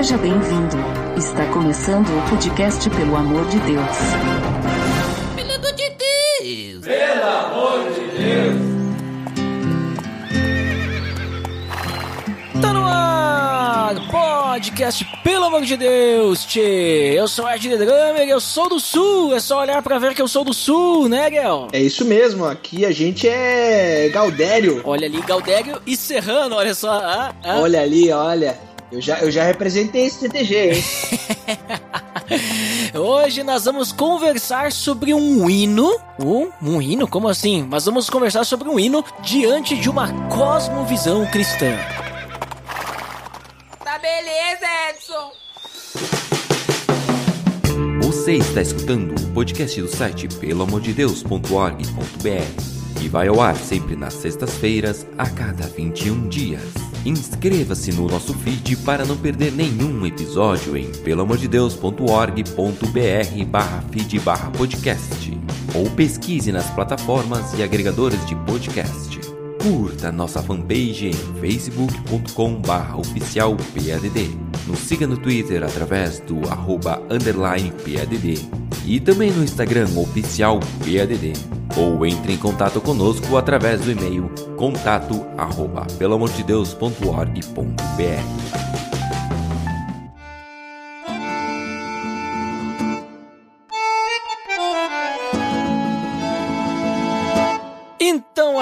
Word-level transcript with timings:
Seja 0.00 0.16
bem-vindo. 0.16 0.78
Está 1.14 1.44
começando 1.52 2.08
o 2.08 2.30
podcast 2.30 2.88
Pelo 2.88 3.14
Amor 3.16 3.46
de 3.50 3.58
Deus. 3.58 3.96
Pelo 5.36 5.52
amor 5.56 5.72
de 5.74 5.90
Deus! 5.90 6.86
Pelo 6.86 7.22
amor 7.22 7.84
de 7.92 8.00
Deus! 8.16 8.56
Tá 12.62 12.72
no 12.72 12.82
ar! 12.86 13.94
Podcast, 14.10 15.04
pelo 15.22 15.44
amor 15.44 15.60
de 15.66 15.76
Deus, 15.76 16.46
tchê! 16.46 17.12
Eu 17.14 17.28
sou 17.28 17.46
Ed 17.50 17.68
Drummer, 17.68 18.26
eu 18.26 18.40
sou 18.40 18.70
do 18.70 18.80
Sul, 18.80 19.34
é 19.34 19.40
só 19.40 19.60
olhar 19.60 19.82
pra 19.82 19.98
ver 19.98 20.14
que 20.14 20.22
eu 20.22 20.28
sou 20.28 20.44
do 20.44 20.54
Sul, 20.54 21.10
né, 21.10 21.30
Gel? 21.30 21.68
É 21.74 21.78
isso 21.78 22.06
mesmo, 22.06 22.46
aqui 22.46 22.86
a 22.86 22.90
gente 22.90 23.28
é 23.28 24.08
Gaudério. 24.10 24.80
Olha 24.82 25.06
ali, 25.06 25.20
Galdério 25.20 25.78
e 25.86 25.94
Serrano, 25.94 26.56
olha 26.56 26.74
só. 26.74 26.90
Ah, 26.90 27.34
ah. 27.44 27.60
Olha 27.60 27.82
ali, 27.82 28.10
olha. 28.10 28.69
Eu 28.92 29.00
já, 29.00 29.20
eu 29.20 29.30
já 29.30 29.44
representei 29.44 30.06
esse 30.06 30.28
TTG, 30.28 30.74
hein? 30.74 30.82
Hoje 32.94 33.42
nós 33.44 33.64
vamos 33.64 33.92
conversar 33.92 34.72
sobre 34.72 35.14
um 35.14 35.48
hino. 35.48 35.96
Um, 36.18 36.50
um 36.60 36.82
hino? 36.82 37.06
Como 37.06 37.28
assim? 37.28 37.62
Nós 37.62 37.84
vamos 37.84 38.10
conversar 38.10 38.42
sobre 38.44 38.68
um 38.68 38.80
hino 38.80 39.04
diante 39.22 39.76
de 39.76 39.88
uma 39.88 40.12
cosmovisão 40.28 41.24
cristã. 41.26 41.76
Tá 43.84 43.96
beleza, 43.98 44.66
Edson! 44.90 45.30
Você 48.02 48.32
está 48.34 48.60
escutando 48.60 49.14
o 49.14 49.32
podcast 49.32 49.80
do 49.80 49.88
site 49.88 50.26
peloamordedeus.org.br 50.26 53.00
e 53.00 53.08
vai 53.08 53.28
ao 53.28 53.40
ar 53.40 53.54
sempre 53.56 53.94
nas 53.94 54.14
sextas-feiras, 54.14 55.06
a 55.16 55.30
cada 55.30 55.68
21 55.68 56.28
dias. 56.28 56.89
Inscreva-se 57.04 57.92
no 57.92 58.06
nosso 58.06 58.32
feed 58.34 58.76
para 58.78 59.04
não 59.06 59.16
perder 59.16 59.52
nenhum 59.52 60.04
episódio 60.04 60.76
em 60.76 60.90
peloamordedeus.org.br 60.92 63.44
barra 63.48 63.82
feed 63.90 64.18
barra 64.20 64.50
podcast 64.50 65.40
ou 65.74 65.88
pesquise 65.90 66.52
nas 66.52 66.68
plataformas 66.70 67.58
e 67.58 67.62
agregadores 67.62 68.26
de 68.26 68.36
podcast. 68.36 69.18
Curta 69.62 70.12
nossa 70.12 70.42
fanpage 70.42 71.08
em 71.08 71.14
facebook.com 71.40 72.60
barra 72.60 72.98
oficial 72.98 73.56
PADD. 73.56 74.28
Nos 74.66 74.80
siga 74.80 75.06
no 75.06 75.16
Twitter 75.16 75.62
através 75.62 76.20
do 76.20 76.46
arroba 76.50 77.02
underline 77.10 77.70
PADD 77.70 78.46
e 78.86 79.00
também 79.00 79.30
no 79.30 79.42
Instagram 79.42 79.88
oficial 79.96 80.60
PADD. 80.80 81.59
Ou 81.76 82.04
entre 82.04 82.32
em 82.32 82.36
contato 82.36 82.80
conosco 82.80 83.36
através 83.36 83.80
do 83.80 83.90
e-mail 83.90 84.30
contato 84.56 85.26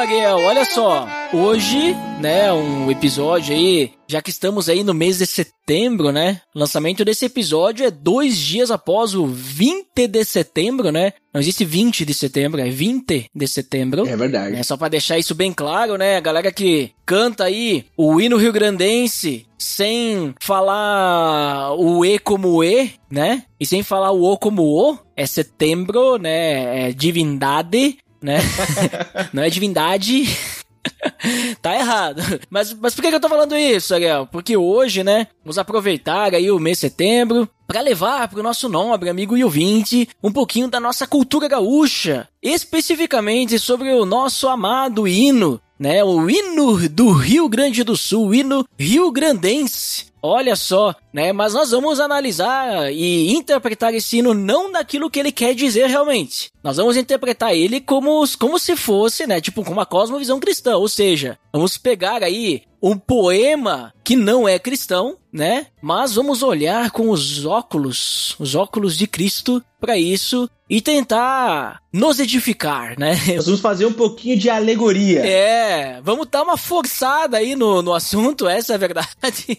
Ariel, 0.08 0.38
olha 0.38 0.64
só. 0.64 1.06
Hoje, 1.34 1.94
né, 2.18 2.50
um 2.50 2.90
episódio 2.90 3.54
aí, 3.54 3.92
já 4.08 4.22
que 4.22 4.30
estamos 4.30 4.66
aí 4.66 4.82
no 4.82 4.94
mês 4.94 5.18
de 5.18 5.26
setembro, 5.26 6.10
né? 6.10 6.40
O 6.54 6.58
lançamento 6.58 7.04
desse 7.04 7.26
episódio 7.26 7.84
é 7.84 7.90
dois 7.90 8.38
dias 8.38 8.70
após 8.70 9.14
o 9.14 9.26
20 9.26 10.06
de 10.08 10.24
setembro, 10.24 10.90
né? 10.90 11.12
Não 11.32 11.42
existe 11.42 11.62
20 11.62 12.06
de 12.06 12.14
setembro, 12.14 12.58
é 12.58 12.70
20 12.70 13.26
de 13.34 13.46
setembro. 13.46 14.08
É 14.08 14.16
verdade. 14.16 14.56
É 14.56 14.62
só 14.62 14.78
pra 14.78 14.88
deixar 14.88 15.18
isso 15.18 15.34
bem 15.34 15.52
claro, 15.52 15.98
né? 15.98 16.16
A 16.16 16.20
galera 16.20 16.50
que 16.50 16.90
canta 17.04 17.44
aí 17.44 17.84
o 17.94 18.18
hino 18.18 18.38
rio-grandense 18.38 19.44
sem 19.58 20.34
falar 20.40 21.74
o 21.74 22.02
E 22.02 22.18
como 22.18 22.64
E, 22.64 22.92
né? 23.10 23.42
E 23.60 23.66
sem 23.66 23.82
falar 23.82 24.12
o 24.12 24.22
O 24.22 24.38
como 24.38 24.62
O, 24.62 24.96
é 25.14 25.26
setembro, 25.26 26.16
né? 26.16 26.88
É 26.88 26.92
divindade, 26.92 27.98
né? 28.20 28.38
Não 29.32 29.42
é 29.42 29.50
divindade. 29.50 30.24
tá 31.62 31.74
errado. 31.74 32.22
Mas, 32.50 32.72
mas 32.74 32.94
por 32.94 33.02
que, 33.02 33.08
que 33.08 33.14
eu 33.14 33.20
tô 33.20 33.28
falando 33.28 33.56
isso, 33.56 33.94
Ariel? 33.94 34.26
Porque 34.26 34.56
hoje, 34.56 35.04
né, 35.04 35.28
vamos 35.44 35.58
aproveitar 35.58 36.34
aí 36.34 36.50
o 36.50 36.58
mês 36.58 36.78
de 36.78 36.82
setembro 36.82 37.48
para 37.66 37.80
levar 37.80 38.28
pro 38.28 38.42
nosso 38.42 38.68
nobre 38.68 39.10
amigo 39.10 39.36
e 39.36 39.44
ouvinte 39.44 40.08
um 40.22 40.32
pouquinho 40.32 40.68
da 40.68 40.80
nossa 40.80 41.06
cultura 41.06 41.48
gaúcha, 41.48 42.28
especificamente 42.42 43.58
sobre 43.58 43.92
o 43.92 44.06
nosso 44.06 44.48
amado 44.48 45.06
hino, 45.06 45.60
né, 45.78 46.02
o 46.02 46.28
hino 46.28 46.88
do 46.88 47.12
Rio 47.12 47.48
Grande 47.48 47.84
do 47.84 47.96
Sul, 47.96 48.28
o 48.28 48.34
hino 48.34 48.66
Rio 48.78 49.10
Grandense. 49.12 50.07
Olha 50.22 50.56
só, 50.56 50.94
né? 51.12 51.32
Mas 51.32 51.54
nós 51.54 51.70
vamos 51.70 52.00
analisar 52.00 52.92
e 52.92 53.32
interpretar 53.32 53.94
esse 53.94 54.18
hino 54.18 54.34
não 54.34 54.70
daquilo 54.72 55.10
que 55.10 55.18
ele 55.18 55.32
quer 55.32 55.54
dizer 55.54 55.86
realmente. 55.86 56.50
Nós 56.62 56.76
vamos 56.76 56.96
interpretar 56.96 57.54
ele 57.54 57.80
como, 57.80 58.24
como 58.38 58.58
se 58.58 58.76
fosse, 58.76 59.26
né? 59.26 59.40
Tipo, 59.40 59.64
com 59.64 59.72
uma 59.72 59.86
cosmovisão 59.86 60.40
cristã. 60.40 60.76
Ou 60.76 60.88
seja, 60.88 61.38
vamos 61.52 61.78
pegar 61.78 62.22
aí 62.22 62.62
um 62.82 62.96
poema 62.96 63.92
que 64.04 64.16
não 64.16 64.48
é 64.48 64.58
cristão, 64.58 65.16
né? 65.32 65.66
Mas 65.82 66.14
vamos 66.14 66.42
olhar 66.42 66.90
com 66.90 67.10
os 67.10 67.44
óculos, 67.44 68.36
os 68.38 68.54
óculos 68.54 68.96
de 68.96 69.06
Cristo 69.06 69.62
para 69.80 69.96
isso 69.96 70.48
e 70.68 70.80
tentar 70.80 71.80
nos 71.92 72.18
edificar, 72.18 72.98
né? 72.98 73.18
Nós 73.36 73.46
vamos 73.46 73.60
fazer 73.60 73.86
um 73.86 73.92
pouquinho 73.92 74.36
de 74.36 74.50
alegoria. 74.50 75.20
É, 75.26 76.00
vamos 76.02 76.26
dar 76.30 76.42
uma 76.42 76.56
forçada 76.56 77.38
aí 77.38 77.54
no, 77.54 77.82
no 77.82 77.94
assunto, 77.94 78.48
essa 78.48 78.72
é 78.72 78.76
a 78.76 78.78
verdade. 78.78 79.08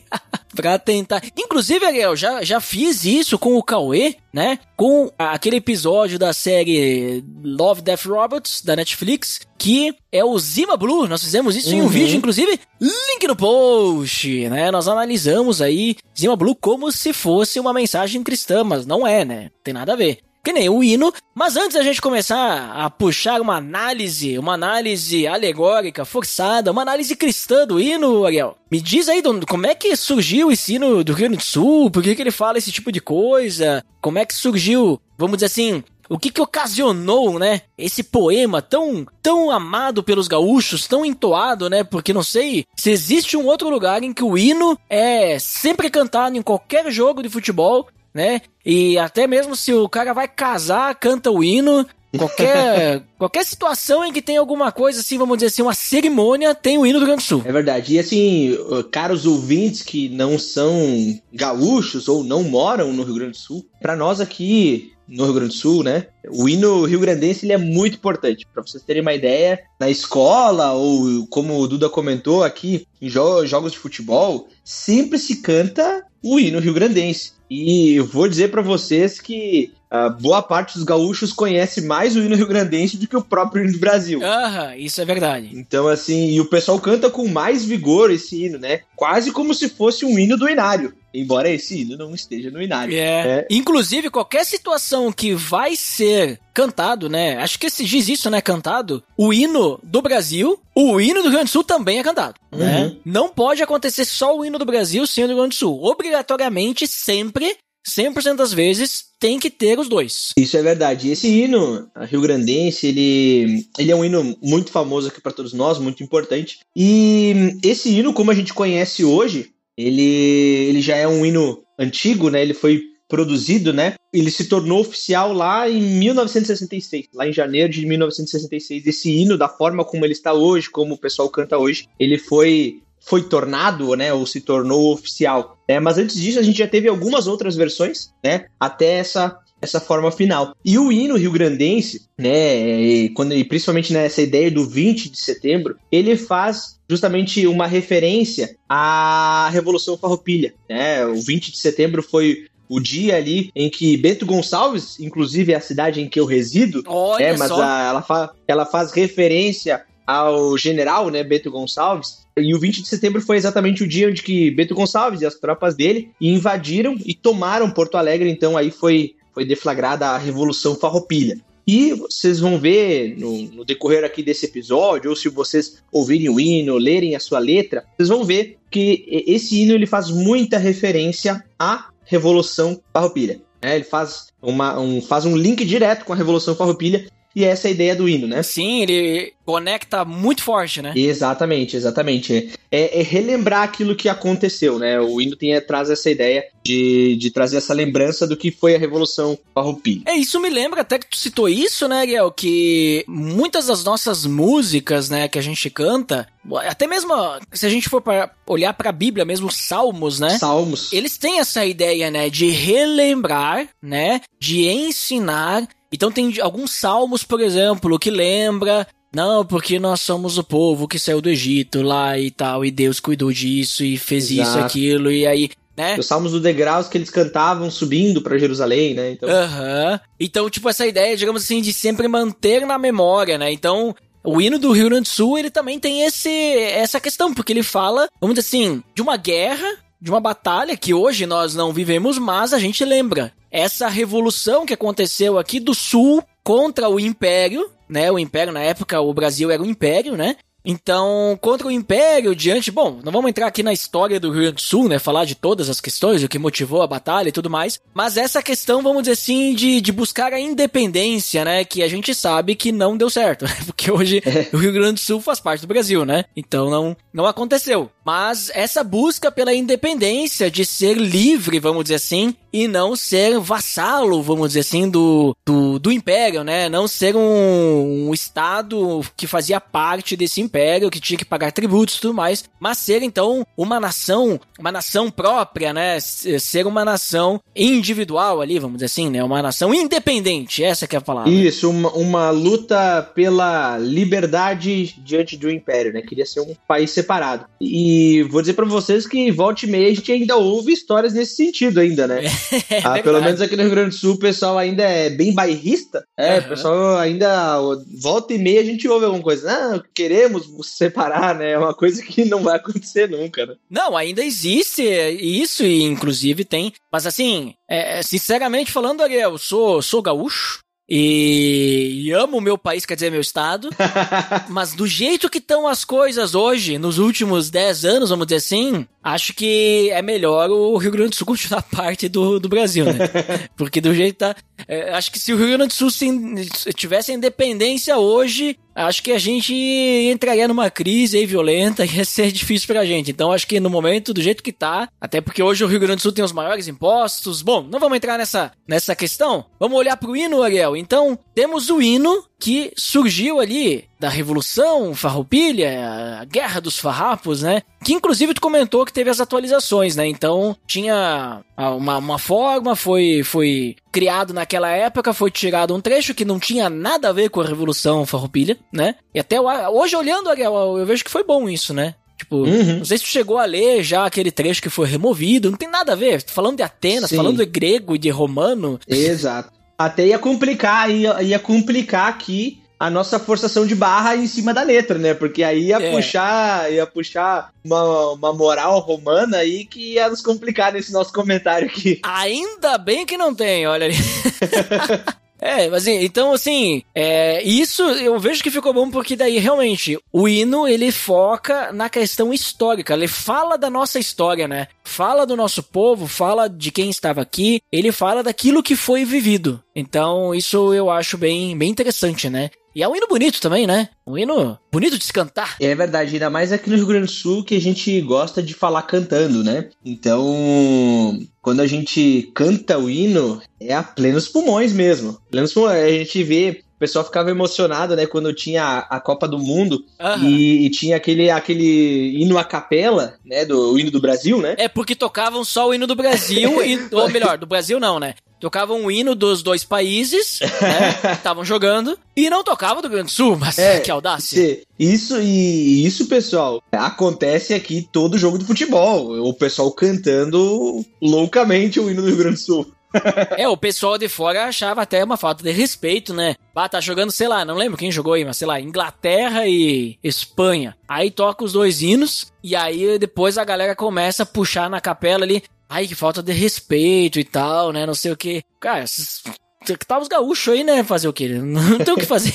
pra 0.55 0.77
tentar. 0.77 1.21
Inclusive, 1.37 1.85
Ariel, 1.85 2.15
já, 2.15 2.43
já 2.43 2.59
fiz 2.59 3.05
isso 3.05 3.37
com 3.37 3.55
o 3.55 3.63
Cauê, 3.63 4.15
né? 4.33 4.59
Com 4.75 5.11
aquele 5.17 5.57
episódio 5.57 6.19
da 6.19 6.31
série 6.33 7.23
Love 7.43 7.81
Death 7.81 8.05
Robots, 8.05 8.61
da 8.61 8.75
Netflix, 8.75 9.41
que 9.57 9.93
é 10.11 10.23
o 10.23 10.37
Zima 10.39 10.77
Blue. 10.77 11.07
Nós 11.07 11.23
fizemos 11.23 11.55
isso 11.55 11.73
em 11.73 11.81
um 11.81 11.85
Uhum. 11.85 11.89
vídeo, 11.89 12.15
inclusive, 12.17 12.59
link 12.79 13.27
no 13.27 13.35
post, 13.35 14.49
né? 14.49 14.71
Nós 14.71 14.87
analisamos 14.87 15.61
aí 15.61 15.95
Zima 16.17 16.35
Blue 16.35 16.55
como 16.55 16.91
se 16.91 17.11
fosse 17.13 17.59
uma 17.59 17.73
mensagem 17.73 18.23
cristã, 18.23 18.63
mas 18.63 18.85
não 18.85 19.05
é, 19.05 19.25
né? 19.25 19.43
Não 19.43 19.61
tem 19.63 19.73
nada 19.73 19.93
a 19.93 19.95
ver 19.95 20.19
que 20.43 20.53
nem 20.53 20.69
o 20.69 20.83
hino. 20.83 21.13
Mas 21.33 21.55
antes 21.55 21.73
da 21.73 21.83
gente 21.83 22.01
começar 22.01 22.71
a 22.71 22.89
puxar 22.89 23.41
uma 23.41 23.57
análise, 23.57 24.37
uma 24.37 24.53
análise 24.53 25.27
alegórica, 25.27 26.05
forçada, 26.05 26.71
uma 26.71 26.81
análise 26.81 27.15
cristã 27.15 27.65
do 27.65 27.79
hino, 27.79 28.25
Ariel, 28.25 28.57
me 28.71 28.81
diz 28.81 29.07
aí 29.09 29.21
como 29.47 29.67
é 29.67 29.75
que 29.75 29.95
surgiu 29.95 30.51
esse 30.51 30.75
hino 30.75 31.03
do 31.03 31.13
Rio 31.13 31.29
Grande 31.29 31.37
do 31.37 31.43
Sul? 31.43 31.91
Por 31.91 32.03
que, 32.03 32.15
que 32.15 32.21
ele 32.21 32.31
fala 32.31 32.57
esse 32.57 32.71
tipo 32.71 32.91
de 32.91 32.99
coisa? 32.99 33.83
Como 34.01 34.17
é 34.17 34.25
que 34.25 34.33
surgiu, 34.33 34.99
vamos 35.17 35.37
dizer 35.37 35.47
assim, 35.47 35.83
o 36.09 36.17
que 36.17 36.31
que 36.31 36.41
ocasionou, 36.41 37.37
né, 37.37 37.61
esse 37.77 38.01
poema 38.01 38.61
tão 38.61 39.05
tão 39.21 39.51
amado 39.51 40.01
pelos 40.01 40.27
gaúchos, 40.27 40.87
tão 40.87 41.05
entoado, 41.05 41.69
né? 41.69 41.83
Porque 41.83 42.11
não 42.11 42.23
sei 42.23 42.65
se 42.75 42.89
existe 42.89 43.37
um 43.37 43.45
outro 43.45 43.69
lugar 43.69 44.01
em 44.01 44.11
que 44.11 44.23
o 44.23 44.35
hino 44.35 44.77
é 44.89 45.37
sempre 45.37 45.89
cantado 45.89 46.35
em 46.35 46.41
qualquer 46.41 46.89
jogo 46.91 47.21
de 47.21 47.29
futebol, 47.29 47.87
né? 48.13 48.41
E 48.65 48.97
até 48.97 49.27
mesmo 49.27 49.55
se 49.55 49.73
o 49.73 49.87
cara 49.87 50.13
vai 50.13 50.27
casar, 50.27 50.95
canta 50.95 51.31
o 51.31 51.43
hino. 51.43 51.85
Qualquer, 52.17 53.03
qualquer 53.19 53.45
situação 53.45 54.03
em 54.03 54.11
que 54.11 54.21
tem 54.21 54.37
alguma 54.37 54.71
coisa 54.71 54.99
assim, 54.99 55.17
vamos 55.17 55.37
dizer 55.37 55.47
assim, 55.47 55.61
uma 55.61 55.73
cerimônia, 55.73 56.55
tem 56.55 56.77
o 56.77 56.85
hino 56.85 56.99
do 56.99 57.05
Rio 57.05 57.13
Grande 57.13 57.23
do 57.23 57.27
Sul. 57.27 57.43
É 57.45 57.51
verdade. 57.51 57.95
E 57.95 57.99
assim, 57.99 58.57
caros 58.91 59.25
ouvintes 59.25 59.83
que 59.83 60.09
não 60.09 60.39
são 60.39 61.19
gaúchos 61.31 62.07
ou 62.07 62.23
não 62.23 62.43
moram 62.43 62.91
no 62.91 63.03
Rio 63.03 63.15
Grande 63.15 63.31
do 63.31 63.37
Sul, 63.37 63.65
para 63.79 63.95
nós 63.95 64.19
aqui 64.19 64.91
no 65.09 65.23
Rio 65.25 65.33
Grande 65.33 65.49
do 65.49 65.57
Sul, 65.57 65.83
né? 65.83 66.07
O 66.29 66.47
hino 66.47 66.85
rio-grandense 66.85 67.45
ele 67.45 67.53
é 67.53 67.57
muito 67.57 67.95
importante. 67.95 68.45
Para 68.53 68.61
vocês 68.61 68.83
terem 68.83 69.01
uma 69.01 69.13
ideia, 69.13 69.59
na 69.79 69.89
escola 69.89 70.73
ou 70.73 71.25
como 71.27 71.59
o 71.59 71.67
Duda 71.67 71.89
comentou 71.89 72.43
aqui, 72.43 72.85
em 73.01 73.09
jo 73.09 73.45
jogos 73.45 73.71
de 73.71 73.79
futebol, 73.79 74.47
sempre 74.69 75.17
se 75.17 75.37
canta 75.37 76.05
o 76.23 76.39
hino 76.39 76.59
rio-grandense. 76.59 77.31
E 77.49 77.95
eu 77.95 78.05
vou 78.05 78.29
dizer 78.29 78.51
para 78.51 78.61
vocês 78.61 79.19
que 79.19 79.73
a 79.89 80.07
boa 80.07 80.41
parte 80.41 80.75
dos 80.75 80.83
gaúchos 80.83 81.33
conhece 81.33 81.81
mais 81.81 82.15
o 82.15 82.19
hino 82.19 82.35
rio-grandense 82.35 82.97
do 82.97 83.07
que 83.07 83.17
o 83.17 83.23
próprio 83.23 83.63
hino 83.63 83.73
do 83.73 83.79
Brasil. 83.79 84.23
Aham, 84.23 84.75
isso 84.75 85.01
é 85.01 85.05
verdade. 85.05 85.49
Então, 85.53 85.87
assim, 85.87 86.29
e 86.31 86.39
o 86.39 86.45
pessoal 86.45 86.79
canta 86.79 87.09
com 87.09 87.27
mais 87.27 87.65
vigor 87.65 88.11
esse 88.11 88.45
hino, 88.45 88.59
né? 88.59 88.81
Quase 88.95 89.31
como 89.31 89.53
se 89.53 89.67
fosse 89.67 90.05
um 90.05 90.19
hino 90.19 90.37
do 90.37 90.47
inário. 90.47 90.93
Embora 91.11 91.49
esse 91.49 91.81
hino 91.81 91.97
não 91.97 92.13
esteja 92.13 92.51
no 92.51 92.61
inário. 92.61 92.93
É. 92.95 93.47
Inclusive, 93.49 94.11
qualquer 94.11 94.45
situação 94.45 95.11
que 95.11 95.33
vai 95.33 95.75
ser 95.75 96.39
cantado, 96.53 97.09
né? 97.09 97.37
Acho 97.37 97.57
que 97.57 97.69
se 97.69 97.83
diz 97.83 98.07
isso, 98.07 98.29
né? 98.29 98.41
Cantado. 98.41 99.03
O 99.17 99.33
hino 99.33 99.79
do 99.81 100.03
Brasil, 100.03 100.59
o 100.75 101.01
hino 101.01 101.21
do 101.21 101.23
Rio 101.23 101.31
Grande 101.31 101.45
do 101.45 101.53
Sul 101.53 101.63
também 101.63 101.97
é 101.97 102.03
cantado. 102.03 102.35
Uhum. 102.51 102.59
Né? 102.59 102.95
Não 103.03 103.27
pode 103.29 103.63
acontecer 103.63 104.05
só 104.05 104.37
o 104.37 104.45
hino 104.45 104.59
do 104.59 104.65
Brasil 104.65 105.07
sem 105.07 105.23
o 105.23 105.27
Rio 105.27 105.37
Grande 105.37 105.55
do 105.55 105.59
Sul. 105.59 105.83
Obrigatoriamente, 105.83 106.87
sempre, 106.87 107.57
100% 107.95 108.35
das 108.35 108.53
vezes, 108.53 109.05
tem 109.19 109.39
que 109.39 109.49
ter 109.49 109.77
os 109.79 109.89
dois. 109.89 110.29
Isso 110.37 110.57
é 110.57 110.61
verdade. 110.61 111.09
Esse 111.09 111.27
hino 111.27 111.89
rio-grandense, 112.07 112.87
ele, 112.87 113.65
ele 113.77 113.91
é 113.91 113.95
um 113.95 114.05
hino 114.05 114.37
muito 114.41 114.71
famoso 114.71 115.07
aqui 115.07 115.21
para 115.21 115.31
todos 115.31 115.53
nós, 115.53 115.77
muito 115.77 116.03
importante. 116.03 116.59
E 116.75 117.57
esse 117.63 117.89
hino, 117.89 118.13
como 118.13 118.31
a 118.31 118.35
gente 118.35 118.53
conhece 118.53 119.03
hoje, 119.03 119.51
ele, 119.77 120.01
ele 120.01 120.81
já 120.81 120.95
é 120.95 121.07
um 121.07 121.25
hino 121.25 121.63
antigo, 121.77 122.29
né? 122.29 122.41
Ele 122.41 122.53
foi 122.53 122.83
produzido, 123.07 123.73
né? 123.73 123.95
Ele 124.13 124.29
se 124.29 124.45
tornou 124.45 124.81
oficial 124.81 125.33
lá 125.33 125.69
em 125.69 125.81
1966, 125.81 127.07
lá 127.13 127.27
em 127.27 127.33
janeiro 127.33 127.69
de 127.69 127.85
1966. 127.85 128.85
Esse 128.85 129.11
hino, 129.11 129.37
da 129.37 129.49
forma 129.49 129.83
como 129.83 130.05
ele 130.05 130.13
está 130.13 130.31
hoje, 130.31 130.69
como 130.69 130.93
o 130.93 130.97
pessoal 130.97 131.27
canta 131.29 131.57
hoje, 131.57 131.87
ele 131.99 132.17
foi 132.17 132.81
foi 133.01 133.23
tornado, 133.23 133.95
né, 133.95 134.13
ou 134.13 134.25
se 134.25 134.41
tornou 134.41 134.93
oficial. 134.93 135.57
Né? 135.67 135.79
Mas 135.79 135.97
antes 135.97 136.15
disso, 136.15 136.39
a 136.39 136.43
gente 136.43 136.57
já 136.57 136.67
teve 136.67 136.87
algumas 136.87 137.27
outras 137.27 137.55
versões, 137.55 138.11
né, 138.23 138.45
até 138.59 138.95
essa 138.97 139.37
essa 139.61 139.81
forma 139.81 140.09
final. 140.09 140.55
E 140.63 140.77
o 140.79 140.89
hino 140.89 141.17
rio-grandense, 141.17 142.03
né, 142.17 143.09
quando, 143.13 143.33
e 143.33 143.43
principalmente 143.43 143.91
nessa 143.91 144.21
ideia 144.21 144.49
do 144.49 144.65
20 144.65 145.09
de 145.09 145.19
setembro, 145.19 145.75
ele 145.91 146.15
faz 146.15 146.79
justamente 146.89 147.45
uma 147.45 147.67
referência 147.67 148.55
à 148.69 149.49
Revolução 149.51 149.97
Farroupilha. 149.97 150.53
Né? 150.69 151.05
O 151.05 151.15
20 151.21 151.51
de 151.51 151.57
setembro 151.57 152.01
foi 152.01 152.45
o 152.69 152.79
dia 152.79 153.17
ali 153.17 153.51
em 153.53 153.69
que 153.69 153.97
Bento 153.97 154.25
Gonçalves, 154.25 154.97
inclusive 154.99 155.51
é 155.51 155.55
a 155.57 155.61
cidade 155.61 155.99
em 155.99 156.07
que 156.07 156.19
eu 156.19 156.25
resido, 156.25 156.81
Olha 156.87 157.23
é, 157.25 157.37
mas 157.37 157.51
a- 157.51 157.87
ela, 157.89 158.01
fa, 158.01 158.31
ela 158.47 158.65
faz 158.65 158.93
referência 158.93 159.83
ao 160.07 160.57
general, 160.57 161.09
né, 161.09 161.23
Bento 161.23 161.51
Gonçalves. 161.51 162.19
E 162.41 162.53
o 162.53 162.59
20 162.59 162.81
de 162.81 162.87
setembro 162.87 163.21
foi 163.21 163.37
exatamente 163.37 163.83
o 163.83 163.87
dia 163.87 164.07
onde 164.07 164.23
que 164.23 164.51
Bento 164.51 164.75
Gonçalves 164.75 165.21
e 165.21 165.25
as 165.25 165.35
tropas 165.35 165.75
dele 165.75 166.09
invadiram 166.19 166.97
e 167.05 167.13
tomaram 167.13 167.69
Porto 167.69 167.97
Alegre. 167.97 168.29
Então 168.29 168.57
aí 168.57 168.71
foi, 168.71 169.15
foi 169.33 169.45
deflagrada 169.45 170.07
a 170.07 170.17
Revolução 170.17 170.75
Farroupilha. 170.75 171.39
E 171.67 171.93
vocês 171.93 172.39
vão 172.39 172.57
ver 172.57 173.15
no, 173.19 173.43
no 173.43 173.63
decorrer 173.63 174.03
aqui 174.03 174.23
desse 174.23 174.47
episódio, 174.47 175.11
ou 175.11 175.15
se 175.15 175.29
vocês 175.29 175.83
ouvirem 175.91 176.27
o 176.27 176.39
hino, 176.39 176.77
lerem 176.77 177.15
a 177.15 177.19
sua 177.19 177.37
letra, 177.37 177.85
vocês 177.95 178.09
vão 178.09 178.23
ver 178.23 178.57
que 178.71 179.05
esse 179.27 179.61
hino 179.61 179.73
ele 179.73 179.85
faz 179.85 180.09
muita 180.09 180.57
referência 180.57 181.43
à 181.59 181.89
Revolução 182.05 182.81
Farroupilha. 182.91 183.39
né? 183.61 183.75
Ele 183.75 183.83
faz, 183.83 184.29
uma, 184.41 184.79
um, 184.79 184.99
faz 184.99 185.25
um 185.25 185.37
link 185.37 185.63
direto 185.63 186.05
com 186.05 186.13
a 186.13 186.15
Revolução 186.15 186.55
Farroupilha 186.55 187.05
e 187.35 187.43
essa 187.43 187.67
é 187.67 187.69
a 187.69 187.73
ideia 187.73 187.95
do 187.95 188.09
hino, 188.09 188.27
né? 188.27 188.41
Sim, 188.43 188.81
ele 188.81 189.33
conecta 189.45 190.05
muito 190.05 190.43
forte, 190.43 190.81
né? 190.81 190.93
Exatamente, 190.95 191.75
exatamente. 191.75 192.51
É, 192.71 192.99
é 192.99 193.03
relembrar 193.03 193.63
aquilo 193.63 193.95
que 193.95 194.07
aconteceu, 194.07 194.77
né? 194.77 194.99
O 194.99 195.19
hino 195.19 195.35
tem, 195.35 195.59
traz 195.61 195.89
essa 195.89 196.09
ideia 196.09 196.45
de, 196.63 197.15
de 197.17 197.31
trazer 197.31 197.57
essa 197.57 197.73
lembrança 197.73 198.27
do 198.27 198.37
que 198.37 198.51
foi 198.51 198.75
a 198.75 198.79
Revolução 198.79 199.37
Farroupilha. 199.55 200.03
É, 200.05 200.15
isso 200.15 200.39
me 200.39 200.49
lembra 200.49 200.81
até 200.81 200.99
que 200.99 201.07
tu 201.07 201.17
citou 201.17 201.49
isso, 201.49 201.87
né, 201.87 202.01
Ariel? 202.01 202.31
Que 202.31 203.03
muitas 203.07 203.67
das 203.67 203.83
nossas 203.83 204.25
músicas, 204.25 205.09
né, 205.09 205.27
que 205.27 205.39
a 205.39 205.41
gente 205.41 205.69
canta, 205.69 206.27
até 206.67 206.85
mesmo 206.85 207.13
se 207.51 207.65
a 207.65 207.69
gente 207.69 207.89
for 207.89 208.01
para 208.01 208.31
olhar 208.45 208.73
pra 208.73 208.91
Bíblia, 208.91 209.25
mesmo 209.25 209.47
os 209.47 209.55
Salmos, 209.55 210.19
né? 210.19 210.37
Salmos. 210.37 210.93
Eles 210.93 211.17
têm 211.17 211.39
essa 211.39 211.65
ideia, 211.65 212.11
né, 212.11 212.29
de 212.29 212.49
relembrar, 212.49 213.67
né, 213.81 214.21
de 214.39 214.67
ensinar. 214.67 215.67
Então 215.91 216.11
tem 216.11 216.39
alguns 216.41 216.71
salmos, 216.71 217.23
por 217.23 217.41
exemplo, 217.41 217.97
que 217.97 218.11
lembra, 218.11 218.87
não, 219.13 219.43
porque 219.43 219.79
nós 219.79 220.01
somos 220.01 220.37
o 220.37 220.43
povo 220.43 220.87
que 220.87 220.99
saiu 220.99 221.21
do 221.21 221.29
Egito 221.29 221.81
lá 221.81 222.17
e 222.17 222.29
tal, 222.29 222.63
e 222.63 222.69
Deus 222.69 222.99
cuidou 222.99 223.31
disso 223.31 223.83
e 223.83 223.97
fez 223.97 224.29
isso, 224.29 224.41
Exato. 224.41 224.65
aquilo, 224.65 225.11
e 225.11 225.25
aí, 225.25 225.49
né? 225.75 225.97
Os 225.97 226.05
salmos 226.05 226.31
do 226.31 226.39
degraus 226.39 226.87
que 226.87 226.97
eles 226.97 227.09
cantavam 227.09 227.71
subindo 227.71 228.21
para 228.21 228.37
Jerusalém, 228.37 228.93
né? 228.93 229.11
Então, 229.11 229.27
Aham. 229.27 229.99
Então, 230.19 230.49
tipo, 230.49 230.69
essa 230.69 230.85
ideia, 230.85 231.17
digamos 231.17 231.43
assim, 231.43 231.61
de 231.61 231.73
sempre 231.73 232.07
manter 232.07 232.65
na 232.67 232.77
memória, 232.77 233.37
né? 233.37 233.51
Então, 233.51 233.95
o 234.23 234.39
hino 234.39 234.59
do 234.59 234.71
Rio 234.71 234.85
Grande 234.85 235.03
do 235.03 235.13
Sul, 235.13 235.39
ele 235.39 235.49
também 235.49 235.79
tem 235.79 236.03
esse, 236.03 236.29
essa 236.29 236.99
questão, 236.99 237.33
porque 237.33 237.51
ele 237.51 237.63
fala, 237.63 238.07
vamos 238.21 238.35
dizer 238.35 238.47
assim, 238.47 238.83
de 238.93 239.01
uma 239.01 239.17
guerra, 239.17 239.67
de 240.01 240.09
uma 240.09 240.19
batalha 240.19 240.77
que 240.77 240.93
hoje 240.93 241.25
nós 241.25 241.55
não 241.55 241.73
vivemos, 241.73 242.17
mas 242.17 242.53
a 242.53 242.59
gente 242.59 242.85
lembra. 242.85 243.33
Essa 243.51 243.87
revolução 243.87 244.65
que 244.65 244.73
aconteceu 244.73 245.37
aqui 245.37 245.59
do 245.59 245.73
Sul 245.73 246.23
contra 246.43 246.89
o 246.89 246.99
Império, 246.99 247.69
né? 247.87 248.11
O 248.11 248.19
Império, 248.19 248.53
na 248.53 248.61
época, 248.61 249.01
o 249.01 249.13
Brasil 249.13 249.49
era 249.51 249.61
o 249.61 249.65
Império, 249.65 250.15
né? 250.15 250.35
Então, 250.63 251.37
contra 251.41 251.67
o 251.67 251.71
Império, 251.71 252.35
diante. 252.35 252.71
Bom, 252.71 252.99
não 253.03 253.11
vamos 253.11 253.29
entrar 253.29 253.47
aqui 253.47 253.63
na 253.63 253.73
história 253.73 254.19
do 254.19 254.29
Rio 254.29 254.41
Grande 254.41 254.55
do 254.55 254.61
Sul, 254.61 254.87
né? 254.87 254.99
Falar 254.99 255.25
de 255.25 255.35
todas 255.35 255.69
as 255.69 255.79
questões, 255.79 256.23
o 256.23 256.27
que 256.27 256.37
motivou 256.37 256.81
a 256.81 256.87
batalha 256.87 257.29
e 257.29 257.31
tudo 257.31 257.49
mais. 257.49 257.79
Mas 257.93 258.17
essa 258.17 258.43
questão, 258.43 258.81
vamos 258.81 259.03
dizer 259.03 259.13
assim, 259.13 259.53
de, 259.53 259.81
de 259.81 259.91
buscar 259.91 260.33
a 260.33 260.39
independência, 260.39 261.45
né? 261.45 261.63
Que 261.63 261.81
a 261.81 261.87
gente 261.87 262.13
sabe 262.13 262.55
que 262.55 262.71
não 262.71 262.97
deu 262.97 263.09
certo. 263.09 263.45
né? 263.49 263.55
Porque 263.65 263.91
hoje 263.91 264.21
o 264.53 264.57
Rio 264.57 264.73
Grande 264.73 264.95
do 264.95 264.99
Sul 264.99 265.21
faz 265.21 265.39
parte 265.39 265.61
do 265.61 265.67
Brasil, 265.67 266.05
né? 266.05 266.25
Então 266.35 266.69
não, 266.69 266.95
não 267.13 267.25
aconteceu. 267.25 267.89
Mas 268.05 268.51
essa 268.53 268.83
busca 268.83 269.31
pela 269.31 269.53
independência 269.53 270.49
de 270.49 270.65
ser 270.65 270.97
livre, 270.97 271.59
vamos 271.59 271.83
dizer 271.83 271.95
assim, 271.95 272.35
e 272.51 272.67
não 272.67 272.95
ser 272.95 273.39
vassalo, 273.39 274.21
vamos 274.21 274.49
dizer 274.49 274.61
assim, 274.61 274.89
do, 274.89 275.35
do, 275.45 275.79
do 275.79 275.91
império, 275.91 276.43
né? 276.43 276.69
Não 276.69 276.87
ser 276.87 277.15
um, 277.15 278.07
um 278.07 278.13
estado 278.13 279.01
que 279.15 279.27
fazia 279.27 279.59
parte 279.59 280.15
desse 280.15 280.41
império, 280.41 280.89
que 280.89 280.99
tinha 280.99 281.17
que 281.17 281.25
pagar 281.25 281.51
tributos 281.51 281.95
e 281.95 282.01
tudo 282.01 282.13
mais, 282.13 282.43
mas 282.59 282.77
ser 282.77 283.01
então 283.01 283.45
uma 283.57 283.79
nação, 283.79 284.39
uma 284.57 284.71
nação 284.71 285.11
própria, 285.11 285.73
né? 285.73 285.99
Ser 285.99 286.65
uma 286.65 286.83
nação 286.83 287.39
individual 287.55 288.41
ali, 288.41 288.59
vamos 288.59 288.77
dizer 288.77 288.85
assim, 288.85 289.09
né? 289.09 289.23
Uma 289.23 289.41
nação 289.41 289.73
independente, 289.73 290.63
essa 290.63 290.87
que 290.87 290.95
é 290.95 290.99
a 290.99 291.01
palavra. 291.01 291.31
Isso, 291.31 291.69
uma, 291.69 291.91
uma 291.93 292.29
luta 292.29 293.01
pela 293.13 293.77
liberdade 293.77 294.95
diante 295.03 295.37
do 295.37 295.49
império, 295.49 295.93
né? 295.93 296.01
Queria 296.01 296.25
ser 296.25 296.41
um 296.41 296.55
país 296.67 296.91
separado. 296.91 297.45
E 297.61 298.23
vou 298.29 298.41
dizer 298.41 298.53
pra 298.53 298.65
vocês 298.65 299.07
que 299.07 299.31
volta 299.31 299.65
e 299.65 299.69
meia 299.69 299.89
a 299.89 299.93
gente 299.93 300.11
ainda 300.11 300.35
ouve 300.35 300.71
histórias 300.71 301.13
nesse 301.13 301.35
sentido 301.35 301.79
ainda, 301.79 302.07
né? 302.07 302.25
É 302.25 302.29
Ah, 302.83 302.93
verdade. 302.93 303.03
pelo 303.03 303.21
menos 303.21 303.41
aqui 303.41 303.55
no 303.55 303.63
Rio 303.63 303.71
Grande 303.71 303.89
do 303.89 303.95
Sul 303.95 304.13
o 304.13 304.19
pessoal 304.19 304.57
ainda 304.57 304.83
é 304.83 305.09
bem 305.09 305.33
bairrista. 305.33 306.03
É, 306.17 306.37
Aham. 306.37 306.45
o 306.45 306.49
pessoal 306.49 306.97
ainda 306.97 307.59
volta 308.01 308.33
e 308.33 308.37
meia 308.37 308.61
a 308.61 308.65
gente 308.65 308.87
ouve 308.87 309.05
alguma 309.05 309.23
coisa. 309.23 309.51
Ah, 309.51 309.83
queremos 309.93 310.47
separar, 310.63 311.35
né? 311.35 311.51
É 311.51 311.57
uma 311.57 311.73
coisa 311.73 312.01
que 312.01 312.25
não 312.25 312.43
vai 312.43 312.57
acontecer 312.57 313.09
nunca, 313.09 313.45
né? 313.45 313.55
Não, 313.69 313.95
ainda 313.95 314.23
existe 314.23 314.83
isso 314.83 315.63
e 315.63 315.83
inclusive 315.83 316.45
tem. 316.45 316.73
Mas 316.91 317.05
assim, 317.05 317.53
é, 317.69 318.01
sinceramente 318.01 318.71
falando, 318.71 319.01
Ariel, 319.01 319.31
eu 319.31 319.37
sou, 319.37 319.81
sou 319.81 320.01
gaúcho 320.01 320.59
e, 320.89 322.01
e 322.05 322.11
amo 322.11 322.37
o 322.37 322.41
meu 322.41 322.57
país, 322.57 322.83
quer 322.83 322.95
dizer, 322.95 323.11
meu 323.11 323.21
estado. 323.21 323.69
mas 324.49 324.73
do 324.73 324.87
jeito 324.87 325.29
que 325.29 325.37
estão 325.37 325.67
as 325.67 325.85
coisas 325.85 326.33
hoje, 326.33 326.79
nos 326.79 326.97
últimos 326.97 327.51
10 327.51 327.85
anos, 327.85 328.09
vamos 328.09 328.25
dizer 328.25 328.37
assim, 328.37 328.87
acho 329.03 329.33
que 329.33 329.89
é 329.91 330.01
melhor 330.01 330.49
o 330.49 330.77
Rio 330.77 330.91
Grande 330.91 331.09
do 331.11 331.15
Sul 331.15 331.27
continuar 331.27 331.61
parte 331.63 332.07
do, 332.09 332.39
do 332.39 332.49
Brasil, 332.49 332.85
né? 332.85 332.97
Porque 333.55 333.79
do 333.81 333.93
jeito 333.93 334.13
que 334.13 334.19
tá. 334.19 334.35
é, 334.67 334.91
acho 334.93 335.11
que 335.11 335.19
se 335.19 335.33
o 335.33 335.37
Rio 335.37 335.47
Grande 335.47 335.67
do 335.67 335.73
Sul 335.73 335.89
se 335.89 336.05
in- 336.05 336.35
tivesse 336.75 337.11
independência 337.11 337.97
hoje, 337.97 338.57
acho 338.75 339.01
que 339.03 339.11
a 339.11 339.19
gente 339.19 339.53
entraria 339.53 340.47
numa 340.47 340.69
crise 340.69 341.17
aí 341.17 341.25
violenta 341.25 341.85
e 341.85 341.89
ia 341.95 342.05
ser 342.05 342.31
difícil 342.31 342.67
pra 342.67 342.85
gente. 342.85 343.11
Então 343.11 343.31
acho 343.31 343.47
que 343.47 343.59
no 343.59 343.69
momento, 343.69 344.13
do 344.13 344.21
jeito 344.21 344.43
que 344.43 344.51
tá, 344.51 344.89
até 344.99 345.21
porque 345.21 345.41
hoje 345.41 345.63
o 345.63 345.67
Rio 345.67 345.79
Grande 345.79 345.97
do 345.97 346.01
Sul 346.01 346.11
tem 346.11 346.23
os 346.25 346.31
maiores 346.33 346.67
impostos. 346.67 347.41
Bom, 347.41 347.63
não 347.63 347.79
vamos 347.79 347.95
entrar 347.97 348.17
nessa, 348.17 348.51
nessa 348.67 348.95
questão. 348.95 349.45
Vamos 349.59 349.77
olhar 349.77 349.95
pro 349.97 350.15
hino, 350.15 350.41
Ariel. 350.43 350.75
Então, 350.75 351.17
temos 351.33 351.69
o 351.69 351.81
hino 351.81 352.23
que 352.39 352.71
surgiu 352.77 353.39
ali 353.39 353.83
da 353.99 354.07
Revolução 354.07 354.95
Farroupilha, 354.95 356.19
a 356.21 356.25
Guerra 356.25 356.61
dos 356.61 356.79
Farrapos, 356.79 357.41
né? 357.41 357.61
Que 357.83 357.93
inclusive 357.93 358.33
tu 358.33 358.39
comentou 358.41 358.85
que 358.85 358.93
teve 358.93 359.09
as 359.09 359.19
atualizações, 359.19 359.95
né? 359.95 360.07
Então 360.07 360.55
tinha 360.65 361.41
ah, 361.57 361.71
uma, 361.71 361.97
uma 361.97 362.17
forma, 362.17 362.75
foi, 362.75 363.23
foi 363.23 363.75
criado 363.91 364.33
naquela 364.33 364.69
época, 364.69 365.13
foi 365.13 365.29
tirado 365.29 365.75
um 365.75 365.81
trecho 365.81 366.13
que 366.15 366.23
não 366.23 366.39
tinha 366.39 366.69
nada 366.69 367.09
a 367.09 367.13
ver 367.13 367.29
com 367.29 367.41
a 367.41 367.45
Revolução 367.45 368.05
Farroupilha, 368.05 368.57
né? 368.71 368.95
E 369.13 369.19
até 369.19 369.39
hoje 369.41 369.95
olhando, 369.97 370.29
Ariel, 370.29 370.77
eu 370.77 370.85
vejo 370.85 371.03
que 371.03 371.11
foi 371.11 371.23
bom 371.25 371.49
isso, 371.49 371.73
né? 371.73 371.95
Tipo, 372.17 372.37
Uhum. 372.37 372.79
não 372.79 372.85
sei 372.85 372.97
se 372.97 373.03
tu 373.05 373.09
chegou 373.09 373.37
a 373.37 373.45
ler 373.45 373.81
já 373.81 374.05
aquele 374.05 374.29
trecho 374.29 374.61
que 374.61 374.69
foi 374.69 374.87
removido, 374.87 375.49
não 375.49 375.57
tem 375.57 375.69
nada 375.69 375.93
a 375.93 375.95
ver. 375.95 376.21
Falando 376.27 376.57
de 376.57 376.63
Atenas, 376.63 377.09
Sim. 377.09 377.15
falando 377.15 377.37
de 377.37 377.45
grego 377.45 377.95
e 377.95 377.97
de 377.97 378.09
romano. 378.09 378.77
Exato. 378.87 379.58
Até 379.79 380.07
ia 380.07 380.19
complicar, 380.19 380.91
ia, 380.91 381.23
ia 381.23 381.39
complicar 381.39 382.09
aqui 382.09 382.61
a 382.77 382.89
nossa 382.89 383.17
forçação 383.17 383.65
de 383.65 383.73
barra 383.73 384.13
em 384.17 384.27
cima 384.27 384.53
da 384.53 384.61
letra, 384.61 384.97
né? 384.97 385.13
Porque 385.13 385.41
aí 385.41 385.67
ia 385.67 385.77
É. 385.77 385.91
puxar, 385.91 386.69
ia 386.69 386.85
puxar 386.85 387.49
uma, 387.63 388.11
uma 388.11 388.33
moral 388.33 388.79
romana 388.79 389.37
aí 389.37 389.63
que 389.63 389.93
ia 389.93 390.09
nos 390.09 390.21
complicar 390.21 390.73
nesse 390.73 390.91
nosso 390.91 391.13
comentário 391.13 391.65
aqui. 391.67 392.01
Ainda 392.03 392.77
bem 392.77 393.05
que 393.05 393.15
não 393.17 393.33
tem, 393.33 393.67
olha 393.67 393.85
ali. 393.85 393.95
É, 395.41 395.69
mas 395.69 395.83
assim, 395.83 396.03
então 396.03 396.33
assim, 396.33 396.83
é, 396.93 397.41
isso 397.43 397.81
eu 397.83 398.19
vejo 398.19 398.43
que 398.43 398.51
ficou 398.51 398.73
bom 398.73 398.89
porque 398.89 399.15
daí 399.15 399.39
realmente 399.39 399.97
o 400.11 400.27
hino 400.27 400.67
ele 400.67 400.91
foca 400.91 401.71
na 401.71 401.89
questão 401.89 402.33
histórica, 402.33 402.93
ele 402.93 403.07
fala 403.07 403.57
da 403.57 403.69
nossa 403.69 403.99
história, 403.99 404.47
né? 404.47 404.67
Fala 404.83 405.25
do 405.25 405.35
nosso 405.35 405.63
povo, 405.63 406.07
fala 406.07 406.47
de 406.49 406.71
quem 406.71 406.89
estava 406.89 407.21
aqui, 407.21 407.61
ele 407.71 407.91
fala 407.91 408.23
daquilo 408.23 408.63
que 408.63 408.75
foi 408.75 409.05
vivido. 409.05 409.63
Então 409.75 410.35
isso 410.35 410.73
eu 410.73 410.89
acho 410.89 411.17
bem, 411.17 411.57
bem 411.57 411.69
interessante, 411.69 412.29
né? 412.29 412.49
E 412.75 412.83
é 412.83 412.87
um 412.87 412.95
hino 412.95 413.07
bonito 413.07 413.41
também, 413.41 413.65
né? 413.65 413.89
Um 414.05 414.17
hino 414.17 414.57
bonito 414.71 414.97
de 414.97 415.03
se 415.03 415.11
cantar. 415.11 415.55
É 415.59 415.73
verdade, 415.73 416.13
ainda 416.13 416.29
mais 416.29 416.53
aqui 416.53 416.69
no 416.69 416.75
Rio 416.75 416.85
Grande 416.85 417.07
do 417.07 417.11
Sul 417.11 417.43
que 417.43 417.55
a 417.55 417.61
gente 417.61 417.99
gosta 418.01 418.43
de 418.43 418.53
falar 418.53 418.83
cantando, 418.83 419.43
né? 419.43 419.69
Então, 419.83 421.19
quando 421.49 421.61
a 421.61 421.67
gente 421.67 422.29
canta 422.35 422.77
o 422.77 422.87
hino, 422.87 423.41
é 423.59 423.73
a 423.73 423.81
plenos 423.81 424.27
pulmões 424.27 424.71
mesmo. 424.71 425.19
Plenos 425.31 425.51
pulmões, 425.51 425.83
a 425.83 425.89
gente 425.89 426.23
vê 426.23 426.61
o 426.75 426.79
pessoal 426.79 427.03
ficava 427.03 427.31
emocionado, 427.31 427.95
né, 427.95 428.05
quando 428.05 428.31
tinha 428.31 428.63
a, 428.63 428.97
a 428.97 428.99
Copa 429.01 429.27
do 429.27 429.39
Mundo 429.39 429.83
Aham. 429.99 430.29
e, 430.29 430.67
e 430.67 430.69
tinha 430.69 430.95
aquele, 430.95 431.29
aquele 431.29 432.21
hino 432.21 432.37
a 432.37 432.43
capela, 432.43 433.15
né, 433.25 433.45
do 433.45 433.77
hino 433.79 433.89
do 433.89 433.99
Brasil, 433.99 434.39
né? 434.39 434.55
É 434.59 434.69
porque 434.69 434.95
tocavam 434.95 435.43
só 435.43 435.67
o 435.67 435.73
hino 435.73 435.87
do 435.87 435.95
Brasil, 435.95 436.63
e, 436.63 436.79
ou 436.93 437.09
melhor, 437.09 437.37
do 437.37 437.47
Brasil 437.47 437.79
não, 437.79 437.99
né? 437.99 438.13
Tocavam 438.39 438.85
o 438.85 438.91
hino 438.91 439.15
dos 439.15 439.43
dois 439.43 439.63
países, 439.63 440.39
né? 440.61 441.13
Estavam 441.13 441.43
jogando, 441.43 441.97
e 442.15 442.29
não 442.29 442.43
tocavam 442.43 442.81
do 442.81 442.87
Rio 442.87 442.97
Grande 442.97 443.11
do 443.11 443.15
Sul, 443.15 443.37
mas 443.37 443.57
É, 443.59 443.79
que 443.81 443.91
audácia. 443.91 444.61
Isso 444.77 445.19
e 445.21 445.85
isso, 445.85 446.07
pessoal, 446.07 446.63
acontece 446.71 447.53
aqui 447.53 447.87
todo 447.91 448.17
jogo 448.17 448.37
de 448.37 448.45
futebol. 448.45 449.27
O 449.27 449.33
pessoal 449.33 449.71
cantando 449.71 450.85
loucamente 451.01 451.79
o 451.79 451.89
hino 451.89 452.01
do 452.01 452.07
Rio 452.07 452.17
Grande 452.17 452.35
do 452.35 452.41
Sul. 452.41 452.71
É, 453.37 453.47
o 453.47 453.55
pessoal 453.57 453.97
de 453.97 454.09
fora 454.09 454.45
achava 454.45 454.81
até 454.81 455.03
uma 455.03 455.17
falta 455.17 455.43
de 455.43 455.51
respeito, 455.51 456.13
né? 456.13 456.35
Ah, 456.55 456.67
tá 456.67 456.81
jogando, 456.81 457.11
sei 457.11 457.27
lá, 457.27 457.45
não 457.45 457.55
lembro 457.55 457.77
quem 457.77 457.91
jogou 457.91 458.13
aí, 458.13 458.25
mas 458.25 458.35
sei 458.35 458.47
lá, 458.47 458.59
Inglaterra 458.59 459.47
e 459.47 459.97
Espanha. 460.03 460.75
Aí 460.87 461.09
toca 461.09 461.45
os 461.45 461.53
dois 461.53 461.81
hinos, 461.81 462.33
e 462.43 462.55
aí 462.55 462.99
depois 462.99 463.37
a 463.37 463.45
galera 463.45 463.75
começa 463.75 464.23
a 464.23 464.25
puxar 464.25 464.69
na 464.69 464.81
capela 464.81 465.23
ali. 465.23 465.43
Ai, 465.69 465.87
que 465.87 465.93
falta 465.95 466.23
de 466.23 466.31
respeito 466.33 467.19
e 467.19 467.23
tal, 467.23 467.71
né? 467.71 467.85
Não 467.85 467.93
sei 467.93 468.11
o 468.11 468.17
que. 468.17 468.41
Cara, 468.59 468.83
esses- 468.83 469.21
que 469.65 469.85
tá 469.85 469.99
os 469.99 470.07
gaúchos 470.07 470.51
aí, 470.53 470.63
né? 470.63 470.83
Fazer 470.83 471.07
o 471.07 471.13
quê? 471.13 471.27
Não 471.37 471.77
tem 471.77 471.93
o 471.93 471.97
que 471.97 472.05
fazer. 472.05 472.33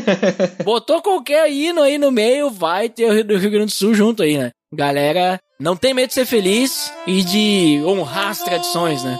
Botou 0.64 1.00
qualquer 1.00 1.50
hino 1.50 1.80
aí 1.82 1.96
no 1.96 2.10
meio, 2.10 2.50
vai 2.50 2.88
ter 2.88 3.06
o 3.06 3.12
Rio 3.14 3.24
do 3.24 3.38
Rio 3.38 3.50
Grande 3.50 3.66
do 3.66 3.72
Sul 3.72 3.94
junto 3.94 4.22
aí, 4.22 4.36
né? 4.36 4.50
Galera, 4.74 5.40
não 5.60 5.76
tem 5.76 5.94
medo 5.94 6.08
de 6.08 6.14
ser 6.14 6.26
feliz 6.26 6.92
e 7.06 7.22
de 7.22 7.80
honrar 7.84 8.28
as 8.28 8.42
tradições, 8.42 9.02
né? 9.04 9.18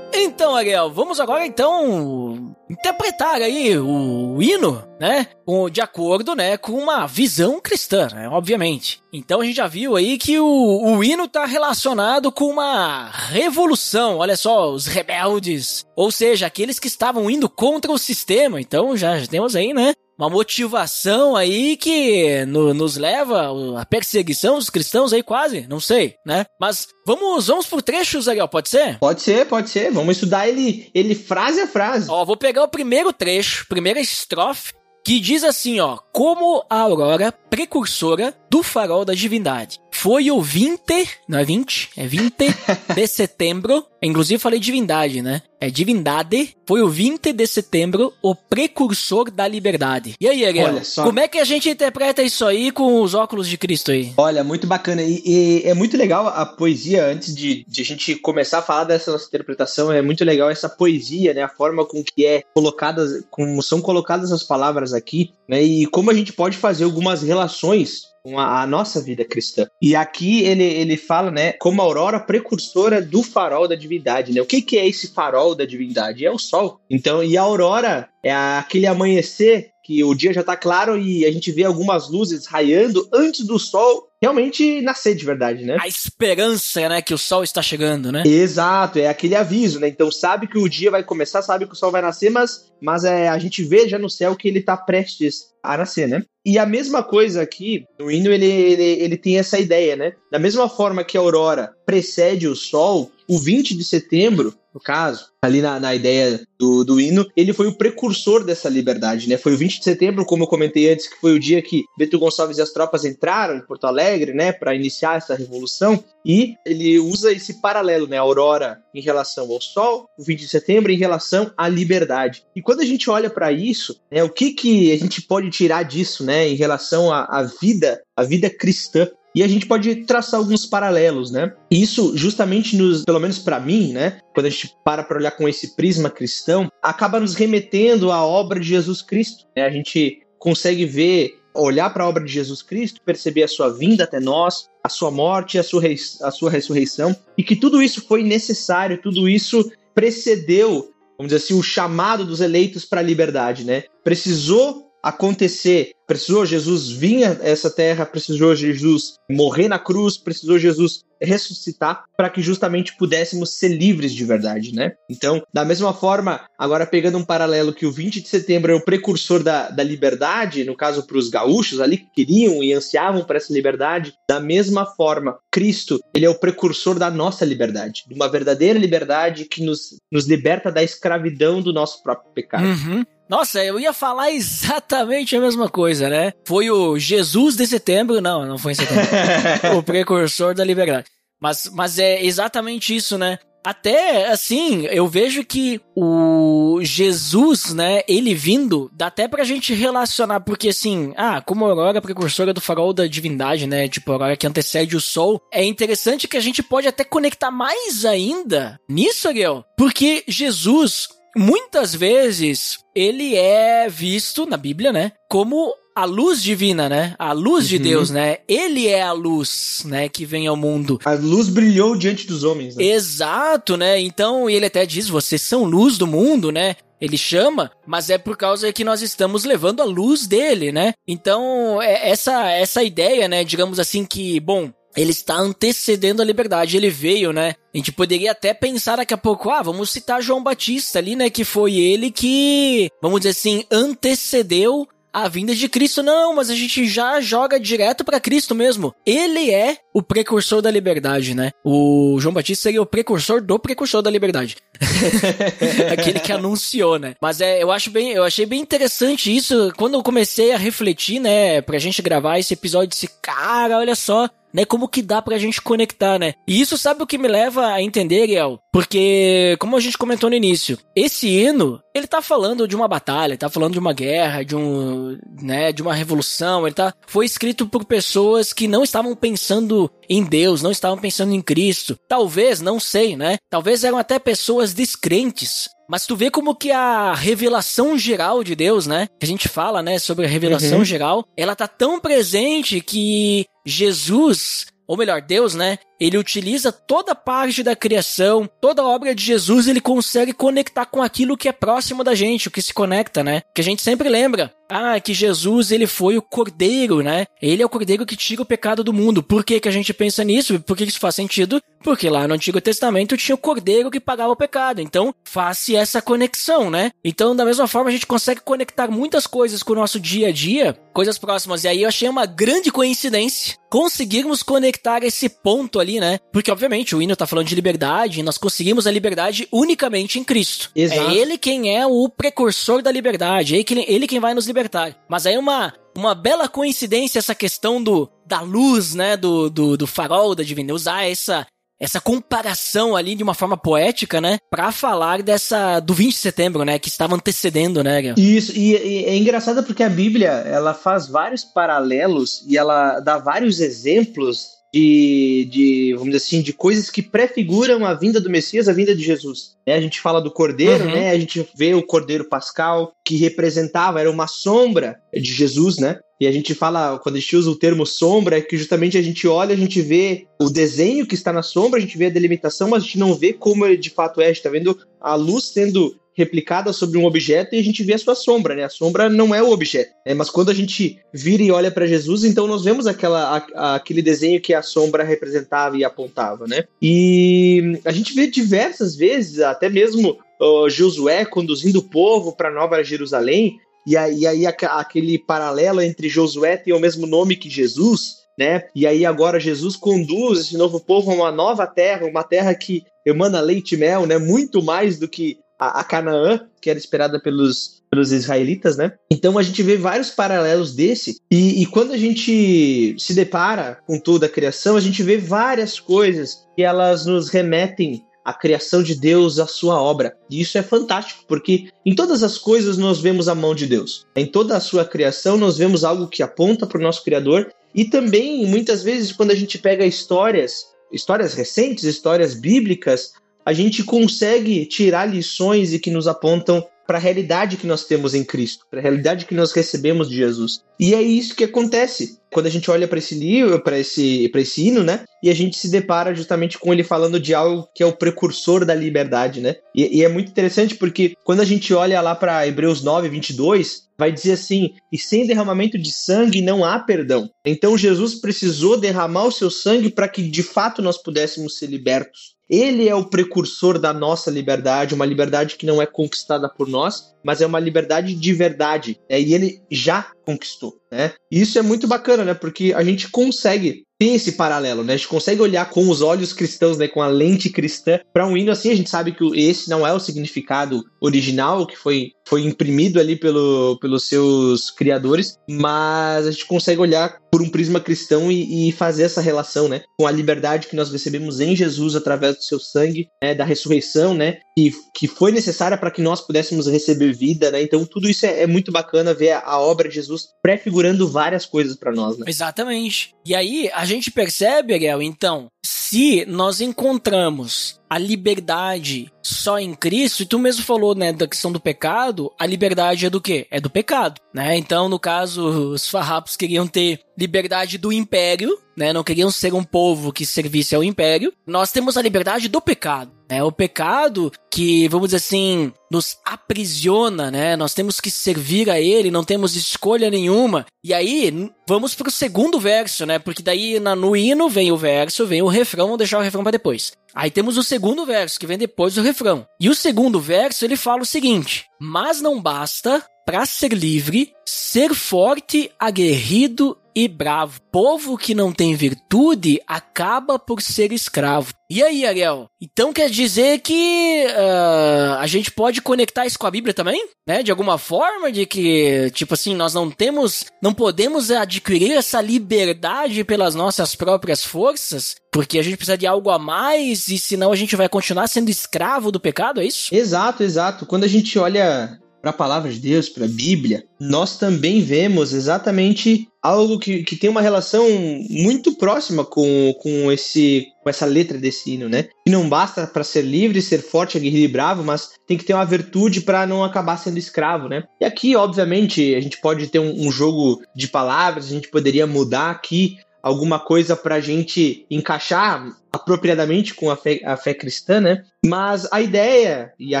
Ariel, 0.54 0.90
vamos 0.90 1.20
agora 1.20 1.46
então 1.46 2.54
interpretar 2.68 3.42
aí 3.42 3.76
o 3.78 4.40
hino, 4.40 4.82
né? 4.98 5.26
De 5.70 5.80
acordo, 5.80 6.34
né, 6.34 6.56
com 6.56 6.72
uma 6.72 7.06
visão 7.06 7.60
cristã, 7.60 8.08
né, 8.12 8.28
obviamente. 8.28 9.02
Então 9.12 9.40
a 9.40 9.44
gente 9.44 9.56
já 9.56 9.66
viu 9.66 9.96
aí 9.96 10.18
que 10.18 10.38
o, 10.40 10.46
o 10.46 11.04
hino 11.04 11.28
tá 11.28 11.44
relacionado 11.44 12.32
com 12.32 12.46
uma 12.46 13.10
revolução. 13.10 14.18
Olha 14.18 14.36
só, 14.36 14.70
os 14.70 14.86
rebeldes, 14.86 15.84
ou 15.94 16.10
seja, 16.10 16.46
aqueles 16.46 16.78
que 16.78 16.88
estavam 16.88 17.30
indo 17.30 17.48
contra 17.48 17.92
o 17.92 17.98
sistema. 17.98 18.60
Então 18.60 18.96
já 18.96 19.26
temos 19.26 19.54
aí, 19.54 19.72
né, 19.72 19.94
uma 20.18 20.30
motivação 20.30 21.34
aí 21.36 21.76
que 21.76 22.44
no- 22.46 22.72
nos 22.74 22.96
leva 22.96 23.50
à 23.80 23.84
perseguição 23.84 24.56
dos 24.58 24.70
cristãos 24.70 25.12
aí 25.12 25.22
quase, 25.22 25.66
não 25.68 25.80
sei, 25.80 26.14
né? 26.26 26.46
Mas 26.60 26.86
vamos, 27.06 27.46
vamos 27.46 27.66
por 27.66 27.82
trechos, 27.82 28.28
Ariel, 28.28 28.48
pode 28.48 28.68
ser? 28.68 28.98
Pode 28.98 29.22
ser, 29.22 29.46
pode 29.46 29.68
ser. 29.70 29.90
Vamos 29.92 30.16
estudar 30.16 30.48
ele, 30.48 30.90
ele 30.94 31.14
frase 31.14 31.60
a 31.60 31.66
frase. 31.66 32.10
Ó, 32.10 32.24
vou 32.24 32.36
pegar 32.36 32.62
o 32.62 32.68
primeiro 32.68 33.12
trecho, 33.12 33.66
primeira 33.68 34.00
estrofe, 34.00 34.72
que 35.04 35.18
diz 35.20 35.44
assim, 35.44 35.80
ó: 35.80 35.98
Como 36.14 36.64
a 36.70 36.78
aurora 36.78 37.32
precursora 37.32 38.32
do 38.48 38.62
farol 38.62 39.04
da 39.04 39.14
divindade. 39.14 39.80
Foi 39.90 40.30
o 40.30 40.40
20, 40.40 41.08
não 41.28 41.38
é 41.38 41.44
20, 41.44 41.90
é 41.96 42.06
20 42.06 42.34
de 42.94 43.06
setembro. 43.06 43.84
Inclusive 44.02 44.38
falei 44.38 44.60
divindade, 44.60 45.22
né? 45.22 45.42
É 45.60 45.70
divindade. 45.70 46.54
Foi 46.66 46.82
o 46.82 46.88
20 46.88 47.32
de 47.32 47.46
setembro, 47.46 48.12
o 48.20 48.34
precursor 48.34 49.30
da 49.30 49.48
liberdade. 49.48 50.14
E 50.20 50.28
aí, 50.28 50.44
Ariel? 50.44 50.68
Olha 50.68 50.84
só. 50.84 51.04
Como 51.04 51.20
é 51.20 51.26
que 51.26 51.38
a 51.38 51.44
gente 51.44 51.70
interpreta 51.70 52.22
isso 52.22 52.44
aí 52.44 52.70
com 52.70 53.00
os 53.00 53.14
óculos 53.14 53.48
de 53.48 53.56
Cristo 53.56 53.92
aí? 53.92 54.12
Olha, 54.16 54.44
muito 54.44 54.66
bacana. 54.66 55.02
E, 55.02 55.22
e 55.24 55.62
é 55.64 55.72
muito 55.74 55.96
legal 55.96 56.26
a 56.26 56.44
poesia, 56.44 57.06
antes 57.06 57.34
de, 57.34 57.64
de 57.66 57.82
a 57.82 57.84
gente 57.84 58.14
começar 58.16 58.58
a 58.58 58.62
falar 58.62 58.84
dessa 58.84 59.10
nossa 59.10 59.26
interpretação, 59.26 59.90
é 59.90 60.02
muito 60.02 60.24
legal 60.24 60.50
essa 60.50 60.68
poesia, 60.68 61.32
né? 61.32 61.42
A 61.42 61.48
forma 61.48 61.84
com 61.84 62.04
que 62.04 62.26
é 62.26 62.42
colocada, 62.52 63.24
como 63.30 63.62
são 63.62 63.80
colocadas 63.80 64.32
as 64.32 64.42
palavras 64.42 64.92
aqui, 64.92 65.32
né? 65.48 65.62
E 65.62 65.86
como 65.86 66.03
a 66.10 66.14
gente 66.14 66.32
pode 66.32 66.56
fazer 66.56 66.84
algumas 66.84 67.22
relações 67.22 68.14
com 68.24 68.38
a, 68.38 68.62
a 68.62 68.66
nossa 68.66 69.02
vida 69.02 69.24
cristã. 69.24 69.66
E 69.80 69.94
aqui 69.94 70.42
ele, 70.42 70.64
ele 70.64 70.96
fala, 70.96 71.30
né, 71.30 71.52
como 71.52 71.82
aurora 71.82 72.18
precursora 72.18 73.02
do 73.02 73.22
farol 73.22 73.68
da 73.68 73.74
divindade, 73.74 74.32
né? 74.32 74.40
O 74.40 74.46
que, 74.46 74.62
que 74.62 74.78
é 74.78 74.86
esse 74.86 75.08
farol 75.08 75.54
da 75.54 75.66
divindade? 75.66 76.24
É 76.24 76.30
o 76.30 76.38
sol. 76.38 76.80
Então, 76.88 77.22
e 77.22 77.36
a 77.36 77.42
aurora 77.42 78.08
é 78.22 78.32
aquele 78.32 78.86
amanhecer 78.86 79.70
que 79.84 80.02
o 80.02 80.14
dia 80.14 80.32
já 80.32 80.42
tá 80.42 80.56
claro 80.56 80.96
e 80.98 81.26
a 81.26 81.30
gente 81.30 81.52
vê 81.52 81.64
algumas 81.64 82.08
luzes 82.08 82.46
raiando 82.46 83.06
antes 83.12 83.44
do 83.46 83.58
sol 83.58 84.08
realmente 84.24 84.80
nascer 84.80 85.14
de 85.14 85.24
verdade, 85.24 85.64
né? 85.64 85.76
A 85.78 85.86
esperança, 85.86 86.88
né, 86.88 87.02
que 87.02 87.12
o 87.12 87.18
sol 87.18 87.44
está 87.44 87.60
chegando, 87.60 88.10
né? 88.10 88.22
Exato, 88.26 88.98
é 88.98 89.06
aquele 89.06 89.34
aviso, 89.34 89.78
né? 89.78 89.88
Então 89.88 90.10
sabe 90.10 90.46
que 90.46 90.56
o 90.56 90.68
dia 90.68 90.90
vai 90.90 91.04
começar, 91.04 91.42
sabe 91.42 91.66
que 91.66 91.72
o 91.72 91.76
sol 91.76 91.92
vai 91.92 92.00
nascer, 92.00 92.30
mas, 92.30 92.72
mas 92.80 93.04
é, 93.04 93.28
a 93.28 93.38
gente 93.38 93.62
vê 93.62 93.86
já 93.86 93.98
no 93.98 94.08
céu 94.08 94.34
que 94.34 94.48
ele 94.48 94.62
tá 94.62 94.76
prestes 94.76 95.52
a 95.62 95.76
nascer, 95.76 96.08
né? 96.08 96.22
E 96.44 96.58
a 96.58 96.64
mesma 96.64 97.02
coisa 97.02 97.42
aqui, 97.42 97.84
no 97.98 98.10
hino 98.10 98.30
ele, 98.30 98.46
ele, 98.46 98.82
ele 98.82 99.16
tem 99.16 99.38
essa 99.38 99.58
ideia, 99.58 99.94
né? 99.94 100.12
Da 100.30 100.38
mesma 100.38 100.68
forma 100.68 101.04
que 101.04 101.16
a 101.16 101.20
aurora 101.20 101.72
precede 101.84 102.48
o 102.48 102.56
sol, 102.56 103.10
o 103.28 103.38
20 103.38 103.74
de 103.76 103.84
setembro, 103.84 104.54
no 104.74 104.80
caso, 104.80 105.26
ali 105.40 105.62
na, 105.62 105.78
na 105.78 105.94
ideia 105.94 106.40
do, 106.58 106.84
do 106.84 107.00
hino, 107.00 107.24
ele 107.36 107.52
foi 107.52 107.68
o 107.68 107.76
precursor 107.76 108.44
dessa 108.44 108.68
liberdade, 108.68 109.28
né? 109.28 109.36
Foi 109.36 109.54
o 109.54 109.56
20 109.56 109.78
de 109.78 109.84
setembro, 109.84 110.24
como 110.24 110.42
eu 110.42 110.48
comentei 110.48 110.92
antes, 110.92 111.06
que 111.06 111.20
foi 111.20 111.32
o 111.32 111.38
dia 111.38 111.62
que 111.62 111.84
Bento 111.96 112.18
Gonçalves 112.18 112.58
e 112.58 112.62
as 112.62 112.72
tropas 112.72 113.04
entraram 113.04 113.56
em 113.56 113.60
Porto 113.60 113.86
Alegre, 113.86 114.32
né, 114.32 114.52
para 114.52 114.74
iniciar 114.74 115.16
essa 115.16 115.34
revolução, 115.34 116.02
e 116.24 116.54
ele 116.66 116.98
usa 116.98 117.30
esse 117.30 117.60
paralelo, 117.60 118.08
né, 118.08 118.18
a 118.18 118.22
aurora 118.22 118.82
em 118.92 119.00
relação 119.00 119.50
ao 119.50 119.60
sol, 119.60 120.08
o 120.18 120.24
20 120.24 120.40
de 120.40 120.48
setembro 120.48 120.90
em 120.90 120.98
relação 120.98 121.52
à 121.56 121.68
liberdade. 121.68 122.44
E 122.56 122.60
quando 122.60 122.80
a 122.80 122.84
gente 122.84 123.08
olha 123.08 123.30
para 123.30 123.52
isso, 123.52 124.00
né, 124.10 124.24
o 124.24 124.30
que 124.30 124.52
que 124.52 124.92
a 124.92 124.98
gente 124.98 125.22
pode 125.22 125.50
tirar 125.50 125.84
disso, 125.84 126.24
né, 126.24 126.48
em 126.48 126.56
relação 126.56 127.12
à, 127.12 127.24
à 127.24 127.42
vida, 127.42 128.02
à 128.16 128.24
vida 128.24 128.50
cristã? 128.50 129.08
E 129.34 129.42
a 129.42 129.48
gente 129.48 129.66
pode 129.66 129.96
traçar 130.06 130.38
alguns 130.38 130.64
paralelos, 130.64 131.30
né? 131.30 131.52
E 131.70 131.82
Isso 131.82 132.16
justamente 132.16 132.76
nos, 132.76 133.04
pelo 133.04 133.18
menos 133.18 133.38
para 133.38 133.58
mim, 133.58 133.92
né, 133.92 134.20
quando 134.32 134.46
a 134.46 134.50
gente 134.50 134.74
para 134.84 135.02
para 135.02 135.18
olhar 135.18 135.32
com 135.32 135.48
esse 135.48 135.74
prisma 135.74 136.08
cristão, 136.08 136.70
acaba 136.82 137.18
nos 137.18 137.34
remetendo 137.34 138.12
à 138.12 138.24
obra 138.24 138.60
de 138.60 138.66
Jesus 138.66 139.02
Cristo, 139.02 139.44
né? 139.56 139.64
A 139.64 139.70
gente 139.70 140.20
consegue 140.38 140.84
ver, 140.84 141.38
olhar 141.54 141.90
para 141.90 142.04
a 142.04 142.08
obra 142.08 142.24
de 142.24 142.32
Jesus 142.32 142.62
Cristo, 142.62 143.00
perceber 143.04 143.44
a 143.44 143.48
sua 143.48 143.70
vinda 143.70 144.04
até 144.04 144.20
nós, 144.20 144.68
a 144.82 144.88
sua 144.88 145.10
morte 145.10 145.58
a 145.58 145.62
sua, 145.62 145.82
a 146.22 146.30
sua 146.30 146.50
ressurreição, 146.50 147.16
e 147.38 147.42
que 147.42 147.56
tudo 147.56 147.82
isso 147.82 148.06
foi 148.06 148.22
necessário, 148.22 149.00
tudo 149.00 149.28
isso 149.28 149.70
precedeu, 149.94 150.90
vamos 151.16 151.32
dizer 151.32 151.44
assim, 151.44 151.54
o 151.54 151.62
chamado 151.62 152.24
dos 152.24 152.40
eleitos 152.40 152.84
para 152.84 153.00
a 153.00 153.04
liberdade, 153.04 153.64
né? 153.64 153.84
Precisou 154.02 154.83
acontecer, 155.04 155.92
precisou 156.06 156.46
Jesus 156.46 156.88
vir 156.88 157.24
a 157.26 157.36
essa 157.42 157.70
terra, 157.70 158.06
precisou 158.06 158.56
Jesus 158.56 159.16
morrer 159.30 159.68
na 159.68 159.78
cruz, 159.78 160.16
precisou 160.16 160.58
Jesus 160.58 161.04
ressuscitar 161.20 162.04
para 162.16 162.30
que 162.30 162.40
justamente 162.40 162.96
pudéssemos 162.96 163.54
ser 163.54 163.68
livres 163.68 164.12
de 164.12 164.24
verdade, 164.24 164.74
né? 164.74 164.92
Então, 165.08 165.42
da 165.52 165.64
mesma 165.64 165.92
forma, 165.92 166.40
agora 166.58 166.86
pegando 166.86 167.18
um 167.18 167.24
paralelo 167.24 167.72
que 167.72 167.86
o 167.86 167.92
20 167.92 168.22
de 168.22 168.28
setembro 168.28 168.72
é 168.72 168.74
o 168.74 168.84
precursor 168.84 169.42
da, 169.42 169.68
da 169.68 169.82
liberdade, 169.82 170.64
no 170.64 170.76
caso 170.76 171.06
para 171.06 171.18
os 171.18 171.28
gaúchos 171.28 171.80
ali 171.80 171.98
que 171.98 172.10
queriam 172.24 172.62
e 172.62 172.72
ansiavam 172.72 173.24
por 173.24 173.36
essa 173.36 173.52
liberdade, 173.52 174.14
da 174.28 174.40
mesma 174.40 174.86
forma, 174.86 175.38
Cristo, 175.50 176.00
ele 176.14 176.26
é 176.26 176.30
o 176.30 176.38
precursor 176.38 176.98
da 176.98 177.10
nossa 177.10 177.44
liberdade, 177.44 178.04
de 178.06 178.14
uma 178.14 178.28
verdadeira 178.28 178.78
liberdade 178.78 179.44
que 179.44 179.62
nos, 179.62 179.98
nos 180.10 180.26
liberta 180.26 180.72
da 180.72 180.82
escravidão 180.82 181.60
do 181.60 181.72
nosso 181.72 182.02
próprio 182.02 182.32
pecado. 182.32 182.64
Uhum. 182.64 183.04
Nossa, 183.28 183.64
eu 183.64 183.80
ia 183.80 183.92
falar 183.92 184.30
exatamente 184.30 185.36
a 185.36 185.40
mesma 185.40 185.68
coisa, 185.68 186.08
né? 186.08 186.32
Foi 186.46 186.70
o 186.70 186.98
Jesus 186.98 187.56
de 187.56 187.66
setembro. 187.66 188.20
Não, 188.20 188.46
não 188.46 188.58
foi 188.58 188.72
em 188.72 188.76
setembro. 188.76 189.04
o 189.78 189.82
precursor 189.82 190.54
da 190.54 190.64
liberdade. 190.64 191.06
Mas, 191.40 191.70
mas 191.72 191.98
é 191.98 192.22
exatamente 192.24 192.94
isso, 192.94 193.18
né? 193.18 193.38
Até, 193.64 194.30
assim, 194.30 194.84
eu 194.90 195.08
vejo 195.08 195.42
que 195.42 195.80
o 195.96 196.80
Jesus, 196.82 197.72
né, 197.72 198.02
ele 198.06 198.34
vindo, 198.34 198.90
dá 198.92 199.06
até 199.06 199.26
pra 199.26 199.42
gente 199.42 199.72
relacionar, 199.72 200.40
porque 200.40 200.68
assim, 200.68 201.14
ah, 201.16 201.40
como 201.40 201.64
a 201.64 201.70
aurora 201.70 202.02
precursora 202.02 202.52
do 202.52 202.60
farol 202.60 202.92
da 202.92 203.06
divindade, 203.06 203.66
né, 203.66 203.88
tipo, 203.88 204.10
a 204.10 204.16
aurora 204.16 204.36
que 204.36 204.46
antecede 204.46 204.94
o 204.94 205.00
sol, 205.00 205.40
é 205.50 205.64
interessante 205.64 206.28
que 206.28 206.36
a 206.36 206.40
gente 206.40 206.62
pode 206.62 206.86
até 206.86 207.04
conectar 207.04 207.50
mais 207.50 208.04
ainda 208.04 208.78
nisso, 208.86 209.28
Ariel, 209.28 209.64
porque 209.78 210.24
Jesus, 210.28 211.08
muitas 211.36 211.94
vezes, 211.94 212.78
ele 212.94 213.36
é 213.36 213.88
visto 213.88 214.46
na 214.46 214.56
Bíblia, 214.56 214.92
né, 214.92 215.12
como 215.28 215.72
a 215.96 216.04
luz 216.04 216.42
divina, 216.42 216.88
né? 216.88 217.14
A 217.16 217.30
luz 217.32 217.68
de 217.68 217.76
Uhum. 217.76 217.82
Deus, 217.82 218.10
né? 218.10 218.38
Ele 218.48 218.88
é 218.88 219.00
a 219.00 219.12
luz, 219.12 219.82
né, 219.86 220.08
que 220.08 220.24
vem 220.26 220.46
ao 220.48 220.56
mundo. 220.56 220.98
A 221.04 221.12
luz 221.12 221.48
brilhou 221.48 221.94
diante 221.94 222.26
dos 222.26 222.42
homens, 222.42 222.74
né? 222.74 222.82
Exato, 222.84 223.76
né? 223.76 224.00
Então, 224.00 224.50
e 224.50 224.54
ele 224.54 224.66
até 224.66 224.84
diz: 224.84 225.08
vocês 225.08 225.40
são 225.40 225.62
luz 225.62 225.96
do 225.96 226.04
mundo, 226.06 226.50
né? 226.50 226.74
Ele 227.00 227.16
chama, 227.16 227.70
mas 227.86 228.10
é 228.10 228.18
por 228.18 228.36
causa 228.36 228.72
que 228.72 228.82
nós 228.82 229.02
estamos 229.02 229.44
levando 229.44 229.82
a 229.82 229.84
luz 229.84 230.26
dele, 230.26 230.72
né? 230.72 230.94
Então, 231.06 231.80
é 231.80 232.10
essa, 232.10 232.50
essa 232.50 232.82
ideia, 232.82 233.28
né? 233.28 233.44
Digamos 233.44 233.78
assim 233.78 234.04
que, 234.04 234.40
bom, 234.40 234.72
ele 234.96 235.10
está 235.10 235.36
antecedendo 235.36 236.22
a 236.22 236.24
liberdade. 236.24 236.76
Ele 236.76 236.90
veio, 236.90 237.32
né? 237.32 237.54
A 237.72 237.76
gente 237.76 237.92
poderia 237.92 238.32
até 238.32 238.54
pensar 238.54 238.96
daqui 238.96 239.14
a 239.14 239.18
pouco, 239.18 239.50
ah, 239.50 239.62
vamos 239.62 239.90
citar 239.90 240.22
João 240.22 240.42
Batista 240.42 240.98
ali, 240.98 241.16
né? 241.16 241.28
Que 241.30 241.44
foi 241.44 241.74
ele 241.74 242.10
que, 242.10 242.88
vamos 243.02 243.20
dizer 243.20 243.30
assim, 243.30 243.64
antecedeu 243.70 244.86
a 245.14 245.28
vinda 245.28 245.54
de 245.54 245.68
Cristo. 245.68 246.02
Não, 246.02 246.34
mas 246.34 246.50
a 246.50 246.56
gente 246.56 246.86
já 246.86 247.20
joga 247.20 247.60
direto 247.60 248.04
pra 248.04 248.18
Cristo 248.18 248.52
mesmo. 248.52 248.92
Ele 249.06 249.52
é 249.52 249.76
o 249.94 250.02
precursor 250.02 250.60
da 250.60 250.70
liberdade, 250.70 251.34
né? 251.34 251.52
O 251.64 252.18
João 252.20 252.34
Batista 252.34 252.64
seria 252.64 252.82
o 252.82 252.86
precursor 252.86 253.40
do 253.40 253.56
precursor 253.56 254.02
da 254.02 254.10
liberdade. 254.10 254.56
Aquele 255.92 256.18
que 256.18 256.32
anunciou, 256.32 256.98
né? 256.98 257.14
Mas 257.22 257.40
é, 257.40 257.62
eu 257.62 257.70
acho 257.70 257.90
bem, 257.90 258.10
eu 258.10 258.24
achei 258.24 258.44
bem 258.44 258.60
interessante 258.60 259.34
isso 259.34 259.72
quando 259.76 259.94
eu 259.94 260.02
comecei 260.02 260.52
a 260.52 260.58
refletir, 260.58 261.20
né, 261.20 261.62
pra 261.62 261.78
gente 261.78 262.02
gravar 262.02 262.40
esse 262.40 262.54
episódio, 262.54 262.88
disse, 262.88 263.08
cara, 263.22 263.78
olha 263.78 263.94
só, 263.94 264.28
né? 264.54 264.64
Como 264.64 264.88
que 264.88 265.02
dá 265.02 265.20
pra 265.20 265.36
gente 265.38 265.60
conectar, 265.60 266.18
né? 266.18 266.34
E 266.46 266.60
isso 266.60 266.78
sabe 266.78 267.02
o 267.02 267.06
que 267.06 267.18
me 267.18 267.26
leva 267.28 267.66
a 267.66 267.82
entender, 267.82 268.22
Ariel? 268.22 268.58
Porque, 268.72 269.56
como 269.60 269.76
a 269.76 269.80
gente 269.80 269.98
comentou 269.98 270.28
no 270.30 270.36
início, 270.36 270.78
esse 270.96 271.28
hino, 271.28 271.80
ele 271.94 272.06
tá 272.06 272.20
falando 272.22 272.66
de 272.66 272.74
uma 272.74 272.88
batalha, 272.88 273.36
tá 273.36 273.48
falando 273.48 273.72
de 273.72 273.78
uma 273.78 273.92
guerra, 273.92 274.44
de 274.44 274.56
um, 274.56 275.18
né, 275.40 275.72
de 275.72 275.80
uma 275.82 275.94
revolução, 275.94 276.66
ele 276.66 276.74
tá, 276.74 276.92
foi 277.06 277.24
escrito 277.26 277.66
por 277.66 277.84
pessoas 277.84 278.52
que 278.52 278.66
não 278.68 278.82
estavam 278.82 279.14
pensando 279.14 279.90
em 280.08 280.24
Deus, 280.24 280.62
não 280.62 280.70
estavam 280.70 280.98
pensando 280.98 281.32
em 281.34 281.40
Cristo. 281.42 281.96
Talvez, 282.08 282.60
não 282.60 282.78
sei, 282.80 283.16
né? 283.16 283.38
Talvez 283.50 283.84
eram 283.84 283.98
até 283.98 284.18
pessoas 284.18 284.74
descrentes. 284.74 285.68
Mas 285.88 286.06
tu 286.06 286.16
vê 286.16 286.30
como 286.30 286.54
que 286.54 286.70
a 286.70 287.12
revelação 287.14 287.98
geral 287.98 288.42
de 288.42 288.54
Deus, 288.54 288.86
né? 288.86 289.06
Que 289.20 289.26
a 289.26 289.28
gente 289.28 289.48
fala, 289.48 289.82
né, 289.82 289.98
sobre 289.98 290.24
a 290.24 290.28
revelação 290.28 290.78
Uhum. 290.78 290.84
geral, 290.84 291.24
ela 291.36 291.54
tá 291.54 291.68
tão 291.68 292.00
presente 292.00 292.80
que 292.80 293.44
Jesus, 293.66 294.66
ou 294.86 294.96
melhor, 294.96 295.22
Deus, 295.22 295.54
né? 295.54 295.78
Ele 296.00 296.18
utiliza 296.18 296.72
toda 296.72 297.14
parte 297.14 297.62
da 297.62 297.76
criação, 297.76 298.48
toda 298.60 298.82
a 298.82 298.86
obra 298.86 299.14
de 299.14 299.22
Jesus, 299.22 299.66
ele 299.66 299.80
consegue 299.80 300.32
conectar 300.32 300.86
com 300.86 301.02
aquilo 301.02 301.36
que 301.36 301.48
é 301.48 301.52
próximo 301.52 302.02
da 302.02 302.14
gente, 302.14 302.48
o 302.48 302.50
que 302.50 302.62
se 302.62 302.74
conecta, 302.74 303.22
né? 303.22 303.42
Que 303.54 303.60
a 303.60 303.64
gente 303.64 303.82
sempre 303.82 304.08
lembra. 304.08 304.52
Ah, 304.68 304.98
que 304.98 305.12
Jesus, 305.12 305.70
ele 305.70 305.86
foi 305.86 306.16
o 306.16 306.22
cordeiro, 306.22 307.02
né? 307.02 307.26
Ele 307.40 307.62
é 307.62 307.66
o 307.66 307.68
cordeiro 307.68 308.06
que 308.06 308.16
tira 308.16 308.42
o 308.42 308.46
pecado 308.46 308.82
do 308.82 308.92
mundo. 308.92 309.22
Por 309.22 309.44
que 309.44 309.60
que 309.60 309.68
a 309.68 309.72
gente 309.72 309.92
pensa 309.92 310.24
nisso? 310.24 310.58
Por 310.60 310.76
que 310.76 310.84
isso 310.84 310.98
faz 310.98 311.14
sentido? 311.14 311.60
Porque 311.82 312.08
lá 312.08 312.26
no 312.26 312.34
Antigo 312.34 312.60
Testamento 312.60 313.16
tinha 313.16 313.34
o 313.34 313.38
cordeiro 313.38 313.90
que 313.90 314.00
pagava 314.00 314.32
o 314.32 314.36
pecado. 314.36 314.80
Então, 314.80 315.14
faz-se 315.22 315.76
essa 315.76 316.00
conexão, 316.00 316.70
né? 316.70 316.90
Então, 317.04 317.36
da 317.36 317.44
mesma 317.44 317.68
forma, 317.68 317.90
a 317.90 317.92
gente 317.92 318.06
consegue 318.06 318.40
conectar 318.40 318.88
muitas 318.90 319.26
coisas 319.26 319.62
com 319.62 319.74
o 319.74 319.76
nosso 319.76 320.00
dia 320.00 320.28
a 320.28 320.32
dia, 320.32 320.76
coisas 320.94 321.18
próximas. 321.18 321.64
E 321.64 321.68
aí 321.68 321.82
eu 321.82 321.88
achei 321.88 322.08
uma 322.08 322.24
grande 322.24 322.72
coincidência 322.72 323.56
conseguirmos 323.74 324.40
conectar 324.40 325.02
esse 325.02 325.28
ponto 325.28 325.80
ali, 325.84 326.00
né? 326.00 326.18
Porque, 326.32 326.50
obviamente, 326.50 326.96
o 326.96 327.02
hino 327.02 327.14
tá 327.14 327.26
falando 327.26 327.46
de 327.46 327.54
liberdade 327.54 328.20
e 328.20 328.22
nós 328.22 328.38
conseguimos 328.38 328.86
a 328.86 328.90
liberdade 328.90 329.46
unicamente 329.52 330.18
em 330.18 330.24
Cristo. 330.24 330.70
Exato. 330.74 331.10
É 331.10 331.14
ele 331.14 331.38
quem 331.38 331.76
é 331.76 331.86
o 331.86 332.08
precursor 332.08 332.82
da 332.82 332.90
liberdade, 332.90 333.54
é 333.54 333.56
ele 333.58 333.64
quem, 333.64 333.84
ele 333.88 334.06
quem 334.06 334.20
vai 334.20 334.34
nos 334.34 334.46
libertar. 334.46 334.96
Mas 335.08 335.26
aí 335.26 335.36
uma, 335.36 335.72
uma 335.96 336.14
bela 336.14 336.48
coincidência 336.48 337.18
essa 337.18 337.34
questão 337.34 337.82
do, 337.82 338.10
da 338.26 338.40
luz, 338.40 338.94
né? 338.94 339.16
Do, 339.16 339.48
do, 339.50 339.76
do 339.76 339.86
farol 339.86 340.34
da 340.34 340.42
divina. 340.42 340.72
Usar 340.72 341.04
essa, 341.04 341.46
essa 341.80 342.00
comparação 342.00 342.96
ali 342.96 343.14
de 343.14 343.22
uma 343.22 343.34
forma 343.34 343.56
poética, 343.56 344.20
né? 344.20 344.38
Pra 344.50 344.72
falar 344.72 345.22
dessa. 345.22 345.80
do 345.80 345.94
20 345.94 346.12
de 346.12 346.18
setembro, 346.18 346.64
né? 346.64 346.78
Que 346.78 346.88
estava 346.88 347.14
antecedendo, 347.14 347.82
né? 347.82 348.14
Isso, 348.16 348.52
e, 348.56 348.72
e 348.72 349.04
é 349.04 349.16
engraçado 349.16 349.62
porque 349.64 349.82
a 349.82 349.88
Bíblia, 349.88 350.30
ela 350.30 350.74
faz 350.74 351.06
vários 351.06 351.44
paralelos 351.44 352.44
e 352.48 352.56
ela 352.56 353.00
dá 353.00 353.18
vários 353.18 353.60
exemplos 353.60 354.54
de, 354.74 355.48
de, 355.52 355.92
vamos 355.92 356.06
dizer 356.12 356.16
assim, 356.16 356.42
de 356.42 356.52
coisas 356.52 356.90
que 356.90 357.00
prefiguram 357.00 357.86
a 357.86 357.94
vinda 357.94 358.20
do 358.20 358.28
Messias, 358.28 358.68
a 358.68 358.72
vinda 358.72 358.92
de 358.92 359.04
Jesus. 359.04 359.54
Né, 359.64 359.74
a 359.74 359.80
gente 359.80 360.00
fala 360.00 360.20
do 360.20 360.32
Cordeiro, 360.32 360.84
Uhum. 360.84 360.90
né? 360.90 361.10
A 361.10 361.18
gente 361.18 361.46
vê 361.56 361.74
o 361.74 361.82
Cordeiro 361.86 362.24
Pascal, 362.24 362.92
que 363.04 363.14
representava, 363.16 364.00
era 364.00 364.10
uma 364.10 364.26
sombra 364.26 364.96
de 365.14 365.32
Jesus, 365.32 365.78
né? 365.78 366.00
E 366.20 366.26
a 366.26 366.32
gente 366.32 366.54
fala, 366.54 366.98
quando 366.98 367.16
a 367.16 367.20
gente 367.20 367.36
usa 367.36 367.50
o 367.50 367.56
termo 367.56 367.86
sombra, 367.86 368.38
é 368.38 368.40
que 368.40 368.56
justamente 368.56 368.98
a 368.98 369.02
gente 369.02 369.28
olha, 369.28 369.52
a 369.54 369.56
gente 369.56 369.80
vê 369.80 370.26
o 370.40 370.50
desenho 370.50 371.06
que 371.06 371.14
está 371.14 371.32
na 371.32 371.42
sombra, 371.42 371.78
a 371.78 371.80
gente 371.82 371.96
vê 371.96 372.06
a 372.06 372.10
delimitação, 372.10 372.68
mas 372.68 372.82
a 372.82 372.86
gente 372.86 372.98
não 372.98 373.14
vê 373.14 373.32
como 373.32 373.64
ele 373.64 373.76
de 373.76 373.90
fato 373.90 374.20
é. 374.20 374.26
A 374.26 374.32
gente 374.32 374.42
tá 374.42 374.50
vendo 374.50 374.76
a 375.00 375.14
luz 375.14 375.44
sendo 375.44 375.94
replicada 376.16 376.72
sobre 376.72 376.98
um 376.98 377.04
objeto 377.04 377.54
e 377.54 377.58
a 377.58 377.62
gente 377.62 377.82
vê 377.82 377.94
a 377.94 377.98
sua 377.98 378.14
sombra, 378.14 378.54
né? 378.54 378.64
A 378.64 378.68
sombra 378.68 379.08
não 379.08 379.34
é 379.34 379.42
o 379.42 379.50
objeto, 379.50 379.90
né? 380.06 380.14
Mas 380.14 380.30
quando 380.30 380.50
a 380.50 380.54
gente 380.54 380.98
vira 381.12 381.42
e 381.42 381.50
olha 381.50 381.70
para 381.70 381.86
Jesus, 381.86 382.24
então 382.24 382.46
nós 382.46 382.64
vemos 382.64 382.86
aquela, 382.86 383.44
a- 383.54 383.74
aquele 383.74 384.00
desenho 384.00 384.40
que 384.40 384.54
a 384.54 384.62
sombra 384.62 385.02
representava 385.02 385.76
e 385.76 385.84
apontava, 385.84 386.46
né? 386.46 386.64
E 386.80 387.80
a 387.84 387.90
gente 387.92 388.14
vê 388.14 388.26
diversas 388.26 388.94
vezes, 388.94 389.40
até 389.40 389.68
mesmo 389.68 390.16
ó, 390.40 390.68
Josué 390.68 391.24
conduzindo 391.24 391.80
o 391.80 391.88
povo 391.88 392.34
para 392.36 392.50
Nova 392.50 392.82
Jerusalém, 392.82 393.58
e 393.86 393.96
aí, 393.96 394.20
e 394.20 394.26
aí 394.26 394.46
aquele 394.46 395.18
paralelo 395.18 395.82
entre 395.82 396.08
Josué 396.08 396.56
tem 396.56 396.72
o 396.72 396.80
mesmo 396.80 397.06
nome 397.06 397.36
que 397.36 397.50
Jesus, 397.50 398.24
né? 398.38 398.62
E 398.74 398.86
aí 398.86 399.04
agora 399.04 399.38
Jesus 399.38 399.76
conduz 399.76 400.40
esse 400.40 400.56
novo 400.56 400.80
povo 400.80 401.10
a 401.10 401.14
uma 401.14 401.30
nova 401.32 401.66
terra, 401.66 402.06
uma 402.06 402.24
terra 402.24 402.54
que 402.54 402.82
emana 403.06 403.40
leite 403.40 403.74
e 403.74 403.78
mel, 403.78 404.06
né? 404.06 404.16
Muito 404.18 404.62
mais 404.62 404.98
do 404.98 405.06
que 405.06 405.38
a, 405.58 405.80
a 405.80 405.84
Canaã, 405.84 406.40
que 406.60 406.70
era 406.70 406.78
esperada 406.78 407.20
pelos, 407.20 407.82
pelos 407.90 408.12
israelitas, 408.12 408.76
né? 408.76 408.92
Então 409.10 409.38
a 409.38 409.42
gente 409.42 409.62
vê 409.62 409.76
vários 409.76 410.10
paralelos 410.10 410.74
desse, 410.74 411.18
e, 411.30 411.62
e 411.62 411.66
quando 411.66 411.92
a 411.92 411.98
gente 411.98 412.96
se 412.98 413.14
depara 413.14 413.78
com 413.86 413.98
toda 413.98 414.26
a 414.26 414.30
criação, 414.30 414.76
a 414.76 414.80
gente 414.80 415.02
vê 415.02 415.16
várias 415.16 415.78
coisas 415.78 416.46
que 416.56 416.62
elas 416.62 417.06
nos 417.06 417.28
remetem 417.28 418.04
à 418.24 418.32
criação 418.32 418.82
de 418.82 418.94
Deus, 418.94 419.38
à 419.38 419.46
sua 419.46 419.80
obra. 419.80 420.16
E 420.30 420.40
isso 420.40 420.56
é 420.56 420.62
fantástico, 420.62 421.24
porque 421.28 421.68
em 421.84 421.94
todas 421.94 422.22
as 422.22 422.38
coisas 422.38 422.78
nós 422.78 423.00
vemos 423.00 423.28
a 423.28 423.34
mão 423.34 423.54
de 423.54 423.66
Deus. 423.66 424.06
Em 424.16 424.26
toda 424.26 424.56
a 424.56 424.60
sua 424.60 424.84
criação 424.84 425.36
nós 425.36 425.58
vemos 425.58 425.84
algo 425.84 426.08
que 426.08 426.22
aponta 426.22 426.66
para 426.66 426.78
o 426.78 426.82
nosso 426.82 427.04
Criador, 427.04 427.52
e 427.74 427.84
também, 427.84 428.46
muitas 428.46 428.84
vezes, 428.84 429.10
quando 429.10 429.32
a 429.32 429.34
gente 429.34 429.58
pega 429.58 429.84
histórias, 429.84 430.66
histórias 430.92 431.34
recentes, 431.34 431.82
histórias 431.82 432.32
bíblicas, 432.32 433.12
a 433.44 433.52
gente 433.52 433.84
consegue 433.84 434.64
tirar 434.66 435.06
lições 435.06 435.72
e 435.72 435.78
que 435.78 435.90
nos 435.90 436.06
apontam 436.06 436.66
para 436.86 436.98
a 436.98 437.00
realidade 437.00 437.56
que 437.56 437.66
nós 437.66 437.84
temos 437.84 438.14
em 438.14 438.24
Cristo, 438.24 438.66
para 438.70 438.78
a 438.78 438.82
realidade 438.82 439.24
que 439.24 439.34
nós 439.34 439.52
recebemos 439.52 440.08
de 440.08 440.16
Jesus. 440.16 440.60
E 440.78 440.94
é 440.94 441.00
isso 441.00 441.34
que 441.34 441.44
acontece 441.44 442.18
quando 442.32 442.46
a 442.46 442.50
gente 442.50 442.70
olha 442.70 442.88
para 442.88 442.98
esse 442.98 443.14
livro, 443.14 443.62
para 443.62 443.78
esse, 443.78 444.30
esse 444.34 444.66
hino, 444.66 444.82
né? 444.82 445.04
E 445.22 445.30
a 445.30 445.34
gente 445.34 445.56
se 445.56 445.70
depara 445.70 446.14
justamente 446.14 446.58
com 446.58 446.72
ele 446.72 446.82
falando 446.82 447.20
de 447.20 447.32
algo 447.32 447.68
que 447.74 447.82
é 447.82 447.86
o 447.86 447.96
precursor 447.96 448.64
da 448.64 448.74
liberdade, 448.74 449.40
né? 449.40 449.54
E, 449.74 449.98
e 449.98 450.04
é 450.04 450.08
muito 450.08 450.30
interessante 450.30 450.74
porque 450.74 451.14
quando 451.24 451.40
a 451.40 451.44
gente 451.44 451.72
olha 451.72 452.00
lá 452.00 452.14
para 452.14 452.46
Hebreus 452.46 452.82
9, 452.82 453.08
22, 453.08 453.84
vai 453.96 454.10
dizer 454.10 454.32
assim: 454.32 454.74
e 454.92 454.98
sem 454.98 455.26
derramamento 455.26 455.78
de 455.78 455.92
sangue 455.92 456.42
não 456.42 456.64
há 456.64 456.78
perdão. 456.80 457.30
Então 457.46 457.78
Jesus 457.78 458.16
precisou 458.16 458.78
derramar 458.78 459.26
o 459.26 459.32
seu 459.32 459.50
sangue 459.50 459.90
para 459.90 460.08
que 460.08 460.22
de 460.22 460.42
fato 460.42 460.82
nós 460.82 461.00
pudéssemos 461.00 461.56
ser 461.56 461.66
libertos. 461.66 462.33
Ele 462.48 462.88
é 462.88 462.94
o 462.94 463.04
precursor 463.04 463.78
da 463.78 463.92
nossa 463.92 464.30
liberdade, 464.30 464.94
uma 464.94 465.06
liberdade 465.06 465.56
que 465.56 465.66
não 465.66 465.80
é 465.80 465.86
conquistada 465.86 466.48
por 466.48 466.68
nós, 466.68 467.14
mas 467.24 467.40
é 467.40 467.46
uma 467.46 467.58
liberdade 467.58 468.14
de 468.14 468.32
verdade. 468.32 469.00
né? 469.08 469.20
E 469.20 469.34
ele 469.34 469.62
já 469.70 470.13
conquistou. 470.24 470.80
Né? 470.90 471.12
E 471.30 471.40
isso 471.40 471.58
é 471.58 471.62
muito 471.62 471.86
bacana, 471.86 472.24
né? 472.24 472.34
Porque 472.34 472.72
a 472.74 472.82
gente 472.82 473.08
consegue 473.10 473.84
tem 473.98 474.14
esse 474.14 474.32
paralelo, 474.32 474.82
né? 474.82 474.94
A 474.94 474.96
gente 474.96 475.08
consegue 475.08 475.40
olhar 475.40 475.70
com 475.70 475.88
os 475.88 476.02
olhos 476.02 476.32
cristãos, 476.32 476.76
né? 476.76 476.88
Com 476.88 477.00
a 477.00 477.06
lente 477.06 477.48
cristã 477.48 478.00
para 478.12 478.26
um 478.26 478.36
hino 478.36 478.50
assim. 478.50 478.70
A 478.70 478.74
gente 478.74 478.90
sabe 478.90 479.12
que 479.12 479.24
esse 479.40 479.70
não 479.70 479.86
é 479.86 479.92
o 479.92 480.00
significado 480.00 480.84
original 481.00 481.66
que 481.66 481.76
foi 481.76 482.10
foi 482.26 482.42
imprimido 482.42 482.98
ali 482.98 483.16
pelo, 483.16 483.78
pelos 483.80 484.08
seus 484.08 484.70
criadores, 484.70 485.38
mas 485.48 486.26
a 486.26 486.30
gente 486.30 486.46
consegue 486.46 486.80
olhar 486.80 487.20
por 487.30 487.42
um 487.42 487.50
prisma 487.50 487.78
cristão 487.80 488.32
e, 488.32 488.68
e 488.68 488.72
fazer 488.72 489.02
essa 489.02 489.20
relação, 489.20 489.68
né? 489.68 489.82
Com 489.98 490.06
a 490.06 490.10
liberdade 490.10 490.66
que 490.66 490.76
nós 490.76 490.90
recebemos 490.90 491.40
em 491.40 491.54
Jesus 491.54 491.94
através 491.94 492.36
do 492.36 492.42
seu 492.42 492.58
sangue, 492.58 493.08
né? 493.22 493.34
Da 493.34 493.44
ressurreição, 493.44 494.14
né? 494.14 494.38
Que, 494.56 494.72
que 494.94 495.06
foi 495.06 495.32
necessária 495.32 495.76
para 495.76 495.90
que 495.90 496.02
nós 496.02 496.20
pudéssemos 496.20 496.66
receber 496.66 497.12
vida, 497.12 497.50
né? 497.50 497.62
Então 497.62 497.84
tudo 497.84 498.08
isso 498.08 498.26
é, 498.26 498.42
é 498.42 498.46
muito 498.46 498.72
bacana 498.72 499.14
ver 499.14 499.32
a, 499.32 499.40
a 499.40 499.60
obra 499.60 499.88
de 499.88 499.96
Jesus 499.96 500.13
Jesus, 500.14 500.28
prefigurando 500.42 501.08
várias 501.08 501.44
coisas 501.44 501.76
para 501.76 501.92
nós, 501.92 502.18
né? 502.18 502.24
Exatamente. 502.28 503.14
E 503.24 503.34
aí 503.34 503.70
a 503.74 503.84
gente 503.84 504.10
percebe, 504.10 504.74
Ariel, 504.74 505.02
então, 505.02 505.48
se 505.64 506.24
nós 506.26 506.60
encontramos 506.60 507.80
a 507.88 507.98
liberdade 507.98 509.10
só 509.22 509.58
em 509.58 509.74
Cristo, 509.74 510.22
e 510.22 510.26
tu 510.26 510.38
mesmo 510.38 510.64
falou, 510.64 510.94
né, 510.94 511.12
da 511.12 511.26
questão 511.26 511.52
do 511.52 511.60
pecado, 511.60 512.30
a 512.38 512.44
liberdade 512.44 513.06
é 513.06 513.10
do 513.10 513.20
quê? 513.20 513.46
É 513.50 513.60
do 513.60 513.70
pecado, 513.70 514.20
né? 514.34 514.56
Então, 514.56 514.88
no 514.88 514.98
caso, 514.98 515.72
os 515.72 515.88
farrapos 515.88 516.36
queriam 516.36 516.66
ter 516.66 517.00
liberdade 517.16 517.78
do 517.78 517.92
império, 517.92 518.58
né? 518.76 518.92
Não 518.92 519.04
queriam 519.04 519.30
ser 519.30 519.54
um 519.54 519.62
povo 519.62 520.12
que 520.12 520.26
servisse 520.26 520.74
ao 520.74 520.82
império. 520.82 521.32
Nós 521.46 521.70
temos 521.70 521.96
a 521.96 522.02
liberdade 522.02 522.48
do 522.48 522.60
pecado, 522.60 523.12
né? 523.28 523.42
O 523.42 523.52
pecado 523.52 524.32
que, 524.50 524.88
vamos 524.88 525.08
dizer 525.08 525.16
assim, 525.16 525.72
nos 525.90 526.16
aprisiona, 526.24 527.30
né? 527.30 527.56
Nós 527.56 527.74
temos 527.74 528.00
que 528.00 528.10
servir 528.10 528.70
a 528.70 528.80
ele, 528.80 529.10
não 529.10 529.24
temos 529.24 529.56
escolha 529.56 530.10
nenhuma. 530.10 530.66
E 530.82 530.92
aí, 530.92 531.50
vamos 531.66 531.94
pro 531.94 532.10
segundo 532.10 532.58
verso, 532.58 533.06
né? 533.06 533.18
Porque 533.18 533.42
daí 533.42 533.80
no 533.80 534.16
hino 534.16 534.48
vem 534.48 534.70
o 534.70 534.76
verso, 534.76 535.26
vem 535.26 535.42
o 535.42 535.48
refrão, 535.48 535.86
vamos 535.86 535.98
deixar 535.98 536.18
o 536.18 536.22
refrão 536.22 536.42
para 536.42 536.52
depois. 536.52 536.92
Aí 537.14 537.30
temos 537.30 537.56
o 537.56 537.62
segundo 537.62 538.04
verso, 538.04 538.38
que 538.38 538.46
vem 538.46 538.58
depois 538.58 538.94
do 538.94 539.02
refrão. 539.02 539.46
E 539.60 539.68
o 539.68 539.74
segundo 539.74 540.20
verso, 540.20 540.64
ele 540.64 540.76
fala 540.76 541.02
o 541.02 541.06
seguinte: 541.06 541.66
Mas 541.80 542.20
não 542.20 542.40
basta, 542.40 543.04
para 543.24 543.46
ser 543.46 543.72
livre, 543.72 544.32
ser 544.44 544.94
forte, 544.94 545.70
aguerrido 545.78 546.76
e 546.94 547.08
bravo. 547.08 547.60
Povo 547.72 548.16
que 548.16 548.34
não 548.34 548.52
tem 548.52 548.74
virtude 548.74 549.60
acaba 549.66 550.38
por 550.38 550.62
ser 550.62 550.92
escravo. 550.92 551.52
E 551.70 551.82
aí, 551.82 552.06
Ariel? 552.06 552.46
Então 552.60 552.92
quer 552.92 553.10
dizer 553.10 553.60
que 553.60 554.26
uh, 554.28 555.14
a 555.18 555.26
gente 555.26 555.50
pode 555.50 555.82
conectar 555.82 556.24
isso 556.24 556.38
com 556.38 556.46
a 556.46 556.50
Bíblia 556.50 556.72
também? 556.72 557.08
Né? 557.26 557.42
De 557.42 557.50
alguma 557.50 557.78
forma, 557.78 558.30
de 558.30 558.46
que, 558.46 559.10
tipo 559.12 559.34
assim, 559.34 559.56
nós 559.56 559.74
não 559.74 559.90
temos, 559.90 560.44
não 560.62 560.72
podemos 560.72 561.30
adquirir 561.30 561.92
essa 561.92 562.20
liberdade 562.20 563.24
pelas 563.24 563.54
nossas 563.54 563.96
próprias 563.96 564.44
forças, 564.44 565.16
porque 565.32 565.58
a 565.58 565.62
gente 565.62 565.76
precisa 565.76 565.98
de 565.98 566.06
algo 566.06 566.30
a 566.30 566.38
mais 566.38 567.08
e 567.08 567.18
senão 567.18 567.50
a 567.50 567.56
gente 567.56 567.74
vai 567.74 567.88
continuar 567.88 568.28
sendo 568.28 568.50
escravo 568.50 569.10
do 569.10 569.18
pecado, 569.18 569.60
é 569.60 569.64
isso? 569.64 569.92
Exato, 569.92 570.42
exato. 570.42 570.86
Quando 570.86 571.04
a 571.04 571.08
gente 571.08 571.36
olha 571.38 571.98
para 572.24 572.30
a 572.30 572.34
palavra 572.34 572.72
de 572.72 572.78
Deus, 572.78 573.08
para 573.08 573.26
a 573.26 573.28
Bíblia, 573.28 573.84
nós 574.00 574.38
também 574.38 574.80
vemos 574.80 575.34
exatamente 575.34 576.26
algo 576.44 576.78
que, 576.78 577.02
que 577.02 577.16
tem 577.16 577.30
uma 577.30 577.40
relação 577.40 577.86
muito 578.28 578.76
próxima 578.76 579.24
com, 579.24 579.74
com, 579.80 580.12
esse, 580.12 580.66
com 580.82 580.90
essa 580.90 581.06
letra 581.06 581.38
desse 581.38 581.72
hino, 581.72 581.88
né? 581.88 582.02
Que 582.26 582.30
não 582.30 582.46
basta 582.46 582.86
para 582.86 583.02
ser 583.02 583.22
livre, 583.22 583.62
ser 583.62 583.78
forte, 583.78 584.18
aguerrido 584.18 584.44
e 584.44 584.48
bravo, 584.48 584.84
mas 584.84 585.12
tem 585.26 585.38
que 585.38 585.44
ter 585.44 585.54
uma 585.54 585.64
virtude 585.64 586.20
para 586.20 586.46
não 586.46 586.62
acabar 586.62 586.98
sendo 586.98 587.18
escravo, 587.18 587.66
né? 587.66 587.84
E 587.98 588.04
aqui, 588.04 588.36
obviamente, 588.36 589.14
a 589.14 589.20
gente 589.20 589.40
pode 589.40 589.68
ter 589.68 589.78
um, 589.78 590.06
um 590.06 590.12
jogo 590.12 590.60
de 590.76 590.86
palavras, 590.86 591.46
a 591.46 591.54
gente 591.54 591.70
poderia 591.70 592.06
mudar 592.06 592.50
aqui 592.50 592.96
alguma 593.24 593.58
coisa 593.58 593.96
para 593.96 594.16
a 594.16 594.20
gente 594.20 594.84
encaixar 594.90 595.66
apropriadamente 595.90 596.74
com 596.74 596.90
a 596.90 596.96
fé, 596.96 597.20
a 597.24 597.38
fé 597.38 597.54
cristã, 597.54 597.98
né? 597.98 598.22
Mas 598.44 598.86
a 598.92 599.00
ideia 599.00 599.72
e 599.78 599.94
a 599.94 600.00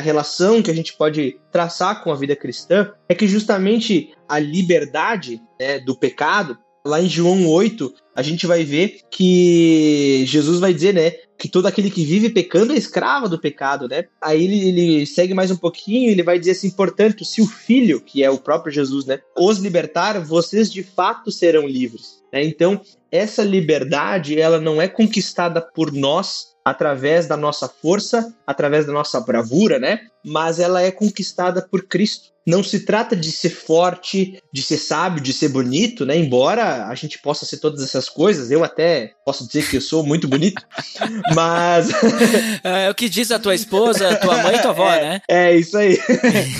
relação 0.00 0.62
que 0.62 0.70
a 0.70 0.74
gente 0.74 0.94
pode 0.94 1.40
traçar 1.50 2.04
com 2.04 2.12
a 2.12 2.16
vida 2.16 2.36
cristã 2.36 2.92
é 3.08 3.14
que 3.14 3.26
justamente 3.26 4.12
a 4.28 4.38
liberdade 4.38 5.40
né, 5.58 5.78
do 5.78 5.96
pecado, 5.98 6.58
lá 6.86 7.00
em 7.00 7.08
João 7.08 7.48
8, 7.48 7.94
a 8.14 8.22
gente 8.22 8.46
vai 8.46 8.62
ver 8.62 9.00
que 9.10 10.24
Jesus 10.26 10.60
vai 10.60 10.74
dizer, 10.74 10.92
né, 10.94 11.12
que 11.38 11.48
todo 11.48 11.66
aquele 11.66 11.90
que 11.90 12.04
vive 12.04 12.30
pecando 12.30 12.72
é 12.72 12.76
escravo 12.76 13.28
do 13.28 13.38
pecado, 13.38 13.88
né? 13.88 14.04
Aí 14.20 14.44
ele, 14.44 14.68
ele 14.68 15.06
segue 15.06 15.34
mais 15.34 15.50
um 15.50 15.56
pouquinho, 15.56 16.10
ele 16.10 16.22
vai 16.22 16.38
dizer 16.38 16.52
assim, 16.52 16.70
portanto, 16.70 17.24
se 17.24 17.40
o 17.40 17.46
Filho, 17.46 18.00
que 18.00 18.22
é 18.22 18.30
o 18.30 18.38
próprio 18.38 18.72
Jesus, 18.72 19.06
né, 19.06 19.20
os 19.36 19.58
libertar, 19.58 20.20
vocês 20.20 20.70
de 20.70 20.82
fato 20.82 21.30
serão 21.30 21.66
livres. 21.66 22.22
Né? 22.32 22.44
Então, 22.44 22.80
essa 23.10 23.42
liberdade 23.42 24.38
ela 24.38 24.60
não 24.60 24.80
é 24.80 24.88
conquistada 24.88 25.60
por 25.60 25.92
nós 25.92 26.53
através 26.64 27.26
da 27.26 27.36
nossa 27.36 27.68
força, 27.68 28.32
através 28.46 28.86
da 28.86 28.92
nossa 28.92 29.20
bravura, 29.20 29.78
né? 29.78 30.00
Mas 30.24 30.58
ela 30.58 30.80
é 30.80 30.90
conquistada 30.90 31.60
por 31.60 31.86
Cristo. 31.86 32.32
Não 32.46 32.62
se 32.62 32.80
trata 32.80 33.16
de 33.16 33.32
ser 33.32 33.48
forte, 33.48 34.38
de 34.52 34.62
ser 34.62 34.76
sábio, 34.76 35.22
de 35.22 35.32
ser 35.32 35.48
bonito, 35.48 36.04
né? 36.04 36.16
Embora 36.16 36.86
a 36.86 36.94
gente 36.94 37.18
possa 37.18 37.46
ser 37.46 37.56
todas 37.56 37.82
essas 37.82 38.08
coisas, 38.08 38.50
eu 38.50 38.62
até 38.62 39.12
posso 39.24 39.46
dizer 39.46 39.68
que 39.68 39.78
eu 39.78 39.80
sou 39.80 40.04
muito 40.04 40.28
bonito, 40.28 40.62
mas 41.34 41.88
é, 42.62 42.86
é 42.86 42.90
o 42.90 42.94
que 42.94 43.08
diz 43.08 43.30
a 43.30 43.38
tua 43.38 43.54
esposa, 43.54 44.16
tua 44.16 44.42
mãe 44.42 44.56
e 44.56 44.60
tua 44.60 44.72
avó, 44.72 44.90
é, 44.92 45.00
né? 45.00 45.20
É 45.26 45.56
isso 45.56 45.76
aí. 45.76 45.98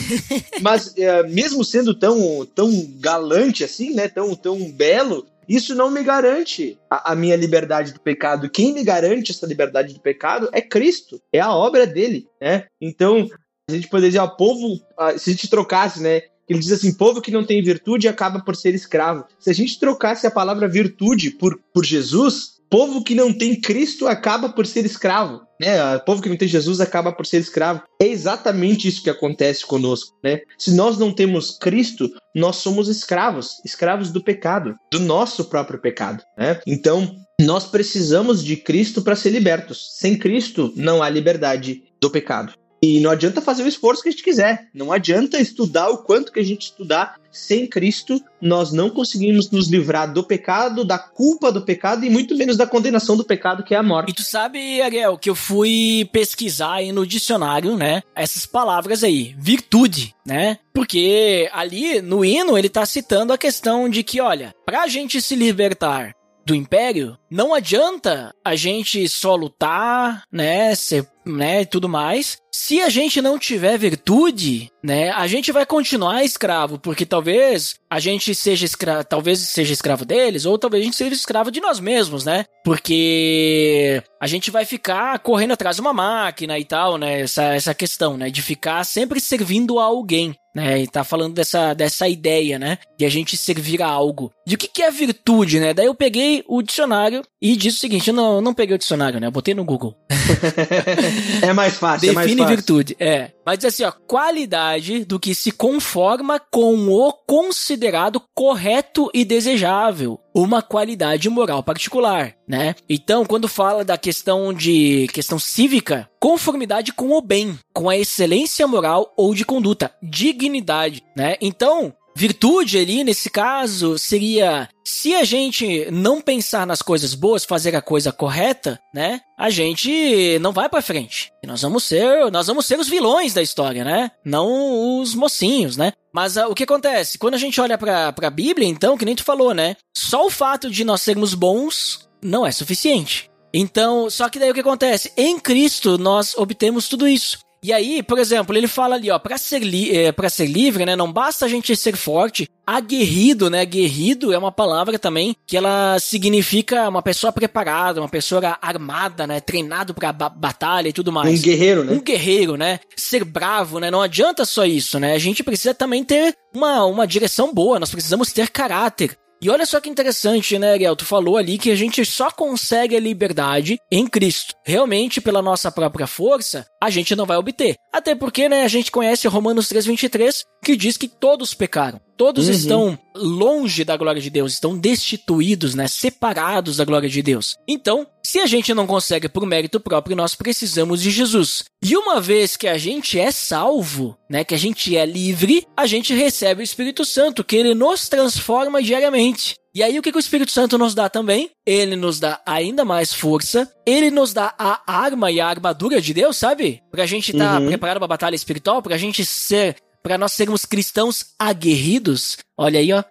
mas 0.63 0.95
é, 0.97 1.23
mesmo 1.25 1.63
sendo 1.63 1.95
tão 1.95 2.47
tão 2.55 2.71
galante 2.99 3.63
assim, 3.63 3.95
né? 3.95 4.09
Tão 4.09 4.35
tão 4.35 4.71
belo, 4.71 5.27
isso 5.49 5.75
não 5.75 5.91
me 5.91 6.03
garante 6.03 6.79
a, 6.91 7.13
a, 7.13 7.17
minha 7.17 7.37
liberdade 7.37 7.93
do 7.93 8.01
pecado. 8.01 8.51
Quem 8.51 8.73
me 8.73 8.85
garante 8.85 9.33
essa 9.33 9.47
liberdade 9.47 9.95
do 9.95 10.01
pecado 10.01 10.49
é 10.53 10.61
Cristo, 10.61 11.21
é 11.33 11.41
a 11.41 11.55
obra 11.55 11.87
dele, 11.87 12.27
né? 12.41 12.65
Então, 12.81 13.29
a 13.69 13.73
gente 13.73 13.89
poderia 13.89 14.11
dizer, 14.11 14.21
ó, 14.21 14.29
povo, 14.29 14.81
se 15.17 15.31
a 15.31 15.33
gente 15.33 15.49
trocasse, 15.49 16.03
né? 16.03 16.23
Ele 16.49 16.59
diz 16.59 16.73
assim: 16.73 16.93
povo 16.93 17.23
que 17.23 17.31
não 17.31 17.45
tem 17.45 17.63
virtude 17.63 18.09
acaba 18.09 18.41
por 18.41 18.55
ser 18.55 18.75
escravo. 18.75 19.25
Se 19.39 19.51
a 19.51 19.55
gente 19.55 19.79
trocasse 19.79 20.27
a 20.27 20.31
palavra 20.31 20.69
virtude 20.69 21.31
por, 21.31 21.59
por 21.73 21.85
Jesus, 21.85 22.55
povo 22.69 23.03
que 23.03 23.15
não 23.15 23.33
tem 23.33 23.59
Cristo 23.61 24.07
acaba 24.07 24.49
por 24.49 24.67
ser 24.67 24.85
escravo, 24.85 25.41
né? 25.61 25.97
O 25.97 26.01
povo 26.01 26.21
que 26.21 26.29
não 26.29 26.37
tem 26.37 26.49
Jesus 26.49 26.81
acaba 26.81 27.13
por 27.13 27.25
ser 27.25 27.39
escravo. 27.39 27.83
É 28.01 28.07
exatamente 28.07 28.89
isso 28.89 29.03
que 29.03 29.11
acontece 29.11 29.65
conosco, 29.65 30.17
né? 30.23 30.41
Se 30.59 30.75
nós 30.75 30.99
não 30.99 31.13
temos 31.13 31.57
Cristo, 31.57 32.11
nós 32.35 32.57
somos 32.57 32.89
escravos, 32.89 33.61
escravos 33.65 34.11
do 34.11 34.23
pecado, 34.23 34.75
do 34.91 34.99
nosso 34.99 35.45
próprio 35.45 35.81
pecado, 35.81 36.23
né? 36.37 36.61
Então, 36.67 37.17
nós 37.41 37.67
precisamos 37.67 38.43
de 38.43 38.57
Cristo 38.57 39.03
para 39.03 39.17
ser 39.17 39.31
libertos. 39.31 39.97
Sem 39.99 40.19
Cristo 40.19 40.73
não 40.77 41.03
há 41.03 41.09
liberdade 41.09 41.83
do 42.01 42.11
pecado. 42.11 42.53
E 42.85 43.01
não 43.01 43.11
adianta 43.11 43.41
fazer 43.41 43.63
o 43.63 43.69
esforço 43.69 44.03
que 44.03 44.11
a 44.11 44.13
gente 44.13 44.23
quiser. 44.23 44.69
Não 44.75 44.93
adianta 44.93 45.41
estudar 45.41 45.89
o 45.89 45.99
quanto 45.99 46.31
que 46.31 46.39
a 46.39 46.45
gente 46.45 46.65
estudar. 46.65 47.17
Sem 47.33 47.67
Cristo, 47.67 48.21
nós 48.41 48.73
não 48.73 48.91
conseguimos 48.91 49.51
nos 49.51 49.69
livrar 49.69 50.13
do 50.13 50.23
pecado, 50.23 50.85
da 50.85 50.99
culpa 50.99 51.51
do 51.51 51.63
pecado 51.63 52.05
e 52.05 52.11
muito 52.11 52.37
menos 52.37 52.57
da 52.57 52.67
condenação 52.67 53.17
do 53.17 53.25
pecado, 53.25 53.65
que 53.65 53.75
é 53.75 53.79
a 53.79 53.83
morte. 53.83 54.11
E 54.11 54.15
tu 54.15 54.23
sabe, 54.23 54.83
Ariel, 54.83 55.17
que 55.17 55.31
eu 55.31 55.35
fui 55.35 56.09
pesquisar 56.13 56.75
aí 56.75 56.93
no 56.93 57.07
dicionário, 57.07 57.77
né? 57.77 58.03
Essas 58.15 58.45
palavras 58.45 59.03
aí, 59.03 59.35
virtude, 59.39 60.15
né? 60.25 60.59
Porque 60.73 61.49
ali 61.53 62.03
no 62.03 62.25
hino 62.25 62.57
ele 62.57 62.69
tá 62.69 62.85
citando 62.85 63.33
a 63.33 63.39
questão 63.39 63.89
de 63.89 64.05
que, 64.05 64.21
olha, 64.21 64.55
pra 64.65 64.87
gente 64.87 65.21
se 65.21 65.35
libertar 65.35 66.15
do 66.47 66.55
império, 66.55 67.17
não 67.35 67.53
adianta 67.53 68.33
a 68.45 68.55
gente 68.55 69.09
só 69.09 69.35
lutar, 69.35 70.23
né, 70.31 70.73
ser, 70.77 71.05
né, 71.27 71.63
e 71.63 71.67
tudo 71.67 71.89
mais. 71.89 72.39
Se 72.53 72.81
a 72.81 72.89
gente 72.89 73.21
não 73.21 73.41
tiver 73.41 73.77
virtude, 73.77 74.71
né, 74.81 75.11
a 75.11 75.27
gente 75.27 75.51
vai 75.51 75.67
continuar 75.67 76.23
escravo, 76.23 76.79
porque 76.79 77.05
talvez 77.05 77.75
a 77.91 77.99
gente 77.99 78.33
seja 78.37 78.65
escravo, 78.65 79.03
talvez 79.03 79.41
seja 79.41 79.73
escravo 79.73 80.05
deles, 80.05 80.47
ou 80.47 80.57
talvez 80.57 80.83
a 80.83 80.85
gente 80.85 80.97
seja 80.97 81.13
escravo 81.13 81.51
de 81.51 81.61
nós 81.61 81.81
mesmos, 81.81 82.25
né? 82.25 82.45
Porque 82.65 84.01
a 84.21 84.29
gente 84.29 84.53
vai 84.53 84.65
ficar 84.65 85.19
correndo 85.19 85.55
atrás 85.55 85.75
de 85.75 85.83
uma 85.83 85.93
máquina 85.93 86.57
e 86.57 86.65
tal, 86.65 86.97
né? 86.97 87.23
Essa, 87.23 87.53
essa 87.53 87.75
questão, 87.75 88.17
né? 88.17 88.31
De 88.31 88.43
ficar 88.43 88.85
sempre 88.85 89.19
servindo 89.21 89.81
a 89.81 89.85
alguém 89.85 90.37
né? 90.55 90.83
E 90.83 90.87
tá 90.87 91.03
falando 91.03 91.35
dessa, 91.35 91.75
dessa 91.75 92.09
ideia, 92.09 92.59
né? 92.59 92.79
De 92.97 93.05
a 93.05 93.09
gente 93.09 93.37
servir 93.37 93.83
a 93.83 93.89
algo. 93.89 94.31
De 94.47 94.55
o 94.55 94.59
que, 94.59 94.69
que 94.69 94.83
é 94.83 94.91
virtude, 94.91 95.59
né? 95.59 95.75
Daí 95.75 95.87
eu 95.87 95.95
peguei 95.95 96.45
o 96.47 96.63
dicionário 96.63 97.24
e 97.41 97.57
disse 97.57 97.79
o 97.79 97.81
seguinte: 97.81 98.09
eu 98.09 98.15
não, 98.15 98.41
não 98.41 98.55
peguei 98.55 98.75
o 98.75 98.79
dicionário, 98.79 99.21
né? 99.21 99.27
Eu 99.27 99.33
botei 99.33 99.55
no 99.55 99.65
Google. 99.65 99.95
é 101.43 101.53
mais 101.53 101.77
fácil, 101.77 102.09
Define 102.09 102.13
é 102.13 102.15
mais 102.15 102.33
fácil. 102.33 102.57
virtude, 102.57 102.97
é. 102.99 103.33
Mas 103.45 103.59
diz 103.59 103.67
assim, 103.67 103.85
ó, 103.85 103.93
qualidade 104.07 105.05
do 105.05 105.21
que 105.21 105.35
se 105.35 105.51
conforma 105.51 106.41
com 106.41 106.89
o 106.89 107.13
considerado 107.13 108.23
correto 108.35 109.11
e 109.13 109.25
desejável, 109.25 110.19
uma 110.35 110.63
qualidade 110.63 111.29
moral 111.29 111.63
particular, 111.63 112.35
né? 112.49 112.75
Então, 112.89 113.25
quando 113.25 113.47
fala 113.47 113.85
da 113.85 113.99
questão 113.99 114.53
de 114.53 115.07
questão 115.13 115.39
cívica, 115.39 116.09
conformidade 116.19 116.93
com 116.93 117.11
o 117.11 117.21
bem, 117.21 117.59
com 117.73 117.91
a 117.91 117.97
excelência 117.97 118.67
moral 118.67 119.13
ou 119.17 119.35
de 119.35 119.45
conduta, 119.45 119.93
dignidade, 120.03 121.03
né? 121.17 121.37
Então, 121.41 121.95
Virtude 122.17 122.79
ali, 122.79 123.03
nesse 123.03 123.29
caso, 123.29 123.99
seria 123.99 124.69
se 124.85 125.15
a 125.15 125.25
gente 125.25 125.91
não 125.91 126.21
pensar 126.21 126.65
nas 126.67 126.81
coisas 126.81 127.13
boas, 127.15 127.45
fazer 127.45 127.75
a 127.75 127.83
coisa 127.83 128.13
correta, 128.13 128.81
né? 128.95 129.21
A 129.37 129.51
gente 129.51 130.39
não 130.41 130.53
vai 130.53 130.69
para 130.69 130.81
frente. 130.81 131.33
Nós 131.45 131.63
vamos 131.63 131.83
ser, 131.85 132.31
nós 132.31 132.47
vamos 132.47 132.67
ser 132.67 132.79
os 132.79 132.89
vilões 132.89 133.35
da 133.35 133.43
história, 133.43 133.83
né? 133.83 134.13
Não 134.25 135.01
os 135.01 135.15
mocinhos, 135.15 135.77
né? 135.77 135.93
Mas 136.13 136.37
uh, 136.37 136.47
o 136.49 136.55
que 136.55 136.63
acontece? 136.63 137.19
Quando 137.19 137.35
a 137.35 137.39
gente 137.39 137.61
olha 137.61 137.77
para 137.77 138.15
a 138.17 138.31
Bíblia, 138.31 138.69
então, 138.69 138.97
que 138.97 139.05
nem 139.05 139.17
tu 139.17 139.25
falou, 139.25 139.53
né? 139.53 139.77
Só 139.97 140.25
o 140.25 140.31
fato 140.31 140.71
de 140.71 140.85
nós 140.85 141.01
sermos 141.01 141.35
bons 141.35 142.09
não 142.23 142.47
é 142.47 142.53
suficiente. 142.53 143.29
Então, 143.53 144.09
só 144.11 144.29
que 144.29 144.39
daí 144.39 144.51
o 144.51 144.55
que 144.55 144.61
acontece? 144.61 145.13
Em 145.17 145.39
Cristo 145.39 145.97
nós 145.97 146.37
obtemos 146.37 146.89
tudo 146.89 147.07
isso. 147.07 147.39
E 147.65 147.73
aí, 147.73 148.03
por 148.03 148.19
exemplo, 148.19 148.55
ele 148.55 148.69
fala 148.69 148.97
ali, 148.97 149.11
ó, 149.11 149.19
para 149.19 149.39
ser, 149.39 149.61
li 149.61 149.91
é, 149.91 150.13
pra 150.13 150.29
ser 150.29 150.45
livre, 150.45 150.85
né, 150.85 150.95
não 150.95 151.11
basta 151.11 151.47
a 151.47 151.49
gente 151.49 151.75
ser 151.75 151.97
forte, 151.97 152.47
aguerrido, 152.67 153.49
né? 153.49 153.63
Aguerrido 153.63 154.35
é 154.35 154.37
uma 154.37 154.53
palavra 154.53 154.99
também 154.99 155.35
que 155.47 155.57
ela 155.57 155.99
significa 155.99 156.87
uma 156.91 157.01
pessoa 157.01 157.33
preparada, 157.33 158.03
uma 158.03 158.09
pessoa 158.09 158.59
armada, 158.61 159.27
né? 159.27 159.41
Treinado 159.41 159.95
pra 159.95 160.13
ba 160.13 160.29
batalha 160.29 160.89
e 160.89 160.93
tudo 160.93 161.11
mais. 161.11 161.41
Um 161.41 161.43
guerreiro, 161.43 161.85
né? 161.85 161.93
Um 161.95 162.01
guerreiro, 162.03 162.57
né? 162.59 162.81
Ser 162.95 163.25
bravo, 163.25 163.81
né? 163.81 163.91
Não 163.91 164.03
adianta 164.03 164.45
só 164.45 164.67
isso, 164.67 165.01
né? 165.01 165.15
A 165.15 165.19
gente 165.19 165.43
precisa 165.43 165.73
também 165.73 166.05
ter 166.05 166.37
uma, 166.55 166.85
uma 166.85 167.07
direção 167.07 167.53
boa, 167.53 167.81
nós 167.81 167.91
precisamos 167.91 168.31
ter 168.31 168.51
caráter. 168.51 169.17
E 169.41 169.51
olha 169.51 169.67
só 169.67 169.81
que 169.81 169.91
interessante, 169.91 170.59
né, 170.59 170.73
Ariel? 170.73 170.97
Tu 170.97 171.05
falou 171.05 171.37
ali 171.37 171.59
que 171.59 171.71
a 171.71 171.77
gente 171.77 172.05
só 172.05 172.31
consegue 172.31 172.97
a 172.97 173.01
liberdade 173.01 173.79
em 173.91 174.07
Cristo. 174.07 174.55
Realmente, 174.65 175.21
pela 175.21 175.43
nossa 175.43 175.71
própria 175.71 176.07
força, 176.07 176.67
a 176.83 176.89
gente 176.89 177.15
não 177.15 177.27
vai 177.27 177.37
obter. 177.37 177.77
Até 177.93 178.15
porque, 178.15 178.49
né, 178.49 178.63
a 178.63 178.69
gente 178.69 178.91
conhece 178.91 179.29
Romanos 179.29 179.69
3,23, 179.69 180.45
que 180.63 180.77
diz 180.77 180.97
que 180.97 181.09
todos 181.09 181.53
pecaram. 181.53 182.01
Todos 182.17 182.47
uhum. 182.47 182.55
estão 182.55 182.99
longe 183.15 183.85
da 183.85 183.97
glória 183.97 184.21
de 184.21 184.31
Deus, 184.31 184.53
estão 184.53 184.77
destituídos, 184.77 185.75
né, 185.75 185.87
separados 185.87 186.77
da 186.79 186.85
glória 186.85 187.09
de 187.09 187.23
Deus. 187.23 187.57
Então, 187.67 188.07
se 188.23 188.41
a 188.41 188.47
gente 188.47 188.73
não 188.75 188.87
consegue 188.87 189.29
por 189.29 189.47
mérito 189.47 189.79
próprio, 189.79 190.17
nós 190.17 190.35
precisamos 190.35 191.03
de 191.03 191.11
Jesus. 191.11 191.65
E 191.83 191.97
uma 191.97 192.21
vez 192.21 192.57
que 192.57 192.67
a 192.67 192.79
gente 192.79 193.19
é 193.19 193.31
salvo, 193.31 194.17
né, 194.29 194.45
que 194.45 194.55
a 194.55 194.59
gente 194.59 194.97
é 194.97 195.07
livre, 195.07 195.67
a 195.77 195.87
gente 195.87 196.15
recebe 196.15 196.63
o 196.63 196.65
Espírito 196.65 197.05
Santo, 197.05 197.45
que 197.45 197.57
ele 197.57 197.75
nos 197.75 198.09
transforma 198.09 198.83
diariamente. 198.83 199.55
E 199.75 199.83
aí, 199.83 199.99
o 199.99 200.03
que, 200.03 200.13
que 200.13 200.17
o 200.17 200.21
Espírito 200.21 200.53
Santo 200.53 200.79
nos 200.79 200.95
dá 200.95 201.09
também? 201.09 201.51
Ele 201.67 201.97
nos 201.97 202.21
dá 202.21 202.41
ainda 202.47 202.85
mais 202.85 203.13
força, 203.13 203.69
ele 203.85 204.09
nos 204.09 204.33
dá 204.33 204.55
a 204.57 204.81
arma 204.87 205.33
e 205.33 205.41
a 205.41 205.49
armadura 205.49 206.01
de 206.01 206.15
Deus, 206.15 206.37
sabe? 206.37 206.81
Pra 206.93 207.07
gente 207.07 207.33
estar 207.33 207.55
tá 207.55 207.61
uhum. 207.61 207.67
preparado 207.67 207.99
pra 207.99 208.07
batalha 208.07 208.37
espiritual, 208.37 208.81
pra 208.81 208.97
gente 208.97 209.25
ser 209.25 209.75
para 210.05 210.19
nós 210.19 210.35
sermos 210.35 210.67
cristãos 210.67 211.35
aguerridos. 211.39 212.37
Olha 212.59 212.79
aí, 212.79 212.93
ó. 212.93 213.03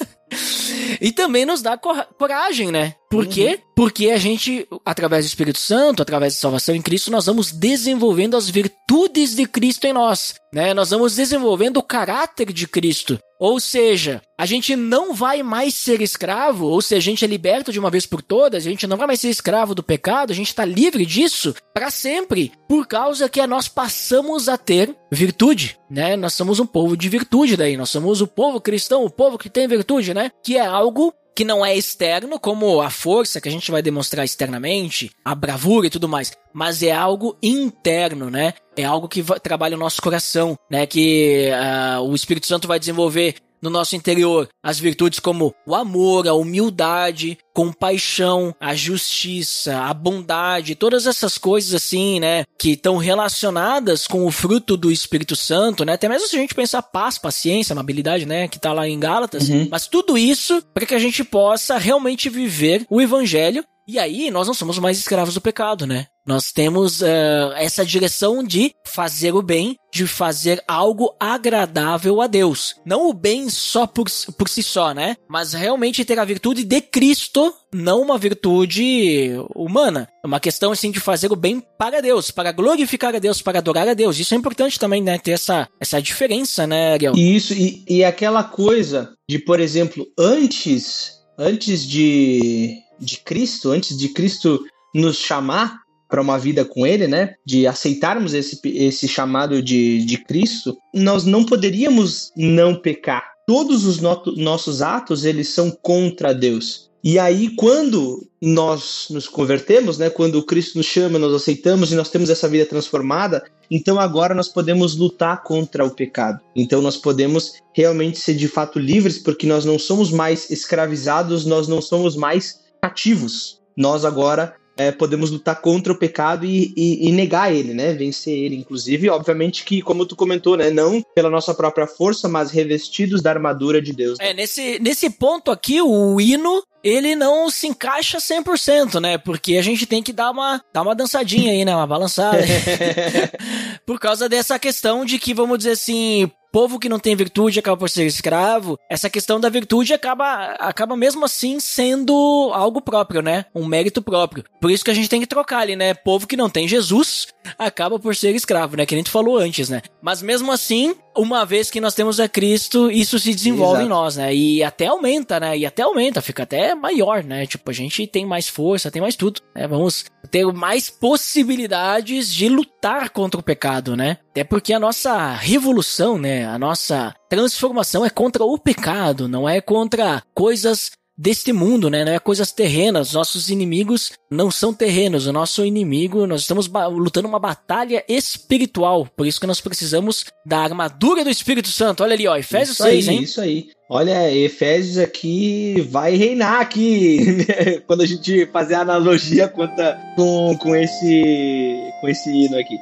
e 1.00 1.10
também 1.12 1.46
nos 1.46 1.62
dá 1.62 1.78
coragem, 1.78 2.70
né? 2.70 2.94
Por 3.10 3.24
uhum. 3.24 3.30
quê? 3.30 3.58
Porque 3.74 4.10
a 4.10 4.18
gente, 4.18 4.68
através 4.84 5.24
do 5.24 5.28
Espírito 5.28 5.58
Santo, 5.58 6.00
através 6.00 6.34
da 6.34 6.40
salvação 6.40 6.76
em 6.76 6.80
Cristo, 6.82 7.10
nós 7.10 7.26
vamos 7.26 7.50
desenvolvendo 7.50 8.36
as 8.36 8.48
virtudes 8.48 9.34
de 9.34 9.46
Cristo 9.46 9.84
em 9.84 9.92
nós, 9.92 10.34
né? 10.54 10.72
Nós 10.72 10.90
vamos 10.90 11.16
desenvolvendo 11.16 11.78
o 11.78 11.82
caráter 11.82 12.52
de 12.52 12.68
Cristo. 12.68 13.18
Ou 13.40 13.58
seja, 13.58 14.22
a 14.38 14.46
gente 14.46 14.76
não 14.76 15.12
vai 15.12 15.42
mais 15.42 15.74
ser 15.74 16.00
escravo, 16.02 16.66
ou 16.66 16.80
se 16.80 16.94
a 16.94 17.00
gente 17.00 17.24
é 17.24 17.28
liberto 17.28 17.72
de 17.72 17.80
uma 17.80 17.90
vez 17.90 18.06
por 18.06 18.22
todas, 18.22 18.64
a 18.64 18.68
gente 18.68 18.86
não 18.86 18.96
vai 18.96 19.08
mais 19.08 19.20
ser 19.20 19.30
escravo 19.30 19.74
do 19.74 19.82
pecado, 19.82 20.30
a 20.30 20.36
gente 20.36 20.48
está 20.48 20.64
livre 20.64 21.04
disso 21.04 21.54
para 21.74 21.90
sempre, 21.90 22.52
por 22.68 22.86
causa 22.86 23.28
que 23.28 23.44
nós 23.46 23.66
passamos 23.66 24.48
a 24.48 24.56
ter 24.56 24.94
virtude, 25.10 25.76
né? 25.90 26.16
Nós 26.16 26.34
somos 26.34 26.60
um 26.60 26.66
povo 26.66 26.96
de 26.96 27.08
virtude 27.08 27.56
daí, 27.56 27.76
nós 27.76 27.90
somos 27.90 28.20
o 28.20 28.26
povo 28.26 28.60
cristão, 28.60 29.04
o 29.04 29.10
povo 29.10 29.36
que 29.38 29.50
tem 29.50 29.66
virtude, 29.66 30.14
né? 30.14 30.30
Que 30.44 30.58
é 30.58 30.64
algo 30.64 31.12
que 31.40 31.44
não 31.46 31.64
é 31.64 31.74
externo, 31.74 32.38
como 32.38 32.82
a 32.82 32.90
força 32.90 33.40
que 33.40 33.48
a 33.48 33.50
gente 33.50 33.70
vai 33.70 33.80
demonstrar 33.80 34.26
externamente, 34.26 35.10
a 35.24 35.34
bravura 35.34 35.86
e 35.86 35.90
tudo 35.90 36.06
mais, 36.06 36.32
mas 36.52 36.82
é 36.82 36.92
algo 36.92 37.34
interno, 37.42 38.28
né? 38.28 38.52
É 38.76 38.84
algo 38.84 39.08
que 39.08 39.24
trabalha 39.42 39.74
o 39.74 39.80
nosso 39.80 40.02
coração, 40.02 40.54
né? 40.70 40.84
Que 40.86 41.48
uh, 41.50 42.02
o 42.02 42.14
Espírito 42.14 42.46
Santo 42.46 42.68
vai 42.68 42.78
desenvolver 42.78 43.36
no 43.62 43.70
nosso 43.70 43.96
interior 43.96 44.48
as 44.62 44.78
virtudes 44.78 45.18
como 45.18 45.54
o 45.66 45.74
amor, 45.74 46.28
a 46.28 46.34
humildade, 46.34 47.38
compaixão, 47.54 48.54
a 48.60 48.74
justiça, 48.74 49.82
a 49.82 49.94
bondade, 49.94 50.74
todas 50.74 51.06
essas 51.06 51.38
coisas 51.38 51.74
assim, 51.74 52.20
né, 52.20 52.44
que 52.58 52.72
estão 52.72 52.96
relacionadas 52.96 54.06
com 54.06 54.26
o 54.26 54.30
fruto 54.30 54.76
do 54.76 54.90
Espírito 54.90 55.34
Santo, 55.34 55.84
né? 55.84 55.94
Até 55.94 56.08
mesmo 56.08 56.28
se 56.28 56.36
a 56.36 56.38
gente 56.38 56.54
pensar 56.54 56.82
paz, 56.82 57.18
paciência, 57.18 57.72
amabilidade, 57.72 58.26
né, 58.26 58.48
que 58.48 58.58
tá 58.58 58.72
lá 58.72 58.88
em 58.88 58.98
Gálatas, 58.98 59.48
uhum. 59.48 59.68
mas 59.70 59.86
tudo 59.86 60.16
isso 60.16 60.62
para 60.74 60.86
que 60.86 60.94
a 60.94 60.98
gente 60.98 61.24
possa 61.24 61.78
realmente 61.78 62.28
viver 62.28 62.86
o 62.88 63.00
evangelho 63.00 63.64
e 63.90 63.98
aí 63.98 64.30
nós 64.30 64.46
não 64.46 64.54
somos 64.54 64.78
mais 64.78 64.98
escravos 64.98 65.34
do 65.34 65.40
pecado, 65.40 65.84
né? 65.84 66.06
Nós 66.24 66.52
temos 66.52 67.00
uh, 67.00 67.52
essa 67.56 67.84
direção 67.84 68.44
de 68.44 68.72
fazer 68.86 69.34
o 69.34 69.42
bem, 69.42 69.74
de 69.92 70.06
fazer 70.06 70.62
algo 70.68 71.12
agradável 71.18 72.20
a 72.20 72.28
Deus. 72.28 72.76
Não 72.86 73.08
o 73.08 73.12
bem 73.12 73.48
só 73.50 73.88
por, 73.88 74.06
por 74.38 74.48
si 74.48 74.62
só, 74.62 74.94
né? 74.94 75.16
Mas 75.28 75.54
realmente 75.54 76.04
ter 76.04 76.20
a 76.20 76.24
virtude 76.24 76.62
de 76.62 76.80
Cristo, 76.80 77.52
não 77.74 78.02
uma 78.02 78.16
virtude 78.16 79.32
humana. 79.56 80.06
É 80.22 80.26
uma 80.26 80.38
questão, 80.38 80.70
assim, 80.70 80.92
de 80.92 81.00
fazer 81.00 81.32
o 81.32 81.36
bem 81.36 81.60
para 81.76 82.00
Deus, 82.00 82.30
para 82.30 82.52
glorificar 82.52 83.16
a 83.16 83.18
Deus, 83.18 83.42
para 83.42 83.58
adorar 83.58 83.88
a 83.88 83.94
Deus. 83.94 84.20
Isso 84.20 84.32
é 84.32 84.36
importante 84.36 84.78
também, 84.78 85.02
né? 85.02 85.18
Ter 85.18 85.32
essa, 85.32 85.66
essa 85.80 86.00
diferença, 86.00 86.64
né, 86.64 86.92
Ariel? 86.92 87.14
Isso, 87.16 87.54
e, 87.54 87.84
e 87.88 88.04
aquela 88.04 88.44
coisa 88.44 89.14
de, 89.28 89.40
por 89.40 89.58
exemplo, 89.58 90.06
antes, 90.16 91.14
antes 91.36 91.82
de, 91.84 92.76
de 93.00 93.18
Cristo, 93.18 93.70
antes 93.70 93.96
de 93.96 94.08
Cristo 94.10 94.62
nos 94.94 95.16
chamar, 95.16 95.80
para 96.10 96.20
uma 96.20 96.36
vida 96.36 96.64
com 96.64 96.84
Ele, 96.84 97.06
né? 97.06 97.34
De 97.46 97.66
aceitarmos 97.66 98.34
esse, 98.34 98.60
esse 98.64 99.06
chamado 99.06 99.62
de, 99.62 100.04
de 100.04 100.18
Cristo, 100.18 100.76
nós 100.92 101.24
não 101.24 101.44
poderíamos 101.44 102.32
não 102.36 102.74
pecar. 102.74 103.30
Todos 103.46 103.84
os 103.84 104.00
no 104.00 104.20
nossos 104.36 104.82
atos, 104.82 105.24
eles 105.24 105.48
são 105.48 105.70
contra 105.70 106.34
Deus. 106.34 106.90
E 107.02 107.18
aí, 107.18 107.54
quando 107.56 108.26
nós 108.42 109.06
nos 109.08 109.26
convertemos, 109.26 109.96
né, 109.96 110.10
quando 110.10 110.44
Cristo 110.44 110.76
nos 110.76 110.86
chama, 110.86 111.18
nós 111.18 111.32
aceitamos 111.32 111.90
e 111.90 111.94
nós 111.94 112.10
temos 112.10 112.28
essa 112.28 112.46
vida 112.46 112.66
transformada, 112.66 113.42
então 113.70 113.98
agora 113.98 114.34
nós 114.34 114.48
podemos 114.48 114.96
lutar 114.96 115.42
contra 115.42 115.84
o 115.84 115.90
pecado. 115.90 116.40
Então 116.54 116.82
nós 116.82 116.98
podemos 116.98 117.54
realmente 117.74 118.18
ser 118.18 118.34
de 118.34 118.48
fato 118.48 118.78
livres, 118.78 119.18
porque 119.18 119.46
nós 119.46 119.64
não 119.64 119.78
somos 119.78 120.10
mais 120.10 120.50
escravizados, 120.50 121.46
nós 121.46 121.66
não 121.66 121.80
somos 121.80 122.16
mais 122.16 122.60
cativos. 122.80 123.60
Nós 123.76 124.04
agora 124.04 124.56
é, 124.80 124.90
podemos 124.90 125.30
lutar 125.30 125.60
contra 125.60 125.92
o 125.92 125.96
pecado 125.96 126.46
e, 126.46 126.72
e, 126.74 127.08
e, 127.08 127.12
negar 127.12 127.54
ele, 127.54 127.74
né? 127.74 127.92
Vencer 127.92 128.32
ele, 128.32 128.56
inclusive. 128.56 129.10
Obviamente 129.10 129.62
que, 129.62 129.82
como 129.82 130.06
tu 130.06 130.16
comentou, 130.16 130.56
né? 130.56 130.70
Não 130.70 131.02
pela 131.14 131.28
nossa 131.28 131.52
própria 131.52 131.86
força, 131.86 132.28
mas 132.28 132.50
revestidos 132.50 133.20
da 133.20 133.30
armadura 133.30 133.82
de 133.82 133.92
Deus. 133.92 134.18
É, 134.18 134.32
nesse, 134.32 134.78
nesse 134.78 135.10
ponto 135.10 135.50
aqui, 135.50 135.82
o 135.82 136.18
hino 136.18 136.62
ele 136.82 137.14
não 137.14 137.50
se 137.50 137.66
encaixa 137.66 138.16
100%, 138.16 138.98
né? 139.00 139.18
Porque 139.18 139.58
a 139.58 139.62
gente 139.62 139.84
tem 139.84 140.02
que 140.02 140.14
dar 140.14 140.30
uma, 140.30 140.64
dar 140.72 140.80
uma 140.80 140.94
dançadinha 140.94 141.52
aí, 141.52 141.62
né? 141.62 141.76
Uma 141.76 141.86
balançada. 141.86 142.38
Por 143.84 144.00
causa 144.00 144.30
dessa 144.30 144.58
questão 144.58 145.04
de 145.04 145.18
que, 145.18 145.34
vamos 145.34 145.58
dizer 145.58 145.72
assim, 145.72 146.30
povo 146.52 146.78
que 146.78 146.88
não 146.88 146.98
tem 146.98 147.16
virtude 147.16 147.58
acaba 147.58 147.76
por 147.76 147.90
ser 147.90 148.06
escravo, 148.06 148.78
essa 148.88 149.08
questão 149.08 149.40
da 149.40 149.48
virtude 149.48 149.92
acaba, 149.92 150.54
acaba 150.58 150.96
mesmo 150.96 151.24
assim 151.24 151.60
sendo 151.60 152.50
algo 152.52 152.80
próprio, 152.80 153.22
né? 153.22 153.44
Um 153.54 153.64
mérito 153.64 154.02
próprio. 154.02 154.44
Por 154.60 154.70
isso 154.70 154.84
que 154.84 154.90
a 154.90 154.94
gente 154.94 155.08
tem 155.08 155.20
que 155.20 155.26
trocar 155.26 155.60
ali, 155.60 155.76
né? 155.76 155.94
Povo 155.94 156.26
que 156.26 156.36
não 156.36 156.50
tem 156.50 156.68
Jesus 156.68 157.28
acaba 157.58 157.98
por 157.98 158.14
ser 158.14 158.34
escravo, 158.34 158.76
né? 158.76 158.86
Que 158.86 158.94
a 158.94 158.98
gente 158.98 159.10
falou 159.10 159.38
antes, 159.38 159.68
né? 159.68 159.82
Mas 160.02 160.22
mesmo 160.22 160.52
assim, 160.52 160.94
uma 161.16 161.44
vez 161.44 161.70
que 161.70 161.80
nós 161.80 161.94
temos 161.94 162.20
a 162.20 162.28
Cristo, 162.28 162.90
isso 162.90 163.18
se 163.18 163.34
desenvolve 163.34 163.82
Exato. 163.82 163.86
em 163.86 163.88
nós, 163.88 164.16
né? 164.16 164.34
E 164.34 164.62
até 164.62 164.86
aumenta, 164.86 165.40
né? 165.40 165.56
E 165.58 165.66
até 165.66 165.82
aumenta, 165.82 166.22
fica 166.22 166.44
até 166.44 166.74
maior, 166.74 167.22
né? 167.24 167.46
Tipo, 167.46 167.70
a 167.70 167.74
gente 167.74 168.06
tem 168.06 168.24
mais 168.24 168.48
força, 168.48 168.90
tem 168.90 169.02
mais 169.02 169.16
tudo, 169.16 169.40
né? 169.54 169.66
Vamos 169.66 170.04
ter 170.30 170.44
mais 170.52 170.88
possibilidades 170.88 172.32
de 172.32 172.48
lutar 172.48 173.10
contra 173.10 173.40
o 173.40 173.42
pecado, 173.42 173.96
né? 173.96 174.18
É 174.34 174.44
porque 174.44 174.72
a 174.72 174.78
nossa 174.78 175.32
revolução, 175.34 176.18
né? 176.18 176.46
A 176.46 176.58
nossa 176.58 177.14
transformação 177.28 178.04
é 178.04 178.10
contra 178.10 178.44
o 178.44 178.58
pecado, 178.58 179.28
não 179.28 179.48
é 179.48 179.60
contra 179.60 180.22
coisas 180.34 180.92
deste 181.20 181.52
mundo, 181.52 181.90
né? 181.90 182.02
Não 182.02 182.12
é 182.12 182.18
coisas 182.18 182.50
terrenas. 182.50 183.12
Nossos 183.12 183.50
inimigos 183.50 184.12
não 184.30 184.50
são 184.50 184.72
terrenos. 184.72 185.26
O 185.26 185.32
nosso 185.32 185.64
inimigo, 185.66 186.26
nós 186.26 186.40
estamos 186.40 186.66
lutando 186.66 187.28
uma 187.28 187.38
batalha 187.38 188.02
espiritual. 188.08 189.06
Por 189.14 189.26
isso 189.26 189.38
que 189.38 189.46
nós 189.46 189.60
precisamos 189.60 190.24
da 190.46 190.60
armadura 190.60 191.22
do 191.22 191.30
Espírito 191.30 191.68
Santo. 191.68 192.02
Olha 192.02 192.14
ali, 192.14 192.26
ó, 192.26 192.36
Efésios 192.36 192.78
isso 192.78 192.82
6, 192.84 193.08
aí, 193.08 193.14
hein? 193.14 193.22
Isso 193.22 193.40
aí. 193.40 193.68
Olha, 193.88 194.34
Efésios 194.34 194.96
aqui 194.96 195.86
vai 195.90 196.16
reinar 196.16 196.60
aqui 196.60 197.44
quando 197.86 198.00
a 198.02 198.06
gente 198.06 198.46
fazer 198.46 198.76
a 198.76 198.80
analogia 198.80 199.48
com, 199.48 200.56
com 200.56 200.76
esse 200.76 201.76
com 202.00 202.08
esse 202.08 202.30
hino 202.30 202.56
aqui. 202.58 202.76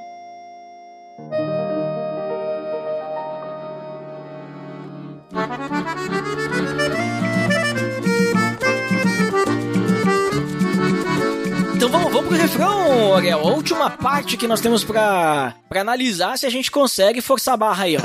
Então 11.78 11.88
vamos, 11.90 12.12
vamos 12.12 12.26
pro 12.26 12.36
refrão, 12.36 13.14
Ariel. 13.14 13.38
A 13.38 13.52
última 13.52 13.88
parte 13.88 14.36
que 14.36 14.48
nós 14.48 14.60
temos 14.60 14.82
pra, 14.82 15.54
pra 15.68 15.82
analisar 15.82 16.36
se 16.36 16.44
a 16.44 16.50
gente 16.50 16.72
consegue 16.72 17.20
forçar 17.20 17.54
a 17.54 17.56
barra 17.56 17.84
aí, 17.84 17.96
ó. 17.96 18.00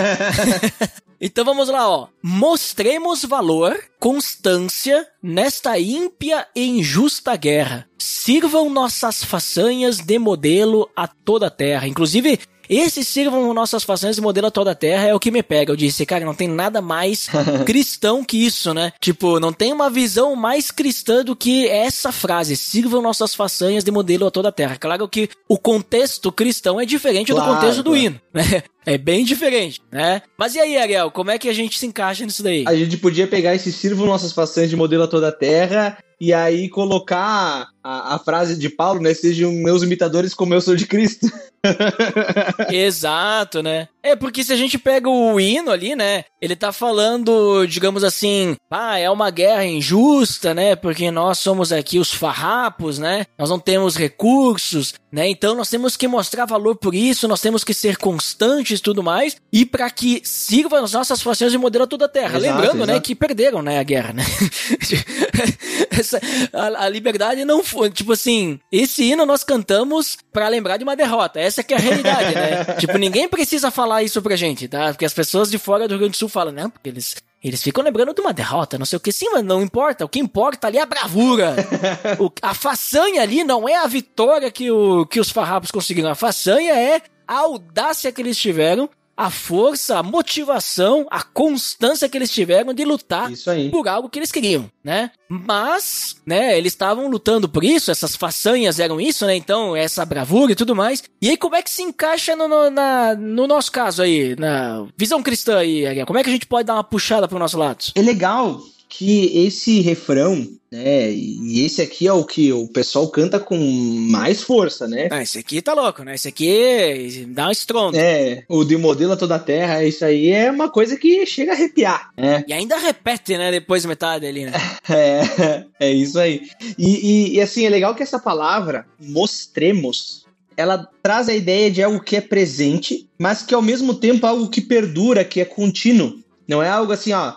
então 1.19 1.43
vamos 1.43 1.69
lá, 1.69 1.89
ó. 1.89 2.07
Mostremos 2.21 3.25
valor, 3.25 3.75
constância 3.99 5.07
nesta 5.23 5.79
ímpia 5.79 6.45
e 6.55 6.67
injusta 6.69 7.35
guerra. 7.35 7.87
Sirvam 7.97 8.69
nossas 8.69 9.23
façanhas 9.23 9.97
de 9.97 10.19
modelo 10.19 10.87
a 10.95 11.07
toda 11.07 11.47
a 11.47 11.49
terra. 11.49 11.87
Inclusive, 11.87 12.39
esse 12.69 13.03
sirvam 13.03 13.53
nossas 13.53 13.83
façanhas 13.83 14.15
de 14.15 14.21
modelo 14.21 14.47
a 14.47 14.51
toda 14.51 14.71
a 14.71 14.75
terra 14.75 15.07
é 15.07 15.13
o 15.13 15.19
que 15.19 15.31
me 15.31 15.43
pega. 15.43 15.71
Eu 15.71 15.75
disse, 15.75 16.05
cara, 16.05 16.25
não 16.25 16.33
tem 16.33 16.47
nada 16.47 16.81
mais 16.81 17.29
cristão 17.65 18.23
que 18.23 18.37
isso, 18.37 18.73
né? 18.73 18.93
Tipo, 18.99 19.39
não 19.39 19.51
tem 19.53 19.73
uma 19.73 19.89
visão 19.89 20.35
mais 20.35 20.71
cristã 20.71 21.23
do 21.23 21.35
que 21.35 21.67
essa 21.67 22.11
frase, 22.11 22.55
sirvam 22.55 23.01
nossas 23.01 23.35
façanhas 23.35 23.83
de 23.83 23.91
modelo 23.91 24.25
a 24.25 24.31
toda 24.31 24.49
a 24.49 24.51
terra. 24.51 24.77
Claro 24.77 25.07
que 25.07 25.29
o 25.47 25.57
contexto 25.57 26.31
cristão 26.31 26.79
é 26.79 26.85
diferente 26.85 27.31
Claro, 27.31 27.51
do 27.51 27.55
contexto 27.55 27.83
do 27.83 27.95
hino, 27.95 28.19
né? 28.33 28.63
É 28.85 28.97
bem 28.97 29.23
diferente, 29.23 29.81
né? 29.91 30.21
Mas 30.37 30.55
e 30.55 30.59
aí, 30.59 30.77
Ariel, 30.77 31.11
como 31.11 31.31
é 31.31 31.37
que 31.37 31.49
a 31.49 31.53
gente 31.53 31.79
se 31.79 31.85
encaixa 31.85 32.25
nisso 32.25 32.43
daí? 32.43 32.65
A 32.67 32.75
gente 32.75 32.97
podia 32.97 33.27
pegar 33.27 33.55
esse 33.55 33.71
sirvo 33.71 34.05
nossas 34.05 34.31
façanhas 34.31 34.69
de 34.69 34.75
modelo 34.75 35.03
a 35.03 35.07
toda 35.07 35.29
a 35.29 35.31
terra 35.31 35.97
e 36.19 36.33
aí 36.33 36.69
colocar 36.69 37.67
a, 37.83 38.15
a 38.15 38.19
frase 38.19 38.57
de 38.57 38.69
Paulo, 38.69 39.01
né? 39.01 39.13
Sejam 39.13 39.51
meus 39.51 39.83
imitadores 39.83 40.33
como 40.33 40.53
eu 40.53 40.61
sou 40.61 40.75
de 40.75 40.85
Cristo. 40.85 41.27
Exato, 42.71 43.61
né? 43.61 43.87
É 44.01 44.15
porque 44.15 44.43
se 44.43 44.51
a 44.51 44.55
gente 44.55 44.77
pega 44.77 45.09
o 45.09 45.39
hino 45.39 45.71
ali, 45.71 45.95
né? 45.95 46.25
Ele 46.41 46.55
tá 46.55 46.71
falando, 46.71 47.65
digamos 47.65 48.03
assim, 48.03 48.55
ah, 48.69 48.97
é 48.97 49.09
uma 49.09 49.29
guerra 49.29 49.65
injusta, 49.65 50.53
né? 50.53 50.75
Porque 50.75 51.09
nós 51.11 51.39
somos 51.39 51.71
aqui 51.71 51.99
os 51.99 52.13
farrapos, 52.13 52.99
né? 52.99 53.25
Nós 53.37 53.49
não 53.49 53.59
temos 53.59 53.95
recursos, 53.95 54.93
né? 55.11 55.27
Então 55.29 55.55
nós 55.55 55.69
temos 55.69 55.95
que 55.95 56.07
mostrar 56.07 56.45
valor 56.45 56.75
por 56.75 56.93
isso, 56.93 57.27
nós 57.27 57.41
temos 57.41 57.63
que 57.63 57.73
ser 57.73 57.97
constantes 57.97 58.72
e 58.79 58.83
tudo 58.83 59.01
mais, 59.03 59.35
e 59.51 59.65
para 59.65 59.89
que 59.89 60.21
sirva 60.23 60.79
as 60.81 60.93
nossas 60.93 61.21
fações 61.21 61.51
de 61.51 61.57
modelo 61.57 61.83
a 61.83 61.87
toda 61.87 62.05
a 62.05 62.09
terra. 62.09 62.37
Exato, 62.37 62.55
Lembrando, 62.61 62.85
né, 62.85 62.93
exato. 62.93 63.01
que 63.07 63.15
perderam, 63.15 63.61
né, 63.61 63.79
a 63.79 63.83
guerra, 63.83 64.13
né? 64.13 64.23
Essa- 65.91 66.19
a, 66.51 66.85
a 66.85 66.89
liberdade 66.89 67.45
não 67.45 67.63
foi, 67.63 67.89
tipo 67.89 68.11
assim, 68.13 68.59
esse 68.71 69.03
hino 69.03 69.25
nós 69.25 69.43
cantamos 69.43 70.17
pra 70.31 70.47
lembrar 70.47 70.77
de 70.77 70.83
uma 70.83 70.95
derrota. 70.95 71.39
Essa 71.39 71.63
que 71.63 71.73
é 71.73 71.77
a 71.77 71.79
realidade, 71.79 72.35
né? 72.35 72.63
tipo, 72.79 72.97
ninguém 72.97 73.27
precisa 73.29 73.69
falar 73.71 74.03
isso 74.03 74.21
pra 74.21 74.35
gente, 74.35 74.67
tá? 74.67 74.89
Porque 74.89 75.05
as 75.05 75.13
pessoas 75.13 75.49
de 75.51 75.57
fora 75.57 75.87
do 75.87 75.91
Rio 75.91 75.99
Grande 75.99 76.11
do 76.13 76.17
Sul 76.17 76.29
falam, 76.29 76.53
não, 76.53 76.69
porque 76.69 76.89
eles 76.89 77.15
eles 77.43 77.61
ficam 77.61 77.83
lembrando 77.83 78.13
de 78.13 78.21
uma 78.21 78.31
derrota, 78.33 78.77
não 78.77 78.85
sei 78.85 78.97
o 78.97 78.99
que. 78.99 79.11
Sim, 79.11 79.29
mas 79.31 79.43
não 79.43 79.61
importa. 79.61 80.05
O 80.05 80.09
que 80.09 80.19
importa 80.19 80.67
ali 80.67 80.77
é 80.77 80.81
a 80.81 80.85
bravura. 80.85 81.55
O- 82.19 82.31
a 82.41 82.53
façanha 82.53 83.21
ali 83.21 83.43
não 83.43 83.67
é 83.67 83.75
a 83.75 83.87
vitória 83.87 84.49
que, 84.51 84.71
o, 84.71 85.05
que 85.05 85.19
os 85.19 85.29
farrapos 85.29 85.71
conseguiram. 85.71 86.09
A 86.09 86.15
façanha 86.15 86.73
é 86.73 87.01
a 87.27 87.37
audácia 87.39 88.11
que 88.11 88.21
eles 88.21 88.37
tiveram, 88.37 88.89
a 89.15 89.29
força, 89.29 89.99
a 89.99 90.03
motivação, 90.03 91.05
a 91.11 91.21
constância 91.23 92.09
que 92.09 92.17
eles 92.17 92.31
tiveram 92.31 92.73
de 92.73 92.83
lutar 92.83 93.29
por 93.69 93.87
algo 93.87 94.09
que 94.09 94.19
eles 94.19 94.31
queriam, 94.31 94.69
né? 94.83 95.11
Mas, 95.29 96.15
né, 96.25 96.57
eles 96.57 96.73
estavam 96.73 97.07
lutando 97.07 97.47
por 97.47 97.63
isso, 97.63 97.91
essas 97.91 98.15
façanhas 98.15 98.79
eram 98.79 98.99
isso, 98.99 99.25
né? 99.25 99.35
Então, 99.35 99.75
essa 99.75 100.05
bravura 100.05 100.51
e 100.51 100.55
tudo 100.55 100.75
mais. 100.75 101.03
E 101.21 101.29
aí, 101.29 101.37
como 101.37 101.55
é 101.55 101.61
que 101.61 101.69
se 101.69 101.81
encaixa 101.83 102.35
no, 102.35 102.47
no, 102.47 102.69
na- 102.69 103.15
no 103.15 103.45
nosso 103.47 103.71
caso 103.71 104.01
aí, 104.01 104.35
na 104.37 104.85
visão 104.97 105.21
cristã 105.21 105.57
aí, 105.59 105.85
Ariel? 105.85 106.05
Como 106.05 106.17
é 106.19 106.23
que 106.23 106.29
a 106.29 106.33
gente 106.33 106.47
pode 106.47 106.65
dar 106.67 106.73
uma 106.75 106.83
puxada 106.83 107.27
pro 107.27 107.39
nosso 107.39 107.57
lado? 107.57 107.83
É 107.95 108.01
legal 108.01 108.59
que 108.95 109.45
esse 109.45 109.81
refrão, 109.81 110.47
né? 110.71 111.11
E 111.11 111.65
esse 111.65 111.81
aqui 111.81 112.05
é 112.07 112.13
o 112.13 112.23
que 112.23 112.53
o 112.53 112.67
pessoal 112.67 113.07
canta 113.09 113.39
com 113.39 113.57
mais 113.57 114.43
força, 114.43 114.87
né? 114.87 115.07
Ah, 115.11 115.23
esse 115.23 115.39
aqui 115.39 115.63
tá 115.63 115.73
louco, 115.73 116.03
né? 116.03 116.13
Esse 116.13 116.27
aqui 116.27 117.25
dá 117.29 117.47
um 117.47 117.51
estrondo. 117.51 117.97
É, 117.97 118.43
o 118.47 118.63
de 118.63 118.77
modelo 118.77 119.13
a 119.13 119.17
toda 119.17 119.35
a 119.35 119.39
terra, 119.39 119.83
isso 119.83 120.05
aí 120.05 120.29
é 120.29 120.51
uma 120.51 120.69
coisa 120.69 120.95
que 120.95 121.25
chega 121.25 121.51
a 121.53 121.55
arrepiar, 121.55 122.11
né? 122.15 122.43
E 122.47 122.53
ainda 122.53 122.77
repete, 122.77 123.35
né? 123.35 123.49
Depois 123.51 123.83
metade 123.85 124.27
ali, 124.27 124.45
né? 124.45 124.51
É, 124.89 125.63
é 125.79 125.91
isso 125.91 126.19
aí. 126.19 126.41
E, 126.77 126.85
e- 126.87 127.35
e, 127.35 127.41
assim, 127.41 127.65
é 127.65 127.69
legal 127.69 127.95
que 127.95 128.03
essa 128.03 128.19
palavra, 128.19 128.85
mostremos, 128.99 130.25
ela 130.55 130.87
traz 131.01 131.27
a 131.29 131.33
ideia 131.33 131.71
de 131.71 131.81
algo 131.81 131.99
que 131.99 132.15
é 132.15 132.21
presente, 132.21 133.07
mas 133.17 133.41
que 133.41 133.55
ao 133.55 133.61
mesmo 133.61 133.93
tempo 133.95 134.25
é 134.25 134.29
algo 134.29 134.49
que 134.49 134.61
perdura, 134.61 135.25
que 135.25 135.39
é 135.41 135.45
contínuo. 135.45 136.19
Não 136.47 136.61
é 136.61 136.69
algo 136.69 136.91
assim, 136.91 137.13
ó, 137.13 137.33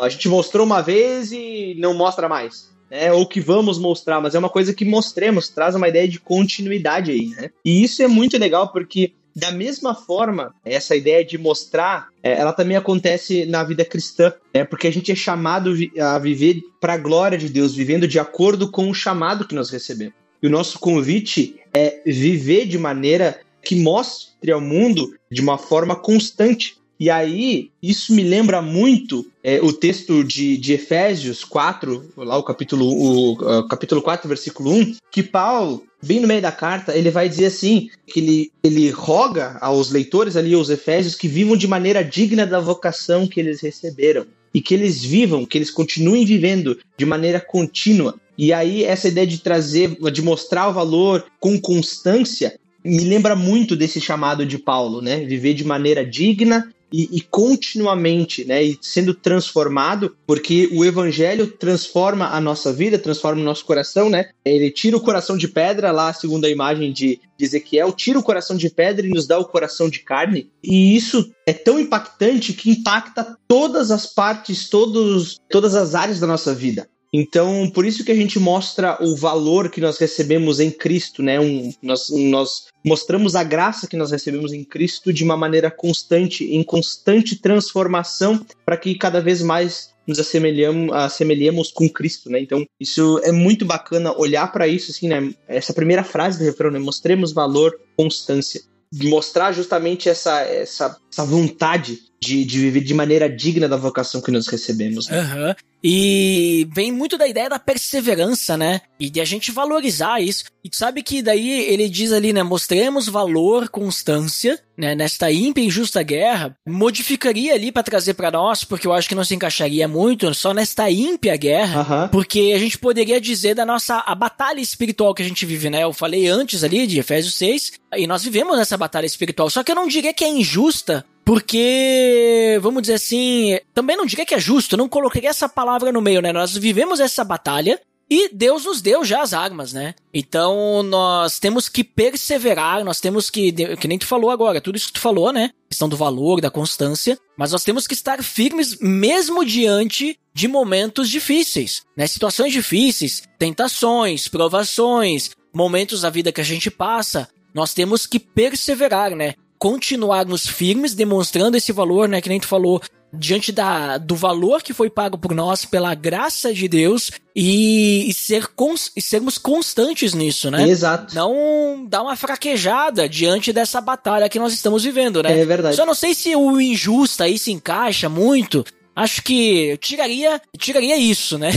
a 0.00 0.08
gente 0.08 0.28
mostrou 0.28 0.66
uma 0.66 0.82
vez 0.82 1.32
e 1.32 1.74
não 1.78 1.94
mostra 1.94 2.28
mais. 2.28 2.70
Né? 2.90 3.12
Ou 3.12 3.26
que 3.26 3.40
vamos 3.40 3.78
mostrar, 3.78 4.20
mas 4.20 4.34
é 4.34 4.38
uma 4.38 4.48
coisa 4.48 4.74
que 4.74 4.84
mostremos, 4.84 5.48
traz 5.48 5.74
uma 5.74 5.88
ideia 5.88 6.06
de 6.06 6.20
continuidade 6.20 7.10
aí, 7.10 7.28
né? 7.28 7.50
E 7.64 7.82
isso 7.82 8.02
é 8.02 8.06
muito 8.06 8.38
legal 8.38 8.70
porque 8.72 9.12
da 9.36 9.52
mesma 9.52 9.94
forma, 9.94 10.54
essa 10.64 10.96
ideia 10.96 11.22
de 11.22 11.36
mostrar, 11.36 12.08
é, 12.22 12.32
ela 12.40 12.54
também 12.54 12.74
acontece 12.74 13.44
na 13.44 13.62
vida 13.62 13.84
cristã, 13.84 14.32
né? 14.54 14.64
Porque 14.64 14.86
a 14.86 14.90
gente 14.90 15.12
é 15.12 15.14
chamado 15.14 15.74
a 16.00 16.18
viver 16.18 16.62
para 16.80 16.94
a 16.94 16.98
glória 16.98 17.36
de 17.36 17.50
Deus, 17.50 17.74
vivendo 17.74 18.08
de 18.08 18.18
acordo 18.18 18.70
com 18.70 18.88
o 18.88 18.94
chamado 18.94 19.46
que 19.46 19.54
nós 19.54 19.68
recebemos. 19.68 20.14
E 20.42 20.46
o 20.46 20.50
nosso 20.50 20.78
convite 20.78 21.60
é 21.74 22.00
viver 22.06 22.66
de 22.66 22.78
maneira 22.78 23.40
que 23.62 23.76
mostre 23.76 24.50
ao 24.50 24.60
mundo 24.60 25.14
de 25.30 25.42
uma 25.42 25.58
forma 25.58 25.94
constante. 25.94 26.78
E 26.98 27.10
aí, 27.10 27.70
isso 27.82 28.14
me 28.14 28.22
lembra 28.22 28.62
muito 28.62 29.26
é, 29.44 29.60
o 29.60 29.70
texto 29.72 30.24
de, 30.24 30.56
de 30.56 30.72
Efésios 30.72 31.44
4, 31.44 32.12
lá 32.16 32.38
o 32.38 32.42
capítulo, 32.42 32.86
o, 32.86 33.68
capítulo 33.68 34.00
4, 34.00 34.26
versículo 34.26 34.72
1, 34.72 34.96
que 35.10 35.22
Paulo, 35.22 35.84
bem 36.02 36.20
no 36.20 36.26
meio 36.26 36.40
da 36.40 36.50
carta, 36.50 36.96
ele 36.96 37.10
vai 37.10 37.28
dizer 37.28 37.46
assim, 37.46 37.90
que 38.06 38.20
ele, 38.20 38.52
ele 38.64 38.88
roga 38.90 39.58
aos 39.60 39.90
leitores 39.90 40.36
ali, 40.36 40.54
aos 40.54 40.70
Efésios, 40.70 41.14
que 41.14 41.28
vivam 41.28 41.56
de 41.56 41.68
maneira 41.68 42.02
digna 42.02 42.46
da 42.46 42.60
vocação 42.60 43.26
que 43.26 43.40
eles 43.40 43.60
receberam. 43.60 44.26
E 44.54 44.62
que 44.62 44.72
eles 44.72 45.04
vivam, 45.04 45.44
que 45.44 45.58
eles 45.58 45.70
continuem 45.70 46.24
vivendo 46.24 46.78
de 46.96 47.04
maneira 47.04 47.38
contínua. 47.38 48.14
E 48.38 48.54
aí, 48.54 48.84
essa 48.84 49.08
ideia 49.08 49.26
de 49.26 49.38
trazer, 49.38 49.98
de 50.10 50.22
mostrar 50.22 50.68
o 50.68 50.72
valor 50.72 51.26
com 51.38 51.60
constância, 51.60 52.58
me 52.82 53.04
lembra 53.04 53.36
muito 53.36 53.76
desse 53.76 54.00
chamado 54.00 54.46
de 54.46 54.58
Paulo, 54.58 55.02
né? 55.02 55.24
Viver 55.26 55.52
de 55.52 55.64
maneira 55.64 56.06
digna 56.06 56.72
e, 56.92 57.16
e 57.16 57.20
continuamente, 57.20 58.44
né? 58.44 58.62
E 58.62 58.78
sendo 58.80 59.14
transformado, 59.14 60.16
porque 60.26 60.68
o 60.72 60.84
evangelho 60.84 61.46
transforma 61.46 62.28
a 62.28 62.40
nossa 62.40 62.72
vida, 62.72 62.98
transforma 62.98 63.40
o 63.40 63.44
nosso 63.44 63.64
coração, 63.64 64.08
né? 64.08 64.30
Ele 64.44 64.70
tira 64.70 64.96
o 64.96 65.00
coração 65.00 65.36
de 65.36 65.48
pedra, 65.48 65.90
lá 65.90 66.12
segundo 66.12 66.44
a 66.44 66.50
imagem 66.50 66.92
de, 66.92 67.20
de 67.36 67.44
Ezequiel, 67.44 67.92
tira 67.92 68.18
o 68.18 68.22
coração 68.22 68.56
de 68.56 68.70
pedra 68.70 69.06
e 69.06 69.10
nos 69.10 69.26
dá 69.26 69.38
o 69.38 69.44
coração 69.44 69.88
de 69.88 70.00
carne. 70.00 70.50
E 70.62 70.96
isso 70.96 71.30
é 71.46 71.52
tão 71.52 71.78
impactante 71.78 72.52
que 72.52 72.70
impacta 72.70 73.36
todas 73.48 73.90
as 73.90 74.06
partes, 74.06 74.68
todos, 74.68 75.40
todas 75.50 75.74
as 75.74 75.94
áreas 75.94 76.20
da 76.20 76.26
nossa 76.26 76.54
vida. 76.54 76.88
Então, 77.18 77.70
por 77.70 77.86
isso 77.86 78.04
que 78.04 78.12
a 78.12 78.14
gente 78.14 78.38
mostra 78.38 78.98
o 79.00 79.16
valor 79.16 79.70
que 79.70 79.80
nós 79.80 79.96
recebemos 79.96 80.60
em 80.60 80.70
Cristo, 80.70 81.22
né? 81.22 81.40
Um, 81.40 81.72
nós, 81.80 82.10
nós 82.10 82.66
mostramos 82.84 83.34
a 83.34 83.42
graça 83.42 83.86
que 83.86 83.96
nós 83.96 84.10
recebemos 84.10 84.52
em 84.52 84.62
Cristo 84.62 85.10
de 85.14 85.24
uma 85.24 85.34
maneira 85.34 85.70
constante, 85.70 86.44
em 86.44 86.62
constante 86.62 87.34
transformação, 87.36 88.44
para 88.66 88.76
que 88.76 88.94
cada 88.96 89.18
vez 89.22 89.40
mais 89.40 89.94
nos 90.06 90.18
assemelhamos, 90.18 91.72
com 91.72 91.88
Cristo, 91.88 92.28
né? 92.28 92.38
Então, 92.38 92.66
isso 92.78 93.18
é 93.24 93.32
muito 93.32 93.64
bacana 93.64 94.14
olhar 94.18 94.52
para 94.52 94.68
isso, 94.68 94.90
assim, 94.90 95.08
né? 95.08 95.32
Essa 95.48 95.72
primeira 95.72 96.04
frase 96.04 96.38
do 96.38 96.44
refrão, 96.44 96.70
né? 96.70 96.78
Mostremos 96.78 97.32
valor, 97.32 97.80
constância. 97.96 98.60
Mostrar 98.92 99.52
justamente 99.52 100.08
essa, 100.10 100.42
essa, 100.42 100.98
essa 101.10 101.24
vontade 101.24 101.98
de, 102.20 102.44
de 102.44 102.60
viver 102.60 102.80
de 102.80 102.94
maneira 102.94 103.28
digna 103.28 103.68
da 103.68 103.76
vocação 103.76 104.20
que 104.20 104.30
nós 104.30 104.46
recebemos. 104.46 105.08
né? 105.08 105.18
Aham. 105.18 105.56
E 105.88 106.68
vem 106.72 106.90
muito 106.90 107.16
da 107.16 107.28
ideia 107.28 107.48
da 107.48 107.60
perseverança, 107.60 108.56
né? 108.56 108.80
E 108.98 109.08
de 109.08 109.20
a 109.20 109.24
gente 109.24 109.52
valorizar 109.52 110.20
isso. 110.20 110.46
E 110.64 110.68
tu 110.68 110.76
sabe 110.76 111.00
que 111.00 111.22
daí 111.22 111.48
ele 111.48 111.88
diz 111.88 112.10
ali, 112.10 112.32
né? 112.32 112.42
Mostremos 112.42 113.06
valor, 113.06 113.68
constância, 113.68 114.60
né? 114.76 114.96
Nesta 114.96 115.30
ímpia 115.30 115.62
e 115.62 115.68
injusta 115.68 116.02
guerra. 116.02 116.56
Modificaria 116.66 117.54
ali 117.54 117.70
pra 117.70 117.84
trazer 117.84 118.14
pra 118.14 118.32
nós, 118.32 118.64
porque 118.64 118.84
eu 118.84 118.92
acho 118.92 119.08
que 119.08 119.14
não 119.14 119.22
se 119.22 119.36
encaixaria 119.36 119.86
muito 119.86 120.34
só 120.34 120.52
nesta 120.52 120.90
ímpia 120.90 121.36
guerra. 121.36 122.08
Porque 122.08 122.52
a 122.52 122.58
gente 122.58 122.76
poderia 122.78 123.20
dizer 123.20 123.54
da 123.54 123.64
nossa 123.64 123.98
a 123.98 124.14
batalha 124.16 124.60
espiritual 124.60 125.14
que 125.14 125.22
a 125.22 125.28
gente 125.28 125.46
vive, 125.46 125.70
né? 125.70 125.84
Eu 125.84 125.92
falei 125.92 126.26
antes 126.26 126.64
ali 126.64 126.84
de 126.88 126.98
Efésios 126.98 127.36
6, 127.36 127.74
e 127.96 128.08
nós 128.08 128.24
vivemos 128.24 128.58
essa 128.58 128.76
batalha 128.76 129.06
espiritual. 129.06 129.48
Só 129.50 129.62
que 129.62 129.70
eu 129.70 129.76
não 129.76 129.86
diria 129.86 130.12
que 130.12 130.24
é 130.24 130.28
injusta, 130.28 131.04
porque, 131.26 132.56
vamos 132.62 132.82
dizer 132.82 132.94
assim, 132.94 133.58
também 133.74 133.96
não 133.96 134.06
diria 134.06 134.24
que 134.24 134.32
é 134.32 134.38
justo, 134.38 134.76
não 134.76 134.88
coloquei 134.88 135.26
essa 135.26 135.48
palavra 135.48 135.90
no 135.90 136.00
meio, 136.00 136.22
né? 136.22 136.32
Nós 136.32 136.56
vivemos 136.56 137.00
essa 137.00 137.24
batalha 137.24 137.80
e 138.08 138.28
Deus 138.32 138.64
nos 138.64 138.80
deu 138.80 139.04
já 139.04 139.22
as 139.22 139.34
armas, 139.34 139.72
né? 139.72 139.96
Então 140.14 140.84
nós 140.84 141.40
temos 141.40 141.68
que 141.68 141.82
perseverar, 141.82 142.84
nós 142.84 143.00
temos 143.00 143.28
que, 143.28 143.50
que 143.76 143.88
nem 143.88 143.98
tu 143.98 144.06
falou 144.06 144.30
agora, 144.30 144.60
tudo 144.60 144.76
isso 144.76 144.86
que 144.86 144.92
tu 144.92 145.00
falou, 145.00 145.32
né? 145.32 145.50
Questão 145.68 145.88
do 145.88 145.96
valor, 145.96 146.40
da 146.40 146.48
constância, 146.48 147.18
mas 147.36 147.50
nós 147.50 147.64
temos 147.64 147.88
que 147.88 147.94
estar 147.94 148.22
firmes 148.22 148.78
mesmo 148.78 149.44
diante 149.44 150.16
de 150.32 150.46
momentos 150.46 151.10
difíceis, 151.10 151.82
né? 151.96 152.06
Situações 152.06 152.52
difíceis, 152.52 153.24
tentações, 153.36 154.28
provações, 154.28 155.30
momentos 155.52 156.02
da 156.02 156.10
vida 156.10 156.30
que 156.30 156.40
a 156.40 156.44
gente 156.44 156.70
passa, 156.70 157.28
nós 157.52 157.74
temos 157.74 158.06
que 158.06 158.20
perseverar, 158.20 159.16
né? 159.16 159.34
Continuarmos 159.58 160.46
firmes, 160.46 160.94
demonstrando 160.94 161.56
esse 161.56 161.72
valor, 161.72 162.08
né? 162.08 162.20
Que 162.20 162.28
nem 162.28 162.40
tu 162.40 162.46
falou, 162.46 162.80
diante 163.12 163.52
da, 163.52 163.98
do 163.98 164.14
valor 164.14 164.62
que 164.62 164.72
foi 164.72 164.90
pago 164.90 165.16
por 165.18 165.34
nós 165.34 165.64
pela 165.64 165.94
graça 165.94 166.52
de 166.52 166.68
Deus 166.68 167.10
e, 167.34 168.08
e 168.08 168.14
ser 168.14 168.48
cons, 168.48 168.90
e 168.96 169.02
sermos 169.02 169.38
constantes 169.38 170.14
nisso, 170.14 170.50
né? 170.50 170.68
Exato. 170.68 171.14
Não 171.14 171.86
dar 171.88 172.02
uma 172.02 172.16
fraquejada 172.16 173.08
diante 173.08 173.52
dessa 173.52 173.80
batalha 173.80 174.28
que 174.28 174.38
nós 174.38 174.52
estamos 174.52 174.84
vivendo, 174.84 175.22
né? 175.22 175.40
É 175.40 175.44
verdade. 175.44 175.76
Só 175.76 175.86
não 175.86 175.94
sei 175.94 176.14
se 176.14 176.34
o 176.34 176.60
injusto 176.60 177.22
aí 177.22 177.38
se 177.38 177.52
encaixa 177.52 178.08
muito. 178.08 178.64
Acho 178.96 179.22
que 179.22 179.76
tiraria, 179.76 180.40
tiraria 180.58 180.96
isso, 180.96 181.36
né? 181.36 181.50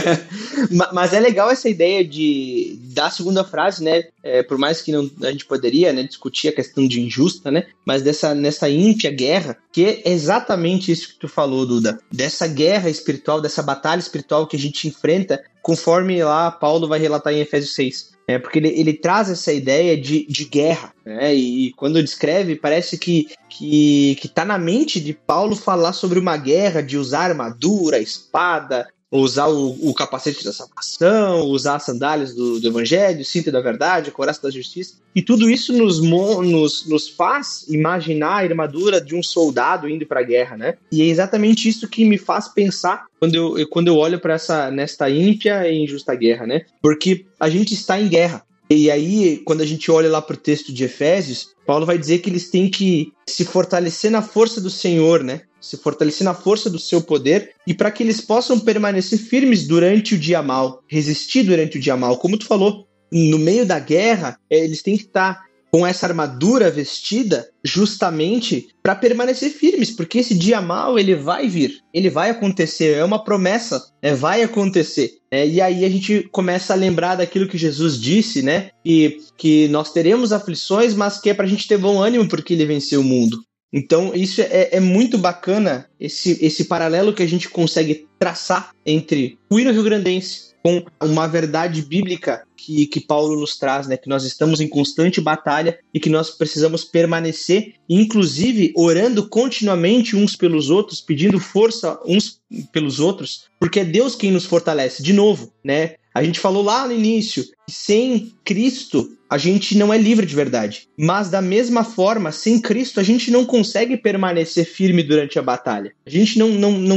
Ma- 0.70 0.90
Mas 0.92 1.12
é 1.12 1.20
legal 1.20 1.50
essa 1.50 1.68
ideia 1.68 2.02
de 2.04 2.78
da 2.94 3.10
segunda 3.10 3.44
frase, 3.44 3.84
né? 3.84 4.04
É, 4.22 4.42
por 4.42 4.56
mais 4.58 4.80
que 4.82 4.90
não, 4.90 5.08
a 5.22 5.30
gente 5.30 5.44
poderia 5.44 5.92
né, 5.92 6.02
discutir 6.02 6.48
a 6.48 6.52
questão 6.52 6.86
de 6.88 7.00
injusta, 7.00 7.50
né? 7.50 7.66
Mas 7.84 8.02
dessa 8.02 8.34
nessa 8.34 8.68
ímpia 8.68 9.10
guerra, 9.10 9.56
que 9.72 9.84
é 9.84 10.08
exatamente 10.10 10.90
isso 10.90 11.08
que 11.08 11.18
tu 11.20 11.28
falou, 11.28 11.66
Duda. 11.66 12.00
Dessa 12.10 12.46
guerra 12.48 12.88
espiritual, 12.88 13.40
dessa 13.40 13.62
batalha 13.62 14.00
espiritual 14.00 14.46
que 14.46 14.56
a 14.56 14.58
gente 14.58 14.88
enfrenta, 14.88 15.42
conforme 15.62 16.22
lá 16.24 16.50
Paulo 16.50 16.88
vai 16.88 16.98
relatar 16.98 17.32
em 17.32 17.40
Efésios 17.40 17.74
6. 17.74 18.10
É, 18.30 18.38
porque 18.38 18.60
ele, 18.60 18.68
ele 18.68 18.92
traz 18.92 19.28
essa 19.28 19.52
ideia 19.52 20.00
de, 20.00 20.24
de 20.26 20.44
guerra, 20.44 20.94
né? 21.04 21.34
E, 21.34 21.66
e 21.66 21.72
quando 21.72 22.00
descreve, 22.00 22.54
parece 22.54 22.96
que, 22.96 23.28
que, 23.48 24.16
que 24.20 24.28
tá 24.28 24.44
na 24.44 24.56
mente 24.56 25.00
de 25.00 25.12
Paulo 25.12 25.56
falar 25.56 25.92
sobre 25.92 26.18
uma 26.20 26.36
guerra, 26.36 26.80
de 26.80 26.96
usar 26.96 27.30
armadura, 27.30 27.98
espada, 27.98 28.86
usar 29.18 29.48
o, 29.48 29.70
o 29.88 29.92
capacete 29.92 30.44
da 30.44 30.52
salvação, 30.52 31.40
usar 31.46 31.76
as 31.76 31.82
sandálias 31.82 32.34
do, 32.34 32.60
do 32.60 32.68
evangelho, 32.68 33.20
o 33.20 33.24
cinto 33.24 33.50
da 33.50 33.60
verdade, 33.60 34.10
a 34.10 34.12
coraça 34.12 34.42
da 34.42 34.50
justiça. 34.50 34.94
E 35.14 35.20
tudo 35.20 35.50
isso 35.50 35.72
nos, 35.72 36.00
nos, 36.00 36.86
nos 36.86 37.08
faz 37.08 37.66
imaginar 37.68 38.28
a 38.30 38.36
armadura 38.44 39.00
de 39.00 39.16
um 39.16 39.22
soldado 39.22 39.88
indo 39.88 40.06
para 40.06 40.20
a 40.20 40.24
guerra, 40.24 40.56
né? 40.56 40.74
E 40.92 41.02
é 41.02 41.06
exatamente 41.06 41.68
isso 41.68 41.88
que 41.88 42.04
me 42.04 42.16
faz 42.18 42.46
pensar 42.48 43.06
quando 43.18 43.34
eu- 43.34 43.68
quando 43.68 43.88
eu 43.88 43.96
olho 43.96 44.20
para 44.20 44.34
essa 44.34 44.70
nesta 44.70 45.10
ímpia 45.10 45.68
e 45.68 45.82
injusta 45.84 46.14
guerra, 46.14 46.46
né? 46.46 46.62
Porque 46.80 47.26
a 47.38 47.48
gente 47.50 47.74
está 47.74 48.00
em 48.00 48.08
guerra. 48.08 48.44
E 48.72 48.88
aí, 48.88 49.38
quando 49.44 49.62
a 49.62 49.66
gente 49.66 49.90
olha 49.90 50.08
lá 50.08 50.22
para 50.22 50.34
o 50.34 50.38
texto 50.38 50.72
de 50.72 50.84
Efésios, 50.84 51.48
Paulo 51.66 51.84
vai 51.84 51.98
dizer 51.98 52.18
que 52.18 52.30
eles 52.30 52.50
têm 52.50 52.70
que 52.70 53.12
se 53.28 53.44
fortalecer 53.44 54.12
na 54.12 54.22
força 54.22 54.60
do 54.60 54.70
Senhor, 54.70 55.24
né? 55.24 55.42
Se 55.60 55.76
fortalecer 55.76 56.24
na 56.24 56.34
força 56.34 56.70
do 56.70 56.78
seu 56.78 57.02
poder 57.02 57.52
e 57.66 57.74
para 57.74 57.90
que 57.90 58.02
eles 58.02 58.20
possam 58.20 58.60
permanecer 58.60 59.18
firmes 59.18 59.66
durante 59.66 60.14
o 60.14 60.18
dia 60.18 60.40
mal, 60.40 60.84
resistir 60.88 61.42
durante 61.42 61.78
o 61.78 61.80
dia 61.80 61.96
mal. 61.96 62.16
Como 62.18 62.38
tu 62.38 62.46
falou, 62.46 62.86
no 63.12 63.38
meio 63.40 63.66
da 63.66 63.80
guerra, 63.80 64.38
eh, 64.48 64.64
eles 64.64 64.82
têm 64.82 64.96
que 64.96 65.04
estar 65.04 65.50
com 65.72 65.86
essa 65.86 66.06
armadura 66.06 66.70
vestida 66.70 67.48
justamente 67.64 68.68
para 68.82 68.94
permanecer 68.94 69.50
firmes, 69.50 69.90
porque 69.90 70.18
esse 70.18 70.34
dia 70.34 70.60
mal 70.60 70.98
ele 70.98 71.14
vai 71.14 71.48
vir, 71.48 71.78
ele 71.94 72.10
vai 72.10 72.30
acontecer, 72.30 72.96
é 72.96 73.04
uma 73.04 73.22
promessa, 73.22 73.80
né? 74.02 74.14
vai 74.14 74.42
acontecer. 74.42 75.19
Né? 75.32 75.46
e 75.46 75.60
aí 75.60 75.84
a 75.84 75.88
gente 75.88 76.28
começa 76.30 76.72
a 76.72 76.76
lembrar 76.76 77.16
daquilo 77.16 77.48
que 77.48 77.58
Jesus 77.58 77.98
disse, 77.98 78.42
né? 78.42 78.70
Que, 78.84 79.18
que 79.36 79.68
nós 79.68 79.92
teremos 79.92 80.32
aflições, 80.32 80.94
mas 80.94 81.20
que 81.20 81.30
é 81.30 81.34
para 81.34 81.44
a 81.44 81.48
gente 81.48 81.68
ter 81.68 81.78
bom 81.78 82.02
ânimo 82.02 82.28
porque 82.28 82.54
ele 82.54 82.66
venceu 82.66 83.00
o 83.00 83.04
mundo. 83.04 83.42
Então, 83.72 84.12
isso 84.14 84.40
é, 84.40 84.70
é 84.72 84.80
muito 84.80 85.16
bacana, 85.16 85.88
esse, 85.98 86.36
esse 86.44 86.64
paralelo 86.64 87.12
que 87.12 87.22
a 87.22 87.28
gente 87.28 87.48
consegue 87.48 88.06
traçar 88.18 88.70
entre 88.84 89.38
o 89.48 89.60
hino 89.60 89.70
rio-grandense 89.70 90.50
com 90.62 90.84
uma 91.02 91.26
verdade 91.26 91.82
bíblica 91.82 92.44
que, 92.60 92.86
que 92.86 93.00
Paulo 93.00 93.40
nos 93.40 93.56
traz, 93.56 93.86
né? 93.86 93.96
Que 93.96 94.08
nós 94.08 94.24
estamos 94.24 94.60
em 94.60 94.68
constante 94.68 95.20
batalha 95.20 95.78
e 95.92 95.98
que 95.98 96.10
nós 96.10 96.30
precisamos 96.30 96.84
permanecer, 96.84 97.74
inclusive 97.88 98.72
orando 98.76 99.28
continuamente 99.28 100.14
uns 100.14 100.36
pelos 100.36 100.68
outros, 100.68 101.00
pedindo 101.00 101.40
força 101.40 101.98
uns 102.06 102.40
pelos 102.72 103.00
outros, 103.00 103.46
porque 103.58 103.80
é 103.80 103.84
Deus 103.84 104.14
quem 104.14 104.30
nos 104.30 104.44
fortalece. 104.44 105.02
De 105.02 105.12
novo, 105.12 105.52
né? 105.64 105.94
A 106.14 106.22
gente 106.22 106.40
falou 106.40 106.62
lá 106.62 106.86
no 106.86 106.92
início, 106.92 107.44
sem 107.68 108.32
Cristo 108.44 109.16
a 109.30 109.38
gente 109.38 109.78
não 109.78 109.94
é 109.94 109.96
livre 109.96 110.26
de 110.26 110.34
verdade. 110.34 110.88
Mas 110.98 111.30
da 111.30 111.40
mesma 111.40 111.84
forma, 111.84 112.32
sem 112.32 112.60
Cristo 112.60 112.98
a 112.98 113.02
gente 113.04 113.30
não 113.30 113.46
consegue 113.46 113.96
permanecer 113.96 114.66
firme 114.66 115.04
durante 115.04 115.38
a 115.38 115.42
batalha. 115.42 115.92
A 116.04 116.10
gente 116.10 116.36
não, 116.36 116.48
não, 116.48 116.72
não, 116.72 116.96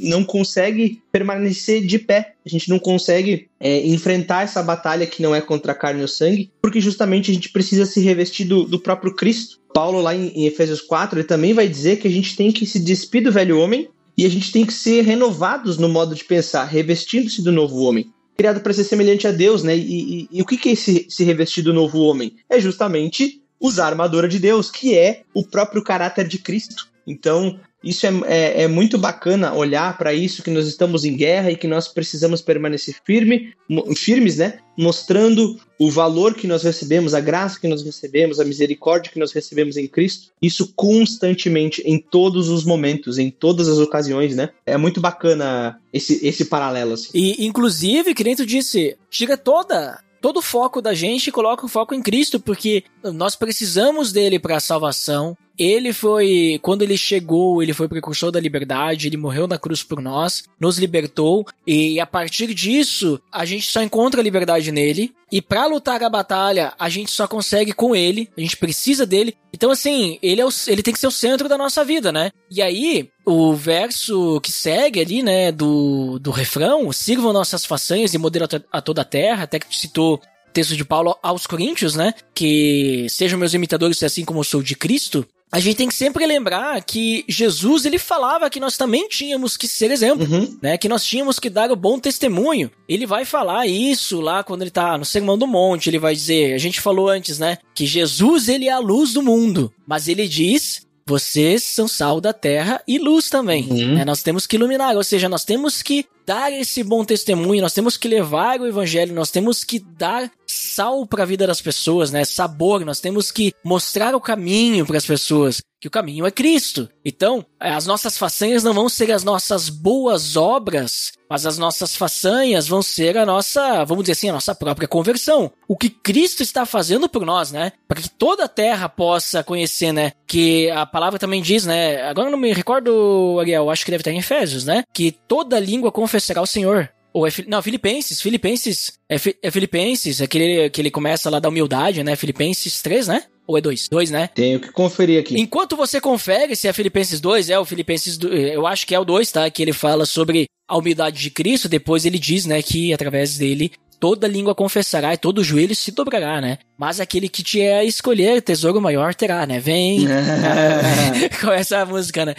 não 0.00 0.24
consegue 0.24 1.02
permanecer 1.10 1.84
de 1.84 1.98
pé. 1.98 2.34
A 2.46 2.48
gente 2.48 2.68
não 2.68 2.78
consegue 2.78 3.48
é, 3.58 3.84
enfrentar 3.84 4.44
essa 4.44 4.62
batalha 4.62 5.06
que 5.06 5.20
não 5.20 5.34
é 5.34 5.40
contra 5.40 5.72
a 5.72 5.74
carne 5.74 6.02
ou 6.02 6.08
sangue, 6.08 6.52
porque 6.62 6.80
justamente 6.80 7.32
a 7.32 7.34
gente 7.34 7.50
precisa 7.50 7.84
se 7.84 8.00
revestir 8.00 8.44
do, 8.44 8.62
do 8.62 8.78
próprio 8.78 9.16
Cristo. 9.16 9.58
Paulo, 9.74 10.00
lá 10.00 10.14
em, 10.14 10.28
em 10.28 10.46
Efésios 10.46 10.80
4, 10.80 11.18
ele 11.18 11.26
também 11.26 11.52
vai 11.52 11.66
dizer 11.66 11.96
que 11.96 12.06
a 12.06 12.10
gente 12.10 12.36
tem 12.36 12.52
que 12.52 12.64
se 12.64 12.78
despir 12.78 13.24
do 13.24 13.32
velho 13.32 13.58
homem 13.58 13.88
e 14.16 14.24
a 14.24 14.28
gente 14.28 14.52
tem 14.52 14.64
que 14.64 14.72
ser 14.72 15.02
renovados 15.02 15.78
no 15.78 15.88
modo 15.88 16.14
de 16.14 16.22
pensar, 16.22 16.64
revestindo-se 16.64 17.42
do 17.42 17.50
novo 17.50 17.80
homem 17.80 18.12
criado 18.36 18.60
para 18.60 18.72
ser 18.72 18.84
semelhante 18.84 19.26
a 19.26 19.32
Deus, 19.32 19.62
né? 19.62 19.76
E, 19.76 20.22
e, 20.22 20.28
e 20.32 20.42
o 20.42 20.46
que, 20.46 20.56
que 20.56 20.70
é 20.70 20.72
esse, 20.72 21.06
se 21.08 21.24
revestir 21.24 21.62
do 21.62 21.72
novo 21.72 22.00
homem? 22.00 22.36
É 22.48 22.60
justamente 22.60 23.42
usar 23.60 23.84
a 23.84 23.88
armadura 23.88 24.28
de 24.28 24.38
Deus, 24.38 24.70
que 24.70 24.96
é 24.96 25.22
o 25.32 25.44
próprio 25.44 25.82
caráter 25.82 26.26
de 26.26 26.38
Cristo. 26.38 26.88
Então, 27.06 27.60
isso 27.82 28.06
é, 28.06 28.10
é, 28.26 28.62
é 28.62 28.68
muito 28.68 28.96
bacana 28.96 29.52
olhar 29.54 29.96
para 29.98 30.14
isso, 30.14 30.42
que 30.42 30.50
nós 30.50 30.66
estamos 30.66 31.04
em 31.04 31.16
guerra 31.16 31.50
e 31.50 31.56
que 31.56 31.66
nós 31.66 31.88
precisamos 31.88 32.40
permanecer 32.40 32.96
firme, 33.04 33.52
firmes, 33.96 34.36
né? 34.36 34.58
Mostrando 34.78 35.58
o 35.78 35.90
valor 35.90 36.34
que 36.34 36.46
nós 36.46 36.62
recebemos, 36.62 37.12
a 37.12 37.20
graça 37.20 37.58
que 37.58 37.68
nós 37.68 37.82
recebemos, 37.82 38.38
a 38.38 38.44
misericórdia 38.44 39.10
que 39.10 39.18
nós 39.18 39.32
recebemos 39.32 39.76
em 39.76 39.86
Cristo. 39.86 40.30
Isso 40.40 40.72
constantemente, 40.76 41.82
em 41.84 41.98
todos 41.98 42.48
os 42.48 42.64
momentos, 42.64 43.18
em 43.18 43.30
todas 43.30 43.68
as 43.68 43.78
ocasiões, 43.78 44.36
né? 44.36 44.50
É 44.64 44.76
muito 44.76 45.00
bacana 45.00 45.78
esse, 45.92 46.24
esse 46.26 46.44
paralelo. 46.44 46.92
Assim. 46.92 47.10
E, 47.12 47.44
inclusive, 47.44 48.14
que 48.14 48.24
nem 48.24 48.36
tu 48.36 48.46
disse, 48.46 48.96
tira 49.10 49.36
toda 49.36 49.98
todo 50.22 50.38
o 50.38 50.42
foco 50.42 50.80
da 50.80 50.94
gente 50.94 51.26
e 51.26 51.32
coloca 51.32 51.66
o 51.66 51.68
foco 51.68 51.94
em 51.94 52.00
Cristo, 52.00 52.38
porque 52.38 52.84
nós 53.02 53.34
precisamos 53.34 54.12
dele 54.12 54.38
para 54.38 54.56
a 54.56 54.60
salvação. 54.60 55.36
Ele 55.58 55.92
foi, 55.92 56.58
quando 56.62 56.82
ele 56.82 56.96
chegou, 56.96 57.62
ele 57.62 57.74
foi 57.74 57.86
precursor 57.86 58.30
da 58.30 58.40
liberdade, 58.40 59.06
ele 59.06 59.18
morreu 59.18 59.46
na 59.46 59.58
cruz 59.58 59.82
por 59.82 60.00
nós, 60.00 60.44
nos 60.58 60.78
libertou, 60.78 61.44
e 61.66 62.00
a 62.00 62.06
partir 62.06 62.54
disso, 62.54 63.20
a 63.30 63.44
gente 63.44 63.70
só 63.70 63.82
encontra 63.82 64.20
a 64.20 64.24
liberdade 64.24 64.72
nele. 64.72 65.12
E 65.30 65.42
para 65.42 65.66
lutar 65.66 66.02
a 66.02 66.10
batalha, 66.10 66.72
a 66.78 66.88
gente 66.88 67.10
só 67.10 67.26
consegue 67.26 67.72
com 67.72 67.96
ele, 67.96 68.28
a 68.36 68.40
gente 68.40 68.56
precisa 68.56 69.04
dele. 69.04 69.34
Então, 69.52 69.70
assim, 69.70 70.18
ele, 70.22 70.40
é 70.40 70.44
o, 70.44 70.50
ele 70.66 70.82
tem 70.82 70.92
que 70.94 71.00
ser 71.00 71.06
o 71.06 71.12
centro 71.12 71.48
da 71.48 71.58
nossa 71.58 71.84
vida, 71.84 72.12
né? 72.12 72.30
E 72.50 72.60
aí, 72.62 73.08
o 73.24 73.54
verso 73.54 74.40
que 74.40 74.50
segue 74.50 75.00
ali, 75.00 75.22
né, 75.22 75.52
do, 75.52 76.18
do 76.18 76.30
refrão, 76.30 76.90
sirvam 76.92 77.32
nossas 77.32 77.64
façanhas 77.64 78.14
e 78.14 78.18
modelo 78.18 78.48
a 78.70 78.80
toda 78.80 79.02
a 79.02 79.04
terra, 79.04 79.44
até 79.44 79.58
que 79.58 79.68
tu 79.68 79.76
citou 79.76 80.20
texto 80.52 80.76
de 80.76 80.84
Paulo 80.84 81.16
aos 81.22 81.46
Coríntios, 81.46 81.94
né? 81.94 82.14
Que 82.34 83.06
sejam 83.08 83.38
meus 83.38 83.54
imitadores 83.54 84.02
assim 84.02 84.24
como 84.24 84.40
eu 84.40 84.44
sou 84.44 84.62
de 84.62 84.76
Cristo. 84.76 85.26
A 85.50 85.60
gente 85.60 85.76
tem 85.76 85.88
que 85.88 85.94
sempre 85.94 86.24
lembrar 86.26 86.82
que 86.82 87.26
Jesus 87.28 87.84
ele 87.84 87.98
falava 87.98 88.48
que 88.48 88.60
nós 88.60 88.78
também 88.78 89.06
tínhamos 89.08 89.54
que 89.54 89.68
ser 89.68 89.90
exemplo, 89.90 90.26
uhum. 90.26 90.58
né? 90.62 90.78
Que 90.78 90.88
nós 90.88 91.04
tínhamos 91.04 91.38
que 91.38 91.50
dar 91.50 91.70
o 91.70 91.76
bom 91.76 91.98
testemunho. 91.98 92.70
Ele 92.88 93.04
vai 93.04 93.24
falar 93.26 93.66
isso 93.66 94.20
lá 94.20 94.42
quando 94.42 94.62
ele 94.62 94.70
tá 94.70 94.96
no 94.96 95.04
Sermão 95.04 95.36
do 95.36 95.46
Monte, 95.46 95.90
ele 95.90 95.98
vai 95.98 96.14
dizer, 96.14 96.54
a 96.54 96.58
gente 96.58 96.80
falou 96.80 97.08
antes, 97.08 97.38
né, 97.38 97.58
que 97.74 97.84
Jesus 97.84 98.48
ele 98.48 98.68
é 98.68 98.72
a 98.72 98.78
luz 98.78 99.12
do 99.12 99.22
mundo, 99.22 99.72
mas 99.86 100.08
ele 100.08 100.26
diz 100.26 100.86
vocês 101.04 101.62
são 101.62 101.88
sal 101.88 102.20
da 102.20 102.32
terra 102.32 102.82
e 102.86 102.98
luz 102.98 103.28
também. 103.28 103.68
Uhum. 103.68 103.94
Né? 103.94 104.04
Nós 104.04 104.22
temos 104.22 104.46
que 104.46 104.56
iluminar, 104.56 104.96
ou 104.96 105.04
seja, 105.04 105.28
nós 105.28 105.44
temos 105.44 105.82
que 105.82 106.06
dar 106.24 106.52
esse 106.52 106.82
bom 106.82 107.04
testemunho, 107.04 107.60
nós 107.60 107.74
temos 107.74 107.96
que 107.96 108.08
levar 108.08 108.60
o 108.60 108.66
evangelho, 108.66 109.14
nós 109.14 109.30
temos 109.30 109.64
que 109.64 109.78
dar 109.78 110.30
sal 110.52 111.06
para 111.06 111.22
a 111.22 111.26
vida 111.26 111.46
das 111.46 111.60
pessoas, 111.60 112.10
né? 112.10 112.24
Sabor, 112.24 112.84
nós 112.84 113.00
temos 113.00 113.32
que 113.32 113.52
mostrar 113.64 114.14
o 114.14 114.20
caminho 114.20 114.86
para 114.86 114.98
as 114.98 115.06
pessoas, 115.06 115.62
que 115.80 115.88
o 115.88 115.90
caminho 115.90 116.26
é 116.26 116.30
Cristo. 116.30 116.88
Então, 117.04 117.44
as 117.58 117.86
nossas 117.86 118.18
façanhas 118.18 118.62
não 118.62 118.74
vão 118.74 118.88
ser 118.88 119.10
as 119.10 119.24
nossas 119.24 119.68
boas 119.68 120.36
obras, 120.36 121.12
mas 121.28 121.46
as 121.46 121.58
nossas 121.58 121.96
façanhas 121.96 122.68
vão 122.68 122.82
ser 122.82 123.16
a 123.16 123.24
nossa, 123.24 123.84
vamos 123.84 124.04
dizer 124.04 124.12
assim, 124.12 124.28
a 124.28 124.34
nossa 124.34 124.54
própria 124.54 124.86
conversão. 124.86 125.50
O 125.66 125.76
que 125.76 125.88
Cristo 125.88 126.42
está 126.42 126.66
fazendo 126.66 127.08
por 127.08 127.24
nós, 127.24 127.50
né? 127.50 127.72
Para 127.88 128.00
que 128.00 128.10
toda 128.10 128.44
a 128.44 128.48
terra 128.48 128.88
possa 128.88 129.42
conhecer, 129.42 129.92
né? 129.92 130.12
Que 130.26 130.70
a 130.70 130.84
palavra 130.84 131.18
também 131.18 131.42
diz, 131.42 131.64
né? 131.64 132.02
Agora 132.02 132.30
não 132.30 132.38
me 132.38 132.52
recordo, 132.52 133.38
Ariel, 133.40 133.70
acho 133.70 133.84
que 133.84 133.90
deve 133.90 134.02
estar 134.02 134.12
em 134.12 134.18
Efésios, 134.18 134.64
né? 134.64 134.84
Que 134.92 135.10
toda 135.10 135.58
língua 135.58 135.90
confessará 135.90 136.42
o 136.42 136.46
Senhor. 136.46 136.90
Ou 137.12 137.26
é, 137.26 137.30
não, 137.46 137.62
Filipenses, 137.62 138.20
Filipenses, 138.20 138.92
é, 139.08 139.16
é 139.42 139.50
Filipenses, 139.50 140.20
aquele 140.20 140.70
que 140.70 140.80
ele 140.80 140.90
começa 140.90 141.28
lá 141.28 141.38
da 141.38 141.48
humildade, 141.48 142.02
né? 142.02 142.16
Filipenses 142.16 142.80
3, 142.80 143.08
né? 143.08 143.24
Ou 143.46 143.58
é 143.58 143.60
2? 143.60 143.88
2, 143.88 144.10
né? 144.10 144.28
Tenho 144.34 144.60
que 144.60 144.70
conferir 144.70 145.20
aqui. 145.20 145.38
Enquanto 145.38 145.76
você 145.76 146.00
confere 146.00 146.56
se 146.56 146.68
é 146.68 146.72
Filipenses 146.72 147.20
2, 147.20 147.50
é 147.50 147.58
o 147.58 147.64
Filipenses, 147.64 148.18
eu 148.20 148.66
acho 148.66 148.86
que 148.86 148.94
é 148.94 148.98
o 148.98 149.04
2, 149.04 149.30
tá? 149.30 149.50
Que 149.50 149.62
ele 149.62 149.72
fala 149.72 150.06
sobre 150.06 150.46
a 150.66 150.76
humildade 150.76 151.20
de 151.20 151.30
Cristo, 151.30 151.68
depois 151.68 152.06
ele 152.06 152.18
diz, 152.18 152.46
né, 152.46 152.62
que 152.62 152.94
através 152.94 153.36
dele 153.36 153.72
toda 154.00 154.26
língua 154.26 154.54
confessará 154.54 155.14
e 155.14 155.18
todo 155.18 155.44
joelho 155.44 155.76
se 155.76 155.92
dobrará, 155.92 156.40
né? 156.40 156.58
Mas 156.76 156.98
aquele 156.98 157.28
que 157.28 157.42
te 157.42 157.60
é 157.60 157.84
escolher 157.84 158.42
tesouro 158.42 158.80
maior 158.80 159.14
terá, 159.14 159.46
né? 159.46 159.60
Vem. 159.60 160.06
Começa 161.40 161.78
a 161.78 161.86
música, 161.86 162.26
né? 162.26 162.34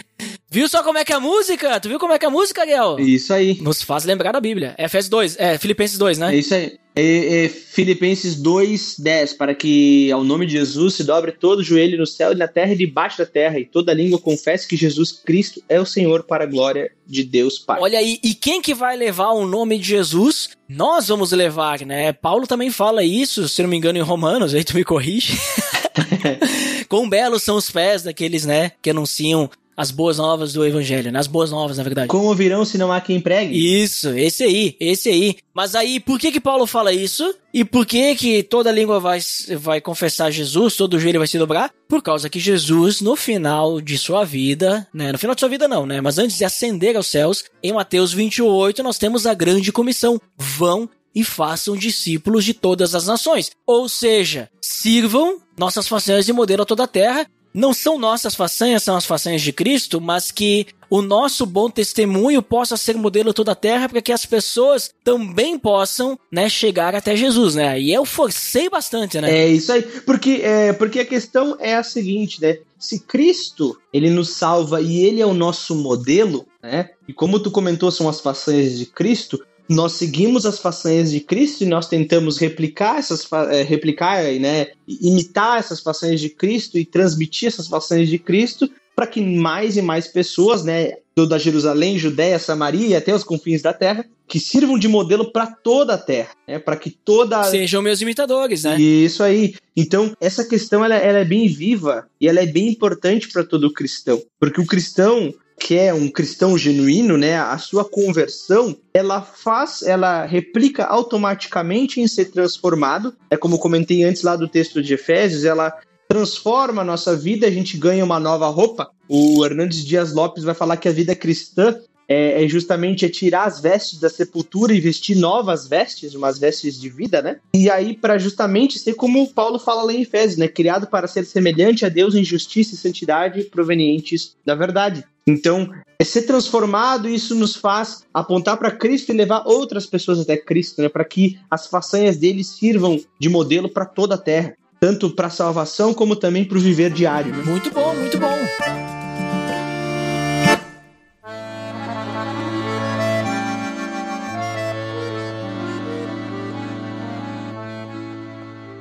Viu 0.54 0.68
só 0.68 0.84
como 0.84 0.98
é 0.98 1.04
que 1.04 1.12
é 1.12 1.16
a 1.16 1.20
música? 1.20 1.80
Tu 1.80 1.88
viu 1.88 1.98
como 1.98 2.12
é 2.12 2.18
que 2.18 2.24
é 2.24 2.28
a 2.28 2.30
música, 2.30 2.60
Ariel? 2.60 2.96
Isso 3.00 3.34
aí. 3.34 3.60
Nos 3.60 3.82
faz 3.82 4.04
lembrar 4.04 4.30
da 4.30 4.40
Bíblia. 4.40 4.76
Efésios 4.78 5.08
2, 5.08 5.36
é 5.36 5.58
Filipenses 5.58 5.98
2, 5.98 6.18
né? 6.18 6.32
É 6.32 6.38
isso 6.38 6.54
aí. 6.54 6.78
É, 6.94 7.46
é 7.46 7.48
Filipenses 7.48 8.36
2, 8.36 9.00
10, 9.00 9.32
para 9.32 9.52
que 9.52 10.12
ao 10.12 10.22
nome 10.22 10.46
de 10.46 10.52
Jesus 10.52 10.94
se 10.94 11.02
dobre 11.02 11.32
todo 11.32 11.58
o 11.58 11.62
joelho 11.64 11.98
no 11.98 12.06
céu 12.06 12.30
e 12.30 12.36
na 12.36 12.46
terra 12.46 12.72
e 12.72 12.76
debaixo 12.76 13.18
da 13.18 13.26
terra, 13.26 13.58
e 13.58 13.64
toda 13.64 13.92
língua 13.92 14.20
confesse 14.20 14.68
que 14.68 14.76
Jesus 14.76 15.10
Cristo 15.10 15.60
é 15.68 15.80
o 15.80 15.84
Senhor 15.84 16.22
para 16.22 16.44
a 16.44 16.46
glória 16.46 16.92
de 17.04 17.24
Deus 17.24 17.58
Pai. 17.58 17.80
Olha 17.80 17.98
aí, 17.98 18.20
e 18.22 18.32
quem 18.32 18.62
que 18.62 18.74
vai 18.74 18.96
levar 18.96 19.30
o 19.30 19.44
nome 19.44 19.76
de 19.76 19.88
Jesus? 19.88 20.50
Nós 20.68 21.08
vamos 21.08 21.32
levar, 21.32 21.80
né? 21.80 22.12
Paulo 22.12 22.46
também 22.46 22.70
fala 22.70 23.02
isso, 23.02 23.48
se 23.48 23.60
não 23.60 23.68
me 23.68 23.76
engano, 23.76 23.98
em 23.98 24.02
Romanos, 24.02 24.54
aí 24.54 24.62
tu 24.62 24.76
me 24.76 24.84
corrige. 24.84 25.36
Quão 26.88 27.08
belos 27.08 27.42
são 27.42 27.56
os 27.56 27.70
pés 27.70 28.02
daqueles, 28.02 28.44
né, 28.44 28.72
que 28.82 28.90
anunciam 28.90 29.50
as 29.76 29.90
boas 29.90 30.18
novas 30.18 30.52
do 30.52 30.64
evangelho, 30.64 31.10
né? 31.10 31.18
As 31.18 31.26
boas 31.26 31.50
novas, 31.50 31.78
na 31.78 31.82
verdade. 31.82 32.08
Como 32.08 32.34
virão 32.34 32.64
se 32.64 32.78
não 32.78 32.92
há 32.92 33.00
quem 33.00 33.20
pregue? 33.20 33.54
Isso, 33.82 34.10
esse 34.10 34.44
aí, 34.44 34.76
esse 34.78 35.08
aí. 35.08 35.36
Mas 35.52 35.74
aí, 35.74 36.00
por 36.00 36.18
que 36.18 36.32
que 36.32 36.40
Paulo 36.40 36.66
fala 36.66 36.92
isso? 36.92 37.34
E 37.52 37.64
por 37.64 37.86
que 37.86 38.14
que 38.14 38.42
toda 38.42 38.72
língua 38.72 38.98
vai, 38.98 39.20
vai 39.58 39.80
confessar 39.80 40.30
Jesus, 40.30 40.76
todo 40.76 40.98
joelho 40.98 41.20
vai 41.20 41.28
se 41.28 41.38
dobrar? 41.38 41.72
Por 41.88 42.02
causa 42.02 42.28
que 42.28 42.40
Jesus, 42.40 43.00
no 43.00 43.16
final 43.16 43.80
de 43.80 43.96
sua 43.96 44.24
vida, 44.24 44.86
né? 44.92 45.12
No 45.12 45.18
final 45.18 45.34
de 45.34 45.40
sua 45.40 45.48
vida 45.48 45.68
não, 45.68 45.86
né? 45.86 46.00
Mas 46.00 46.18
antes 46.18 46.36
de 46.36 46.44
ascender 46.44 46.96
aos 46.96 47.06
céus, 47.06 47.44
em 47.62 47.72
Mateus 47.72 48.12
28, 48.12 48.82
nós 48.82 48.98
temos 48.98 49.26
a 49.26 49.34
grande 49.34 49.72
comissão. 49.72 50.20
Vão 50.36 50.88
e 51.14 51.22
façam 51.22 51.76
discípulos 51.76 52.44
de 52.44 52.52
todas 52.52 52.94
as 52.94 53.06
nações. 53.06 53.52
Ou 53.66 53.88
seja, 53.88 54.50
sirvam 54.60 55.38
nossas 55.56 55.86
façanhas 55.86 56.26
de 56.26 56.32
modelo 56.32 56.62
a 56.62 56.66
toda 56.66 56.84
a 56.84 56.88
terra 56.88 57.26
não 57.54 57.72
são 57.72 57.98
nossas 57.98 58.34
façanhas, 58.34 58.82
são 58.82 58.96
as 58.96 59.06
façanhas 59.06 59.40
de 59.40 59.52
Cristo, 59.52 60.00
mas 60.00 60.32
que 60.32 60.66
o 60.90 61.00
nosso 61.00 61.46
bom 61.46 61.70
testemunho 61.70 62.42
possa 62.42 62.76
ser 62.76 62.96
modelo 62.96 63.32
toda 63.32 63.52
a 63.52 63.56
terra 63.56 63.88
para 63.88 64.02
que 64.02 64.12
as 64.12 64.26
pessoas 64.26 64.92
também 65.04 65.58
possam, 65.58 66.18
né, 66.30 66.48
chegar 66.48 66.94
até 66.94 67.16
Jesus, 67.16 67.54
né? 67.54 67.80
E 67.80 67.92
eu 67.92 68.04
forcei 68.04 68.68
bastante, 68.68 69.20
né? 69.20 69.30
É 69.30 69.48
isso 69.48 69.72
aí, 69.72 69.82
porque, 69.82 70.40
é, 70.42 70.72
porque 70.72 71.00
a 71.00 71.06
questão 71.06 71.56
é 71.60 71.76
a 71.76 71.82
seguinte, 71.82 72.40
né? 72.40 72.58
Se 72.78 73.00
Cristo, 73.00 73.78
ele 73.92 74.10
nos 74.10 74.30
salva 74.30 74.80
e 74.80 75.04
ele 75.04 75.20
é 75.20 75.26
o 75.26 75.32
nosso 75.32 75.74
modelo, 75.74 76.46
né? 76.62 76.90
E 77.08 77.12
como 77.12 77.40
tu 77.40 77.50
comentou, 77.50 77.90
são 77.90 78.08
as 78.08 78.20
façanhas 78.20 78.76
de 78.76 78.86
Cristo, 78.86 79.44
nós 79.68 79.92
seguimos 79.92 80.44
as 80.44 80.58
façanhas 80.58 81.10
de 81.10 81.20
Cristo 81.20 81.64
e 81.64 81.66
nós 81.66 81.88
tentamos 81.88 82.38
replicar 82.38 82.98
essas 82.98 83.26
é, 83.50 83.62
replicar, 83.62 84.22
né, 84.38 84.68
imitar 84.86 85.58
essas 85.58 85.80
façanhas 85.80 86.20
de 86.20 86.28
Cristo 86.28 86.78
e 86.78 86.84
transmitir 86.84 87.48
essas 87.48 87.66
façanhas 87.66 88.08
de 88.08 88.18
Cristo 88.18 88.70
para 88.94 89.06
que 89.06 89.20
mais 89.20 89.76
e 89.76 89.82
mais 89.82 90.06
pessoas, 90.06 90.62
né, 90.62 90.92
da 91.28 91.38
Jerusalém, 91.38 91.98
Judéia, 91.98 92.38
Samaria 92.38 92.88
e 92.88 92.94
até 92.94 93.14
os 93.14 93.24
confins 93.24 93.62
da 93.62 93.72
terra, 93.72 94.04
que 94.26 94.38
sirvam 94.38 94.78
de 94.78 94.88
modelo 94.88 95.30
para 95.30 95.46
toda 95.46 95.94
a 95.94 95.98
terra, 95.98 96.30
né, 96.46 96.58
para 96.58 96.76
que 96.76 96.90
toda 96.90 97.42
sejam 97.44 97.82
meus 97.82 98.00
imitadores, 98.00 98.64
né? 98.64 98.80
Isso 98.80 99.22
aí. 99.22 99.54
Então 99.76 100.14
essa 100.20 100.44
questão 100.44 100.84
ela, 100.84 100.94
ela 100.94 101.18
é 101.18 101.24
bem 101.24 101.48
viva 101.48 102.06
e 102.20 102.28
ela 102.28 102.40
é 102.40 102.46
bem 102.46 102.68
importante 102.68 103.28
para 103.28 103.44
todo 103.44 103.72
cristão, 103.72 104.22
porque 104.38 104.60
o 104.60 104.66
cristão 104.66 105.34
que 105.64 105.78
é 105.78 105.94
um 105.94 106.10
cristão 106.10 106.58
genuíno, 106.58 107.16
né, 107.16 107.38
a 107.38 107.56
sua 107.56 107.86
conversão, 107.86 108.76
ela 108.92 109.22
faz, 109.22 109.80
ela 109.80 110.26
replica 110.26 110.84
automaticamente 110.84 112.02
em 112.02 112.06
ser 112.06 112.26
transformado. 112.26 113.16
É 113.30 113.36
como 113.38 113.58
comentei 113.58 114.04
antes 114.04 114.22
lá 114.22 114.36
do 114.36 114.46
texto 114.46 114.82
de 114.82 114.92
Efésios, 114.92 115.42
ela 115.46 115.74
transforma 116.06 116.82
a 116.82 116.84
nossa 116.84 117.16
vida, 117.16 117.46
a 117.46 117.50
gente 117.50 117.78
ganha 117.78 118.04
uma 118.04 118.20
nova 118.20 118.46
roupa. 118.48 118.90
O 119.08 119.42
Hernandes 119.42 119.82
Dias 119.82 120.12
Lopes 120.12 120.44
vai 120.44 120.54
falar 120.54 120.76
que 120.76 120.86
a 120.86 120.92
vida 120.92 121.16
cristã 121.16 121.80
é, 122.08 122.44
é, 122.44 122.48
justamente 122.48 123.04
é 123.04 123.08
tirar 123.08 123.44
as 123.44 123.60
vestes 123.60 123.98
da 123.98 124.08
sepultura 124.08 124.74
e 124.74 124.80
vestir 124.80 125.16
novas 125.16 125.66
vestes, 125.66 126.14
umas 126.14 126.38
vestes 126.38 126.80
de 126.80 126.88
vida, 126.88 127.22
né? 127.22 127.38
E 127.54 127.70
aí, 127.70 127.96
para 127.96 128.18
justamente 128.18 128.78
ser 128.78 128.94
como 128.94 129.26
Paulo 129.32 129.58
fala 129.58 129.82
lá 129.82 129.92
em 129.92 130.02
Efésios, 130.02 130.36
né? 130.36 130.48
Criado 130.48 130.86
para 130.86 131.06
ser 131.06 131.24
semelhante 131.24 131.84
a 131.84 131.88
Deus 131.88 132.14
em 132.14 132.24
justiça 132.24 132.74
e 132.74 132.78
santidade 132.78 133.44
provenientes 133.44 134.36
da 134.44 134.54
verdade. 134.54 135.04
Então, 135.26 135.70
é 135.98 136.04
ser 136.04 136.22
transformado, 136.22 137.08
isso 137.08 137.34
nos 137.34 137.56
faz 137.56 138.04
apontar 138.12 138.58
para 138.58 138.70
Cristo 138.70 139.10
e 139.10 139.16
levar 139.16 139.44
outras 139.46 139.86
pessoas 139.86 140.20
até 140.20 140.36
Cristo, 140.36 140.82
né? 140.82 140.88
Para 140.88 141.04
que 141.04 141.38
as 141.50 141.66
façanhas 141.66 142.16
dele 142.16 142.44
sirvam 142.44 143.00
de 143.18 143.28
modelo 143.28 143.68
para 143.68 143.86
toda 143.86 144.16
a 144.16 144.18
terra, 144.18 144.54
tanto 144.78 145.10
para 145.10 145.30
salvação 145.30 145.94
como 145.94 146.14
também 146.14 146.44
para 146.44 146.58
o 146.58 146.60
viver 146.60 146.92
diário. 146.92 147.34
Né? 147.34 147.42
Muito 147.44 147.70
bom, 147.70 147.94
muito 147.94 148.18
bom. 148.18 148.93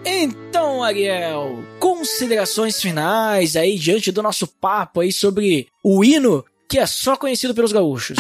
Então, 0.06 0.84
Ariel, 0.84 1.64
considerações 1.80 2.82
finais 2.82 3.56
aí 3.56 3.78
diante 3.78 4.12
do 4.12 4.22
nosso 4.22 4.48
papo 4.48 5.00
aí 5.02 5.12
sobre 5.12 5.68
o 5.84 6.04
hino 6.04 6.44
que 6.68 6.80
é 6.80 6.86
só 6.86 7.16
conhecido 7.16 7.54
pelos 7.54 7.72
gaúchos. 7.72 8.18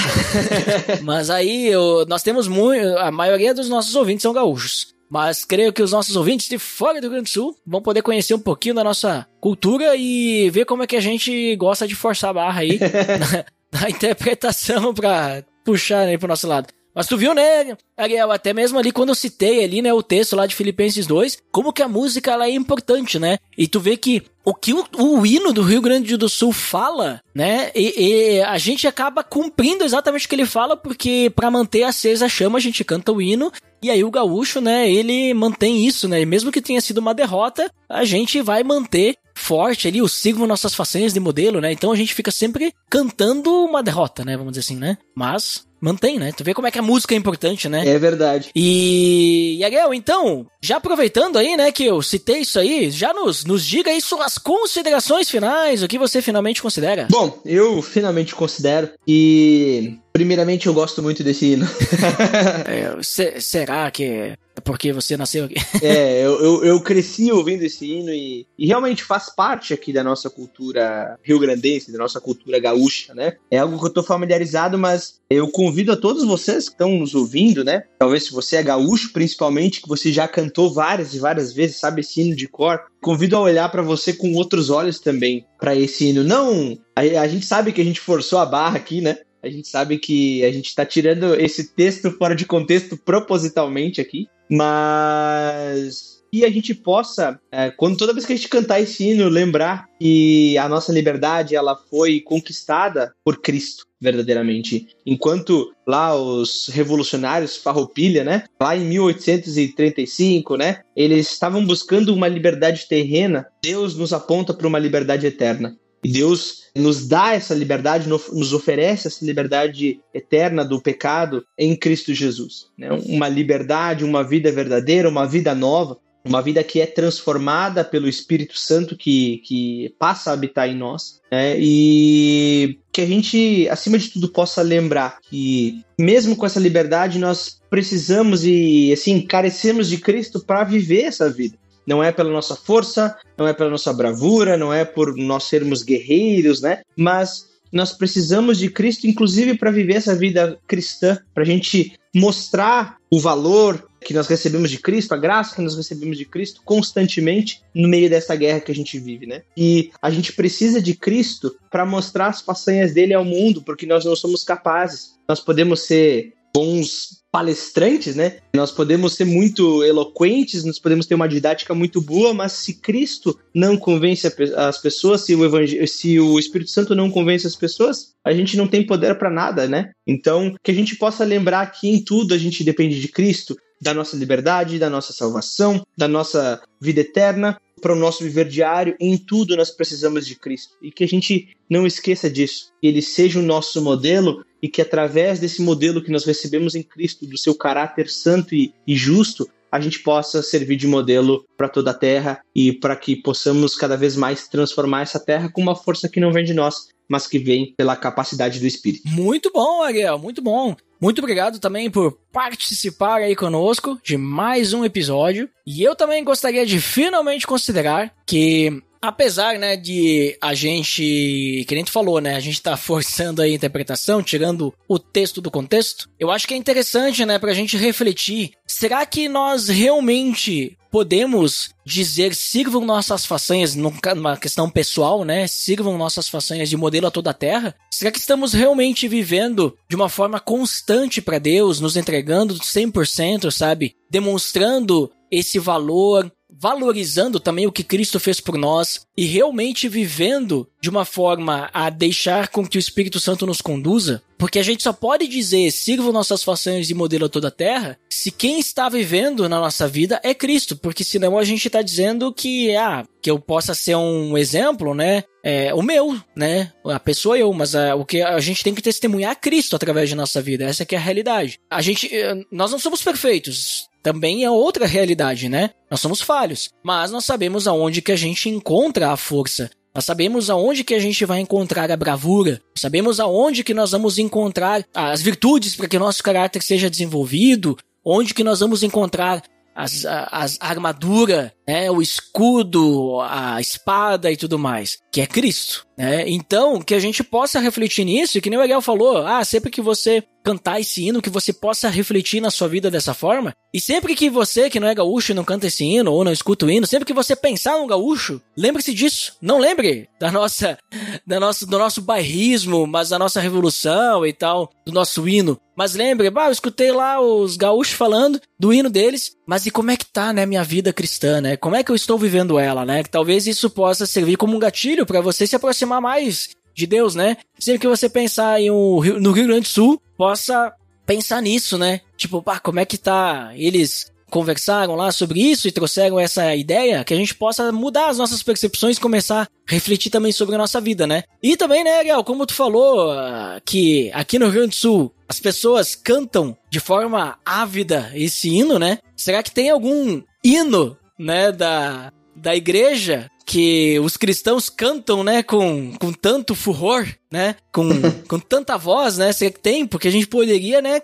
Mas 1.01 1.29
aí 1.29 1.67
eu, 1.67 2.05
nós 2.07 2.21
temos 2.21 2.47
muito. 2.47 2.85
A 2.99 3.11
maioria 3.11 3.53
dos 3.53 3.67
nossos 3.67 3.95
ouvintes 3.95 4.21
são 4.21 4.31
gaúchos. 4.31 4.93
Mas 5.09 5.43
creio 5.43 5.73
que 5.73 5.81
os 5.81 5.91
nossos 5.91 6.15
ouvintes 6.15 6.47
de 6.47 6.57
fora 6.57 6.99
do 6.99 7.03
Rio 7.03 7.11
Grande 7.11 7.29
do 7.29 7.33
Sul 7.33 7.55
vão 7.65 7.81
poder 7.81 8.01
conhecer 8.01 8.33
um 8.33 8.39
pouquinho 8.39 8.75
da 8.75 8.83
nossa 8.83 9.27
cultura 9.39 9.95
e 9.95 10.49
ver 10.49 10.65
como 10.65 10.83
é 10.83 10.87
que 10.87 10.95
a 10.95 11.01
gente 11.01 11.55
gosta 11.55 11.87
de 11.87 11.95
forçar 11.95 12.29
a 12.31 12.33
barra 12.33 12.61
aí 12.61 12.79
na, 13.71 13.79
na 13.79 13.89
interpretação 13.89 14.93
pra 14.93 15.43
puxar 15.63 16.07
aí 16.07 16.17
pro 16.17 16.27
nosso 16.27 16.47
lado. 16.47 16.67
Mas 16.93 17.07
tu 17.07 17.17
viu, 17.17 17.33
né, 17.33 17.75
Ariel, 17.97 18.31
até 18.31 18.53
mesmo 18.53 18.77
ali 18.77 18.91
quando 18.91 19.09
eu 19.09 19.15
citei 19.15 19.63
ali, 19.63 19.81
né, 19.81 19.91
o 19.93 20.03
texto 20.03 20.35
lá 20.35 20.45
de 20.45 20.55
Filipenses 20.55 21.07
2, 21.07 21.39
como 21.51 21.73
que 21.73 21.81
a 21.81 21.87
música 21.87 22.31
ela 22.31 22.45
é 22.45 22.51
importante, 22.51 23.17
né? 23.17 23.37
E 23.57 23.67
tu 23.67 23.79
vê 23.79 23.97
que 23.97 24.23
o 24.45 24.53
que 24.53 24.73
o, 24.73 24.85
o 24.97 25.25
hino 25.25 25.53
do 25.53 25.61
Rio 25.61 25.81
Grande 25.81 26.17
do 26.17 26.27
Sul 26.27 26.51
fala, 26.51 27.21
né, 27.33 27.71
e, 27.73 28.37
e, 28.37 28.41
a 28.41 28.57
gente 28.57 28.87
acaba 28.87 29.23
cumprindo 29.23 29.83
exatamente 29.83 30.25
o 30.25 30.29
que 30.29 30.35
ele 30.35 30.45
fala, 30.45 30.75
porque 30.75 31.31
para 31.35 31.51
manter 31.51 31.83
acesa 31.83 32.25
a 32.25 32.29
chama 32.29 32.57
a 32.57 32.61
gente 32.61 32.83
canta 32.83 33.11
o 33.11 33.21
hino, 33.21 33.51
e 33.81 33.89
aí 33.89 34.03
o 34.03 34.11
gaúcho, 34.11 34.59
né, 34.59 34.89
ele 34.89 35.33
mantém 35.33 35.85
isso, 35.85 36.07
né, 36.07 36.21
e 36.21 36.25
mesmo 36.25 36.51
que 36.51 36.61
tenha 36.61 36.81
sido 36.81 36.97
uma 36.97 37.13
derrota, 37.13 37.71
a 37.89 38.03
gente 38.03 38.41
vai 38.41 38.63
manter 38.63 39.15
forte 39.35 39.87
ali, 39.87 40.01
o 40.01 40.07
signo 40.07 40.45
nossas 40.45 40.75
façanhas 40.75 41.13
de 41.13 41.19
modelo, 41.19 41.59
né? 41.59 41.71
Então 41.71 41.91
a 41.91 41.95
gente 41.95 42.13
fica 42.13 42.31
sempre 42.31 42.73
cantando 42.89 43.51
uma 43.65 43.81
derrota, 43.81 44.23
né? 44.23 44.37
Vamos 44.37 44.53
dizer 44.53 44.61
assim, 44.61 44.77
né? 44.77 44.97
Mas 45.15 45.65
mantém, 45.83 46.17
né? 46.17 46.31
Tu 46.31 46.45
vê 46.45 46.53
como 46.53 46.65
é 46.65 46.71
que 46.71 46.79
a 46.79 46.83
música 46.83 47.13
é 47.13 47.17
importante, 47.17 47.67
né? 47.67 47.85
É 47.85 47.99
verdade. 47.99 48.49
E, 48.55 49.57
e 49.59 49.63
Ariel, 49.65 49.93
então, 49.93 50.47
já 50.61 50.77
aproveitando 50.77 51.37
aí, 51.37 51.57
né, 51.57 51.73
que 51.73 51.83
eu 51.83 52.01
citei 52.01 52.39
isso 52.39 52.57
aí, 52.57 52.89
já 52.89 53.13
nos, 53.13 53.43
nos 53.43 53.65
diga 53.65 53.91
aí 53.91 53.99
suas 53.99 54.32
considerações 54.37 55.29
finais, 55.29 55.83
o 55.83 55.87
que 55.87 55.97
você 55.97 56.21
finalmente 56.21 56.61
considera. 56.61 57.07
Bom, 57.09 57.39
eu 57.45 57.81
finalmente 57.81 58.35
considero 58.35 58.89
que, 59.05 59.99
primeiramente, 60.13 60.67
eu 60.67 60.73
gosto 60.73 61.01
muito 61.01 61.23
desse 61.23 61.53
hino. 61.53 61.65
é, 62.69 63.01
se, 63.01 63.41
será 63.41 63.89
que 63.89 64.03
é 64.03 64.61
porque 64.63 64.93
você 64.93 65.17
nasceu 65.17 65.45
aqui? 65.45 65.55
é, 65.81 66.23
eu, 66.23 66.39
eu, 66.39 66.63
eu, 66.63 66.81
cresci 66.81 67.31
ouvindo 67.31 67.63
esse 67.63 67.91
hino 67.91 68.11
e, 68.11 68.45
e 68.57 68.67
realmente 68.67 69.03
faz 69.03 69.33
parte 69.35 69.73
aqui 69.73 69.91
da 69.91 70.03
nossa 70.03 70.29
cultura 70.29 71.17
rio-grandense, 71.23 71.91
da 71.91 71.97
nossa 71.97 72.21
cultura 72.21 72.59
gaúcha, 72.59 73.15
né? 73.15 73.33
É 73.49 73.57
algo 73.57 73.79
que 73.79 73.85
eu 73.85 73.89
tô 73.89 74.03
familiarizado, 74.03 74.77
mas 74.77 75.19
eu 75.29 75.49
convido 75.49 75.91
a 75.91 75.97
todos 75.97 76.23
vocês 76.23 76.65
que 76.65 76.75
estão 76.75 76.91
nos 76.91 77.15
ouvindo, 77.15 77.63
né? 77.63 77.83
Talvez 77.97 78.25
se 78.25 78.31
você 78.31 78.57
é 78.57 78.63
gaúcho, 78.63 79.11
principalmente, 79.11 79.81
que 79.81 79.89
você 79.89 80.11
já 80.11 80.27
cantou 80.27 80.71
várias 80.71 81.15
e 81.15 81.19
várias 81.19 81.51
vezes, 81.51 81.79
sabe 81.79 82.01
esse 82.01 82.21
hino 82.21 82.35
de 82.35 82.47
cor, 82.47 82.79
convido 83.01 83.35
a 83.35 83.41
olhar 83.41 83.69
para 83.69 83.81
você 83.81 84.13
com 84.13 84.33
outros 84.35 84.69
olhos 84.69 84.99
também 84.99 85.45
para 85.59 85.75
esse 85.75 86.09
hino. 86.09 86.23
Não, 86.23 86.77
a, 86.95 87.01
a 87.01 87.27
gente 87.27 87.45
sabe 87.45 87.71
que 87.71 87.81
a 87.81 87.85
gente 87.85 87.99
forçou 87.99 88.37
a 88.37 88.45
barra 88.45 88.77
aqui, 88.77 89.01
né? 89.01 89.17
A 89.43 89.49
gente 89.49 89.67
sabe 89.67 89.97
que 89.99 90.43
a 90.45 90.51
gente 90.51 90.67
está 90.67 90.85
tirando 90.85 91.35
esse 91.35 91.75
texto 91.75 92.09
fora 92.11 92.33
de 92.33 92.45
contexto 92.45 92.95
propositalmente 92.95 93.99
aqui, 93.99 94.27
mas 94.49 96.23
que 96.31 96.43
a 96.43 96.49
gente 96.49 96.73
possa, 96.73 97.39
é, 97.51 97.69
quando 97.69 97.95
toda 97.95 98.11
vez 98.11 98.25
que 98.25 98.33
a 98.33 98.35
gente 98.35 98.49
cantar 98.49 98.81
esse 98.81 99.07
hino, 99.07 99.29
lembrar 99.29 99.85
que 99.99 100.57
a 100.57 100.67
nossa 100.67 100.91
liberdade 100.91 101.55
ela 101.55 101.75
foi 101.75 102.21
conquistada 102.21 103.13
por 103.23 103.39
Cristo 103.39 103.85
verdadeiramente. 104.01 104.87
Enquanto 105.05 105.71
lá 105.87 106.15
os 106.15 106.67
revolucionários 106.67 107.55
Farroupilha, 107.55 108.23
né, 108.23 108.45
lá 108.59 108.75
em 108.75 108.83
1835, 108.85 110.57
né, 110.57 110.81
eles 110.95 111.31
estavam 111.31 111.65
buscando 111.65 112.13
uma 112.13 112.27
liberdade 112.27 112.87
terrena, 112.87 113.45
Deus 113.63 113.95
nos 113.95 114.11
aponta 114.11 114.53
para 114.53 114.67
uma 114.67 114.79
liberdade 114.79 115.27
eterna. 115.27 115.77
E 116.03 116.11
Deus 116.11 116.63
nos 116.75 117.07
dá 117.07 117.33
essa 117.33 117.53
liberdade, 117.53 118.09
nos 118.09 118.51
oferece 118.51 119.07
essa 119.07 119.23
liberdade 119.23 119.99
eterna 120.13 120.65
do 120.65 120.81
pecado 120.81 121.45
em 121.57 121.75
Cristo 121.75 122.13
Jesus. 122.13 122.67
Né? 122.77 122.89
Uma 123.05 123.29
liberdade, 123.29 124.03
uma 124.03 124.23
vida 124.23 124.51
verdadeira, 124.51 125.07
uma 125.07 125.25
vida 125.25 125.53
nova. 125.53 125.97
uma 126.25 126.41
vida 126.41 126.63
que 126.63 126.79
é 126.79 126.85
transformada 126.85 127.83
pelo 127.83 128.07
Espírito 128.07 128.57
Santo 128.57 128.95
que, 128.95 129.41
que 129.45 129.93
passa 129.99 130.29
a 130.29 130.33
habitar 130.33 130.69
em 130.69 130.75
nós, 130.75 131.19
né? 131.31 131.55
E 131.59 132.79
que 132.91 133.01
a 133.01 133.05
gente, 133.05 133.67
acima 133.69 133.97
de 133.97 134.09
tudo, 134.09 134.29
possa 134.29 134.61
lembrar 134.61 135.19
que, 135.21 135.83
mesmo 135.99 136.35
com 136.35 136.45
essa 136.45 136.59
liberdade, 136.59 137.19
nós 137.19 137.59
precisamos 137.69 138.45
e, 138.45 138.93
assim, 138.93 139.19
carecemos 139.21 139.89
de 139.89 139.97
Cristo 139.97 140.39
para 140.39 140.63
viver 140.63 141.01
essa 141.01 141.29
vida. 141.29 141.57
Não 141.85 142.03
é 142.03 142.11
pela 142.11 142.31
nossa 142.31 142.55
força, 142.55 143.17
não 143.37 143.47
é 143.47 143.53
pela 143.53 143.69
nossa 143.69 143.93
bravura, 143.93 144.57
não 144.57 144.73
é 144.73 144.85
por 144.85 145.15
nós 145.15 145.45
sermos 145.45 145.83
guerreiros, 145.83 146.61
né? 146.61 146.81
Mas 146.97 147.53
nós 147.71 147.91
precisamos 147.91 148.59
de 148.59 148.69
Cristo, 148.69 149.07
inclusive, 149.07 149.57
para 149.57 149.71
viver 149.71 149.95
essa 149.95 150.15
vida 150.15 150.59
cristã, 150.67 151.17
para 151.33 151.41
a 151.41 151.45
gente 151.45 151.93
mostrar 152.15 152.97
o 153.09 153.19
valor 153.19 153.89
que 153.99 154.13
nós 154.13 154.27
recebemos 154.27 154.69
de 154.69 154.77
Cristo, 154.77 155.13
a 155.13 155.17
graça 155.17 155.55
que 155.55 155.61
nós 155.61 155.75
recebemos 155.75 156.17
de 156.17 156.25
Cristo 156.25 156.61
constantemente 156.63 157.61
no 157.73 157.87
meio 157.87 158.09
dessa 158.09 158.35
guerra 158.35 158.59
que 158.59 158.71
a 158.71 158.75
gente 158.75 158.99
vive, 158.99 159.25
né? 159.25 159.41
E 159.57 159.89
a 160.01 160.11
gente 160.11 160.33
precisa 160.33 160.81
de 160.81 160.93
Cristo 160.93 161.55
para 161.71 161.85
mostrar 161.85 162.27
as 162.27 162.41
façanhas 162.41 162.93
dele 162.93 163.13
ao 163.13 163.25
mundo, 163.25 163.63
porque 163.63 163.87
nós 163.87 164.05
não 164.05 164.15
somos 164.15 164.43
capazes. 164.43 165.15
Nós 165.27 165.39
podemos 165.39 165.81
ser 165.81 166.33
bons 166.53 167.22
palestrantes, 167.33 168.15
né? 168.15 168.37
Nós 168.55 168.71
podemos 168.71 169.15
ser 169.15 169.25
muito 169.25 169.83
eloquentes, 169.83 170.63
nós 170.63 170.77
podemos 170.77 171.07
ter 171.07 171.15
uma 171.15 171.27
didática 171.27 171.73
muito 171.73 171.99
boa, 171.99 172.31
mas 172.31 172.51
se 172.51 172.75
Cristo 172.75 173.39
não 173.51 173.75
convence 173.75 174.31
as 174.55 174.77
pessoas, 174.77 175.21
se 175.21 175.33
o, 175.33 175.87
se 175.87 176.19
o 176.19 176.37
Espírito 176.37 176.69
Santo 176.69 176.93
não 176.93 177.09
convence 177.09 177.47
as 177.47 177.55
pessoas, 177.55 178.13
a 178.23 178.31
gente 178.31 178.55
não 178.55 178.67
tem 178.67 178.85
poder 178.85 179.15
para 179.15 179.31
nada, 179.31 179.67
né? 179.67 179.89
Então, 180.05 180.55
que 180.61 180.69
a 180.69 180.73
gente 180.75 180.95
possa 180.95 181.25
lembrar 181.25 181.65
que 181.71 181.89
em 181.89 182.03
tudo 182.03 182.35
a 182.35 182.37
gente 182.37 182.63
depende 182.63 183.01
de 183.01 183.07
Cristo, 183.07 183.57
da 183.81 183.95
nossa 183.95 184.15
liberdade, 184.15 184.77
da 184.77 184.89
nossa 184.89 185.11
salvação, 185.11 185.83
da 185.97 186.07
nossa 186.07 186.61
vida 186.79 187.01
eterna, 187.01 187.59
para 187.83 187.93
o 187.93 187.97
nosso 187.97 188.23
viver 188.23 188.47
diário, 188.47 188.95
em 188.97 189.17
tudo 189.17 189.57
nós 189.57 189.69
precisamos 189.69 190.25
de 190.25 190.35
Cristo. 190.35 190.77
E 190.81 190.89
que 190.89 191.03
a 191.03 191.07
gente 191.07 191.49
não 191.69 191.85
esqueça 191.85 192.29
disso, 192.29 192.71
que 192.81 192.87
ele 192.87 193.01
seja 193.01 193.39
o 193.39 193.43
nosso 193.43 193.81
modelo 193.81 194.45
e 194.61 194.69
que 194.69 194.81
através 194.81 195.37
desse 195.39 195.61
modelo 195.61 196.01
que 196.01 196.09
nós 196.09 196.23
recebemos 196.23 196.75
em 196.75 196.81
Cristo, 196.81 197.27
do 197.27 197.37
seu 197.37 197.53
caráter 197.53 198.07
santo 198.07 198.55
e, 198.55 198.73
e 198.87 198.95
justo, 198.95 199.49
a 199.69 199.81
gente 199.81 199.99
possa 199.99 200.41
servir 200.41 200.77
de 200.77 200.87
modelo 200.87 201.43
para 201.57 201.67
toda 201.67 201.91
a 201.91 201.95
terra 201.95 202.39
e 202.55 202.71
para 202.71 202.95
que 202.95 203.15
possamos 203.15 203.75
cada 203.75 203.97
vez 203.97 204.15
mais 204.15 204.47
transformar 204.47 205.01
essa 205.01 205.19
terra 205.19 205.49
com 205.49 205.61
uma 205.61 205.75
força 205.75 206.07
que 206.07 206.19
não 206.19 206.31
vem 206.31 206.45
de 206.45 206.53
nós, 206.53 206.89
mas 207.09 207.27
que 207.27 207.39
vem 207.39 207.73
pela 207.75 207.95
capacidade 207.95 208.59
do 208.59 208.67
Espírito. 208.67 209.07
Muito 209.07 209.51
bom, 209.51 209.81
Ariel, 209.81 210.17
muito 210.17 210.41
bom. 210.41 210.75
Muito 211.03 211.19
obrigado 211.19 211.59
também 211.59 211.91
por 211.91 212.17
participar 212.31 213.17
aí 213.17 213.35
conosco 213.35 213.99
de 214.01 214.15
mais 214.15 214.71
um 214.71 214.85
episódio. 214.85 215.49
E 215.67 215.83
eu 215.83 215.97
também 215.97 216.23
gostaria 216.23 216.65
de 216.65 216.79
finalmente 216.79 217.45
considerar 217.45 218.13
que 218.25 218.81
apesar, 219.03 219.59
né, 219.59 219.75
de 219.75 220.37
a 220.41 220.53
gente, 220.53 221.65
que 221.67 221.75
nem 221.75 221.83
tu 221.83 221.91
falou, 221.91 222.21
né, 222.21 222.35
a 222.35 222.39
gente 222.39 222.61
tá 222.61 222.77
forçando 222.77 223.41
a 223.41 223.49
interpretação, 223.49 224.23
tirando 224.23 224.73
o 224.87 224.97
texto 224.97 225.41
do 225.41 225.51
contexto, 225.51 226.09
eu 226.17 226.31
acho 226.31 226.47
que 226.47 226.53
é 226.53 226.57
interessante, 226.57 227.25
né, 227.25 227.37
pra 227.37 227.53
gente 227.53 227.75
refletir, 227.75 228.53
será 228.65 229.05
que 229.05 229.27
nós 229.27 229.67
realmente 229.67 230.77
podemos 230.89 231.71
dizer 231.83 232.35
sirvam 232.35 232.85
nossas 232.85 233.25
façanhas 233.25 233.75
numa 233.75 234.37
questão 234.37 234.69
pessoal, 234.69 235.25
né? 235.25 235.47
Sirvam 235.47 235.97
nossas 235.97 236.29
façanhas 236.29 236.69
de 236.69 236.77
modelo 236.77 237.07
a 237.07 237.11
toda 237.11 237.31
a 237.31 237.33
terra? 237.33 237.73
Será 237.91 238.11
que 238.11 238.19
estamos 238.19 238.53
realmente 238.53 239.07
vivendo 239.07 239.75
de 239.89 239.95
uma 239.95 240.07
forma 240.07 240.39
constante 240.39 241.19
para 241.19 241.39
Deus, 241.39 241.79
nos 241.79 241.97
entregando 241.97 242.53
100%, 242.53 243.49
sabe? 243.49 243.95
Demonstrando 244.07 245.11
esse 245.31 245.57
valor, 245.57 246.31
valorizando 246.63 247.41
também 247.41 247.67
o 247.67 247.73
que 247.73 247.83
Cristo 247.83 248.21
fez 248.21 248.39
por 248.39 248.57
nós 248.57 249.01
e 249.17 249.25
realmente 249.25 249.89
vivendo 249.89 250.65
de 250.81 250.89
uma 250.89 251.03
forma 251.03 251.69
a 251.73 251.89
deixar 251.89 252.47
com 252.47 252.65
que 252.65 252.77
o 252.77 252.79
Espírito 252.79 253.19
Santo 253.19 253.45
nos 253.45 253.59
conduza, 253.59 254.23
porque 254.37 254.59
a 254.59 254.63
gente 254.63 254.81
só 254.81 254.93
pode 254.93 255.27
dizer 255.27 255.69
sirva 255.71 256.09
nossas 256.13 256.41
façanhas 256.41 256.87
de 256.87 256.93
modelo 256.93 257.25
a 257.25 257.29
toda 257.29 257.49
a 257.49 257.51
terra 257.51 257.99
se 258.09 258.31
quem 258.31 258.61
está 258.61 258.87
vivendo 258.87 259.49
na 259.49 259.59
nossa 259.59 259.89
vida 259.89 260.21
é 260.23 260.33
Cristo, 260.33 260.77
porque 260.77 261.03
senão 261.03 261.37
a 261.37 261.43
gente 261.43 261.67
está 261.67 261.81
dizendo 261.81 262.31
que 262.31 262.73
ah, 262.77 263.05
que 263.21 263.29
eu 263.29 263.37
possa 263.37 263.73
ser 263.73 263.97
um 263.97 264.37
exemplo, 264.37 264.95
né? 264.95 265.25
É, 265.43 265.73
o 265.73 265.81
meu, 265.81 266.17
né? 266.33 266.71
A 266.85 266.99
pessoa 266.99 267.37
eu, 267.37 267.51
mas 267.51 267.75
a, 267.75 267.93
o 267.95 268.05
que 268.05 268.21
a 268.21 268.39
gente 268.39 268.63
tem 268.63 268.73
que 268.73 268.81
testemunhar 268.81 269.37
Cristo 269.37 269.75
através 269.75 270.07
de 270.07 270.15
nossa 270.15 270.41
vida. 270.41 270.63
Essa 270.63 270.87
é 270.89 270.95
a 270.95 270.99
realidade. 270.99 271.59
A 271.69 271.81
gente, 271.81 272.07
eh, 272.15 272.45
nós 272.49 272.71
não 272.71 272.79
somos 272.79 273.03
perfeitos 273.03 273.89
também 274.03 274.43
é 274.43 274.51
outra 274.51 274.85
realidade, 274.85 275.47
né? 275.47 275.71
Nós 275.89 276.01
somos 276.01 276.21
falhos, 276.21 276.69
mas 276.83 277.09
nós 277.09 277.23
sabemos 277.23 277.67
aonde 277.67 278.01
que 278.01 278.11
a 278.11 278.17
gente 278.17 278.49
encontra 278.49 279.11
a 279.11 279.17
força. 279.17 279.71
Nós 279.95 280.03
sabemos 280.03 280.49
aonde 280.49 280.83
que 280.83 280.93
a 280.93 280.99
gente 280.99 281.23
vai 281.23 281.39
encontrar 281.39 281.89
a 281.89 281.95
bravura. 281.95 282.59
Sabemos 282.75 283.19
aonde 283.19 283.63
que 283.63 283.73
nós 283.73 283.91
vamos 283.91 284.17
encontrar 284.17 284.83
as 284.93 285.21
virtudes 285.21 285.75
para 285.75 285.87
que 285.87 285.97
nosso 285.97 286.21
caráter 286.21 286.61
seja 286.61 286.89
desenvolvido, 286.89 287.77
onde 288.03 288.33
que 288.33 288.43
nós 288.43 288.59
vamos 288.59 288.83
encontrar 288.83 289.41
as, 289.75 290.05
as, 290.05 290.57
armadura, 290.59 291.53
né, 291.67 291.89
o 291.89 292.01
escudo, 292.01 293.19
a 293.21 293.59
espada 293.59 294.31
e 294.31 294.37
tudo 294.37 294.59
mais, 294.59 294.97
que 295.11 295.21
é 295.21 295.27
Cristo. 295.27 295.85
Né? 295.97 296.27
Então, 296.27 296.81
que 296.81 296.95
a 296.95 296.99
gente 296.99 297.23
possa 297.23 297.59
refletir 297.59 298.05
nisso, 298.05 298.37
e 298.37 298.41
que 298.41 298.49
nem 298.49 298.57
o 298.57 298.61
Miguel 298.61 298.81
falou, 298.81 299.25
ah, 299.25 299.43
sempre 299.45 299.69
que 299.69 299.81
você 299.81 300.23
cantar 300.43 300.79
esse 300.79 301.03
hino, 301.03 301.21
que 301.21 301.29
você 301.29 301.53
possa 301.53 301.89
refletir 301.89 302.41
na 302.41 302.51
sua 302.51 302.67
vida 302.67 302.91
dessa 302.91 303.13
forma. 303.13 303.55
E 303.73 303.79
sempre 303.79 304.13
que 304.13 304.29
você, 304.29 304.69
que 304.69 304.79
não 304.79 304.87
é 304.87 304.93
gaúcho, 304.93 305.33
não 305.33 305.43
canta 305.43 305.67
esse 305.67 305.85
hino 305.85 306.11
ou 306.11 306.23
não 306.23 306.33
escuta 306.33 306.65
o 306.65 306.69
hino, 306.69 306.85
sempre 306.85 307.05
que 307.05 307.13
você 307.13 307.35
pensar 307.35 307.77
no 307.77 307.87
gaúcho, 307.87 308.41
lembre-se 308.57 308.93
disso. 308.93 309.37
Não 309.41 309.57
lembre 309.57 310.09
da 310.19 310.29
nossa, 310.31 310.77
da 311.25 311.39
nossa, 311.39 311.65
do 311.65 311.79
nosso 311.79 312.01
bairrismo, 312.01 312.85
mas 312.85 313.09
da 313.09 313.17
nossa 313.17 313.39
revolução 313.39 314.25
e 314.25 314.33
tal, 314.33 314.69
do 314.85 314.91
nosso 314.91 315.27
hino. 315.27 315.57
Mas 315.75 315.95
lembre, 315.95 316.29
bah, 316.29 316.47
eu 316.47 316.51
escutei 316.51 316.91
lá 316.91 317.19
os 317.19 317.57
gaúchos 317.57 317.93
falando 317.93 318.39
do 318.59 318.71
hino 318.73 318.89
deles, 318.89 319.35
mas 319.45 319.65
e 319.65 319.71
como 319.71 319.91
é 319.91 319.97
que 319.97 320.05
tá, 320.05 320.31
né, 320.31 320.45
minha 320.45 320.63
vida 320.63 320.93
cristã, 320.93 321.41
né? 321.41 321.57
Como 321.57 321.75
é 321.75 321.83
que 321.83 321.91
eu 321.91 321.95
estou 321.95 322.17
vivendo 322.17 322.59
ela, 322.59 322.85
né? 322.85 323.03
Que 323.03 323.09
talvez 323.09 323.47
isso 323.47 323.69
possa 323.69 324.05
servir 324.05 324.37
como 324.37 324.55
um 324.55 324.59
gatilho 324.59 325.05
para 325.05 325.21
você 325.21 325.47
se 325.47 325.55
aproximar 325.55 326.01
mais 326.01 326.49
de 326.75 326.85
Deus, 326.85 327.15
né? 327.15 327.37
Sempre 327.59 327.79
que 327.79 327.87
você 327.87 328.07
pensar 328.07 328.59
em 328.61 328.69
um, 328.69 329.01
no 329.19 329.31
Rio 329.31 329.47
Grande 329.47 329.61
do 329.61 329.67
Sul, 329.67 330.01
possa 330.17 330.73
pensar 331.05 331.41
nisso, 331.41 331.77
né? 331.77 332.01
Tipo, 332.15 332.41
pá, 332.41 332.59
como 332.59 332.79
é 332.79 332.85
que 332.85 332.97
tá? 332.97 333.51
Eles 333.55 334.11
conversaram 334.33 334.95
lá 334.95 335.11
sobre 335.11 335.39
isso 335.39 335.67
e 335.67 335.71
trouxeram 335.71 336.19
essa 336.19 336.55
ideia 336.55 337.03
que 337.03 337.13
a 337.13 337.17
gente 337.17 337.35
possa 337.35 337.71
mudar 337.71 338.07
as 338.07 338.17
nossas 338.17 338.41
percepções 338.41 338.97
e 338.97 338.99
começar 338.99 339.43
a 339.43 339.47
refletir 339.71 340.09
também 340.09 340.31
sobre 340.31 340.55
a 340.55 340.57
nossa 340.57 340.81
vida, 340.81 341.05
né? 341.05 341.21
E 341.41 341.55
também, 341.55 341.83
né, 341.83 341.99
Ariel, 341.99 342.23
como 342.23 342.47
tu 342.47 342.55
falou, 342.55 343.11
ah, 343.11 343.61
que 343.63 344.09
aqui 344.11 344.39
no 344.39 344.45
Rio 344.45 344.55
Grande 344.55 344.69
do 344.69 344.75
Sul 344.75 345.13
as 345.29 345.39
pessoas 345.39 345.93
cantam 345.93 346.57
de 346.67 346.79
forma 346.79 347.37
ávida 347.45 348.11
esse 348.15 348.49
hino, 348.49 348.79
né? 348.79 348.97
Será 349.15 349.43
que 349.43 349.51
tem 349.51 349.69
algum 349.69 350.23
hino, 350.43 350.97
né, 351.19 351.51
da, 351.51 352.11
da 352.35 352.55
igreja 352.55 353.29
que 353.45 353.99
os 353.99 354.17
cristãos 354.17 354.67
cantam, 354.67 355.23
né, 355.23 355.43
com, 355.43 355.93
com 355.99 356.11
tanto 356.11 356.55
furor, 356.55 357.07
né, 357.31 357.55
com, 357.71 357.87
com 358.27 358.39
tanta 358.39 358.79
voz, 358.79 359.19
né, 359.19 359.31
você 359.31 359.51
tem, 359.51 359.85
porque 359.85 360.07
a 360.07 360.11
gente 360.11 360.25
poderia, 360.25 360.81
né, 360.81 360.99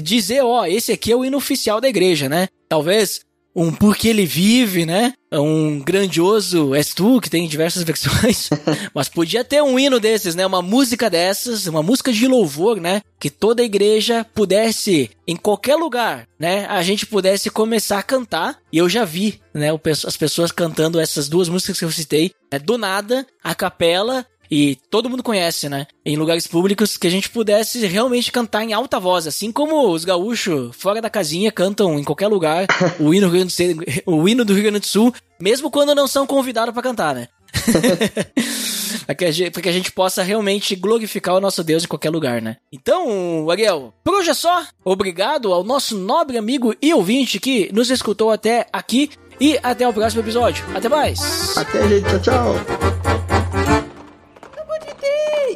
dizer, 0.00 0.42
ó, 0.42 0.64
esse 0.66 0.92
aqui 0.92 1.12
é 1.12 1.16
o 1.16 1.24
hino 1.24 1.36
oficial 1.36 1.80
da 1.80 1.88
igreja, 1.88 2.28
né, 2.28 2.48
talvez 2.68 3.20
um 3.54 3.70
Porque 3.70 4.08
Ele 4.08 4.24
Vive, 4.24 4.86
né? 4.86 5.12
Um 5.30 5.80
grandioso 5.80 6.74
És 6.74 6.92
Tu, 6.94 7.20
que 7.20 7.30
tem 7.30 7.46
diversas 7.46 7.82
versões. 7.84 8.50
Mas 8.94 9.08
podia 9.08 9.44
ter 9.44 9.62
um 9.62 9.78
hino 9.78 10.00
desses, 10.00 10.34
né? 10.34 10.46
Uma 10.46 10.62
música 10.62 11.08
dessas, 11.08 11.66
uma 11.66 11.82
música 11.82 12.12
de 12.12 12.26
louvor, 12.26 12.80
né? 12.80 13.02
Que 13.20 13.30
toda 13.30 13.62
a 13.62 13.64
igreja 13.64 14.26
pudesse, 14.34 15.10
em 15.26 15.36
qualquer 15.36 15.76
lugar, 15.76 16.26
né? 16.38 16.66
A 16.66 16.82
gente 16.82 17.06
pudesse 17.06 17.50
começar 17.50 17.98
a 17.98 18.02
cantar. 18.02 18.58
E 18.72 18.78
eu 18.78 18.88
já 18.88 19.04
vi, 19.04 19.40
né? 19.52 19.68
As 20.06 20.16
pessoas 20.16 20.50
cantando 20.50 20.98
essas 20.98 21.28
duas 21.28 21.48
músicas 21.48 21.78
que 21.78 21.84
eu 21.84 21.92
citei. 21.92 22.32
Né? 22.50 22.58
Do 22.58 22.78
nada, 22.78 23.26
a 23.42 23.54
capela 23.54 24.26
e 24.54 24.76
todo 24.90 25.08
mundo 25.08 25.22
conhece, 25.22 25.66
né? 25.66 25.86
Em 26.04 26.14
lugares 26.14 26.46
públicos 26.46 26.98
que 26.98 27.06
a 27.06 27.10
gente 27.10 27.30
pudesse 27.30 27.86
realmente 27.86 28.30
cantar 28.30 28.62
em 28.62 28.74
alta 28.74 29.00
voz, 29.00 29.26
assim 29.26 29.50
como 29.50 29.88
os 29.88 30.04
gaúchos 30.04 30.76
fora 30.76 31.00
da 31.00 31.08
casinha 31.08 31.50
cantam 31.50 31.98
em 31.98 32.04
qualquer 32.04 32.28
lugar 32.28 32.66
o 33.00 33.14
hino, 33.14 33.30
do 33.30 33.50
Sul, 33.50 33.64
o 34.04 34.28
hino 34.28 34.44
do 34.44 34.52
Rio 34.52 34.64
Grande 34.64 34.80
do 34.80 34.86
Sul, 34.86 35.14
mesmo 35.40 35.70
quando 35.70 35.94
não 35.94 36.06
são 36.06 36.26
convidados 36.26 36.74
para 36.74 36.82
cantar, 36.82 37.14
né? 37.14 37.28
para 39.06 39.14
que, 39.14 39.50
que, 39.50 39.68
a 39.70 39.72
gente 39.72 39.90
possa 39.90 40.22
realmente 40.22 40.76
glorificar 40.76 41.34
o 41.34 41.40
nosso 41.40 41.64
Deus 41.64 41.84
em 41.84 41.88
qualquer 41.88 42.10
lugar, 42.10 42.42
né? 42.42 42.58
Então, 42.70 43.50
Ariel, 43.50 43.94
por 44.04 44.16
hoje 44.16 44.28
é 44.28 44.34
só. 44.34 44.66
Obrigado 44.84 45.50
ao 45.50 45.64
nosso 45.64 45.96
nobre 45.96 46.36
amigo 46.36 46.74
e 46.82 46.92
ouvinte 46.92 47.40
que 47.40 47.70
nos 47.72 47.90
escutou 47.90 48.30
até 48.30 48.66
aqui. 48.70 49.08
E 49.40 49.58
até 49.62 49.88
o 49.88 49.92
próximo 49.94 50.22
episódio. 50.22 50.62
Até 50.74 50.90
mais. 50.90 51.56
Até, 51.56 51.88
gente. 51.88 52.04
Tchau, 52.04 52.20
tchau. 52.20 52.91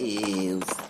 Tales. 0.06 0.85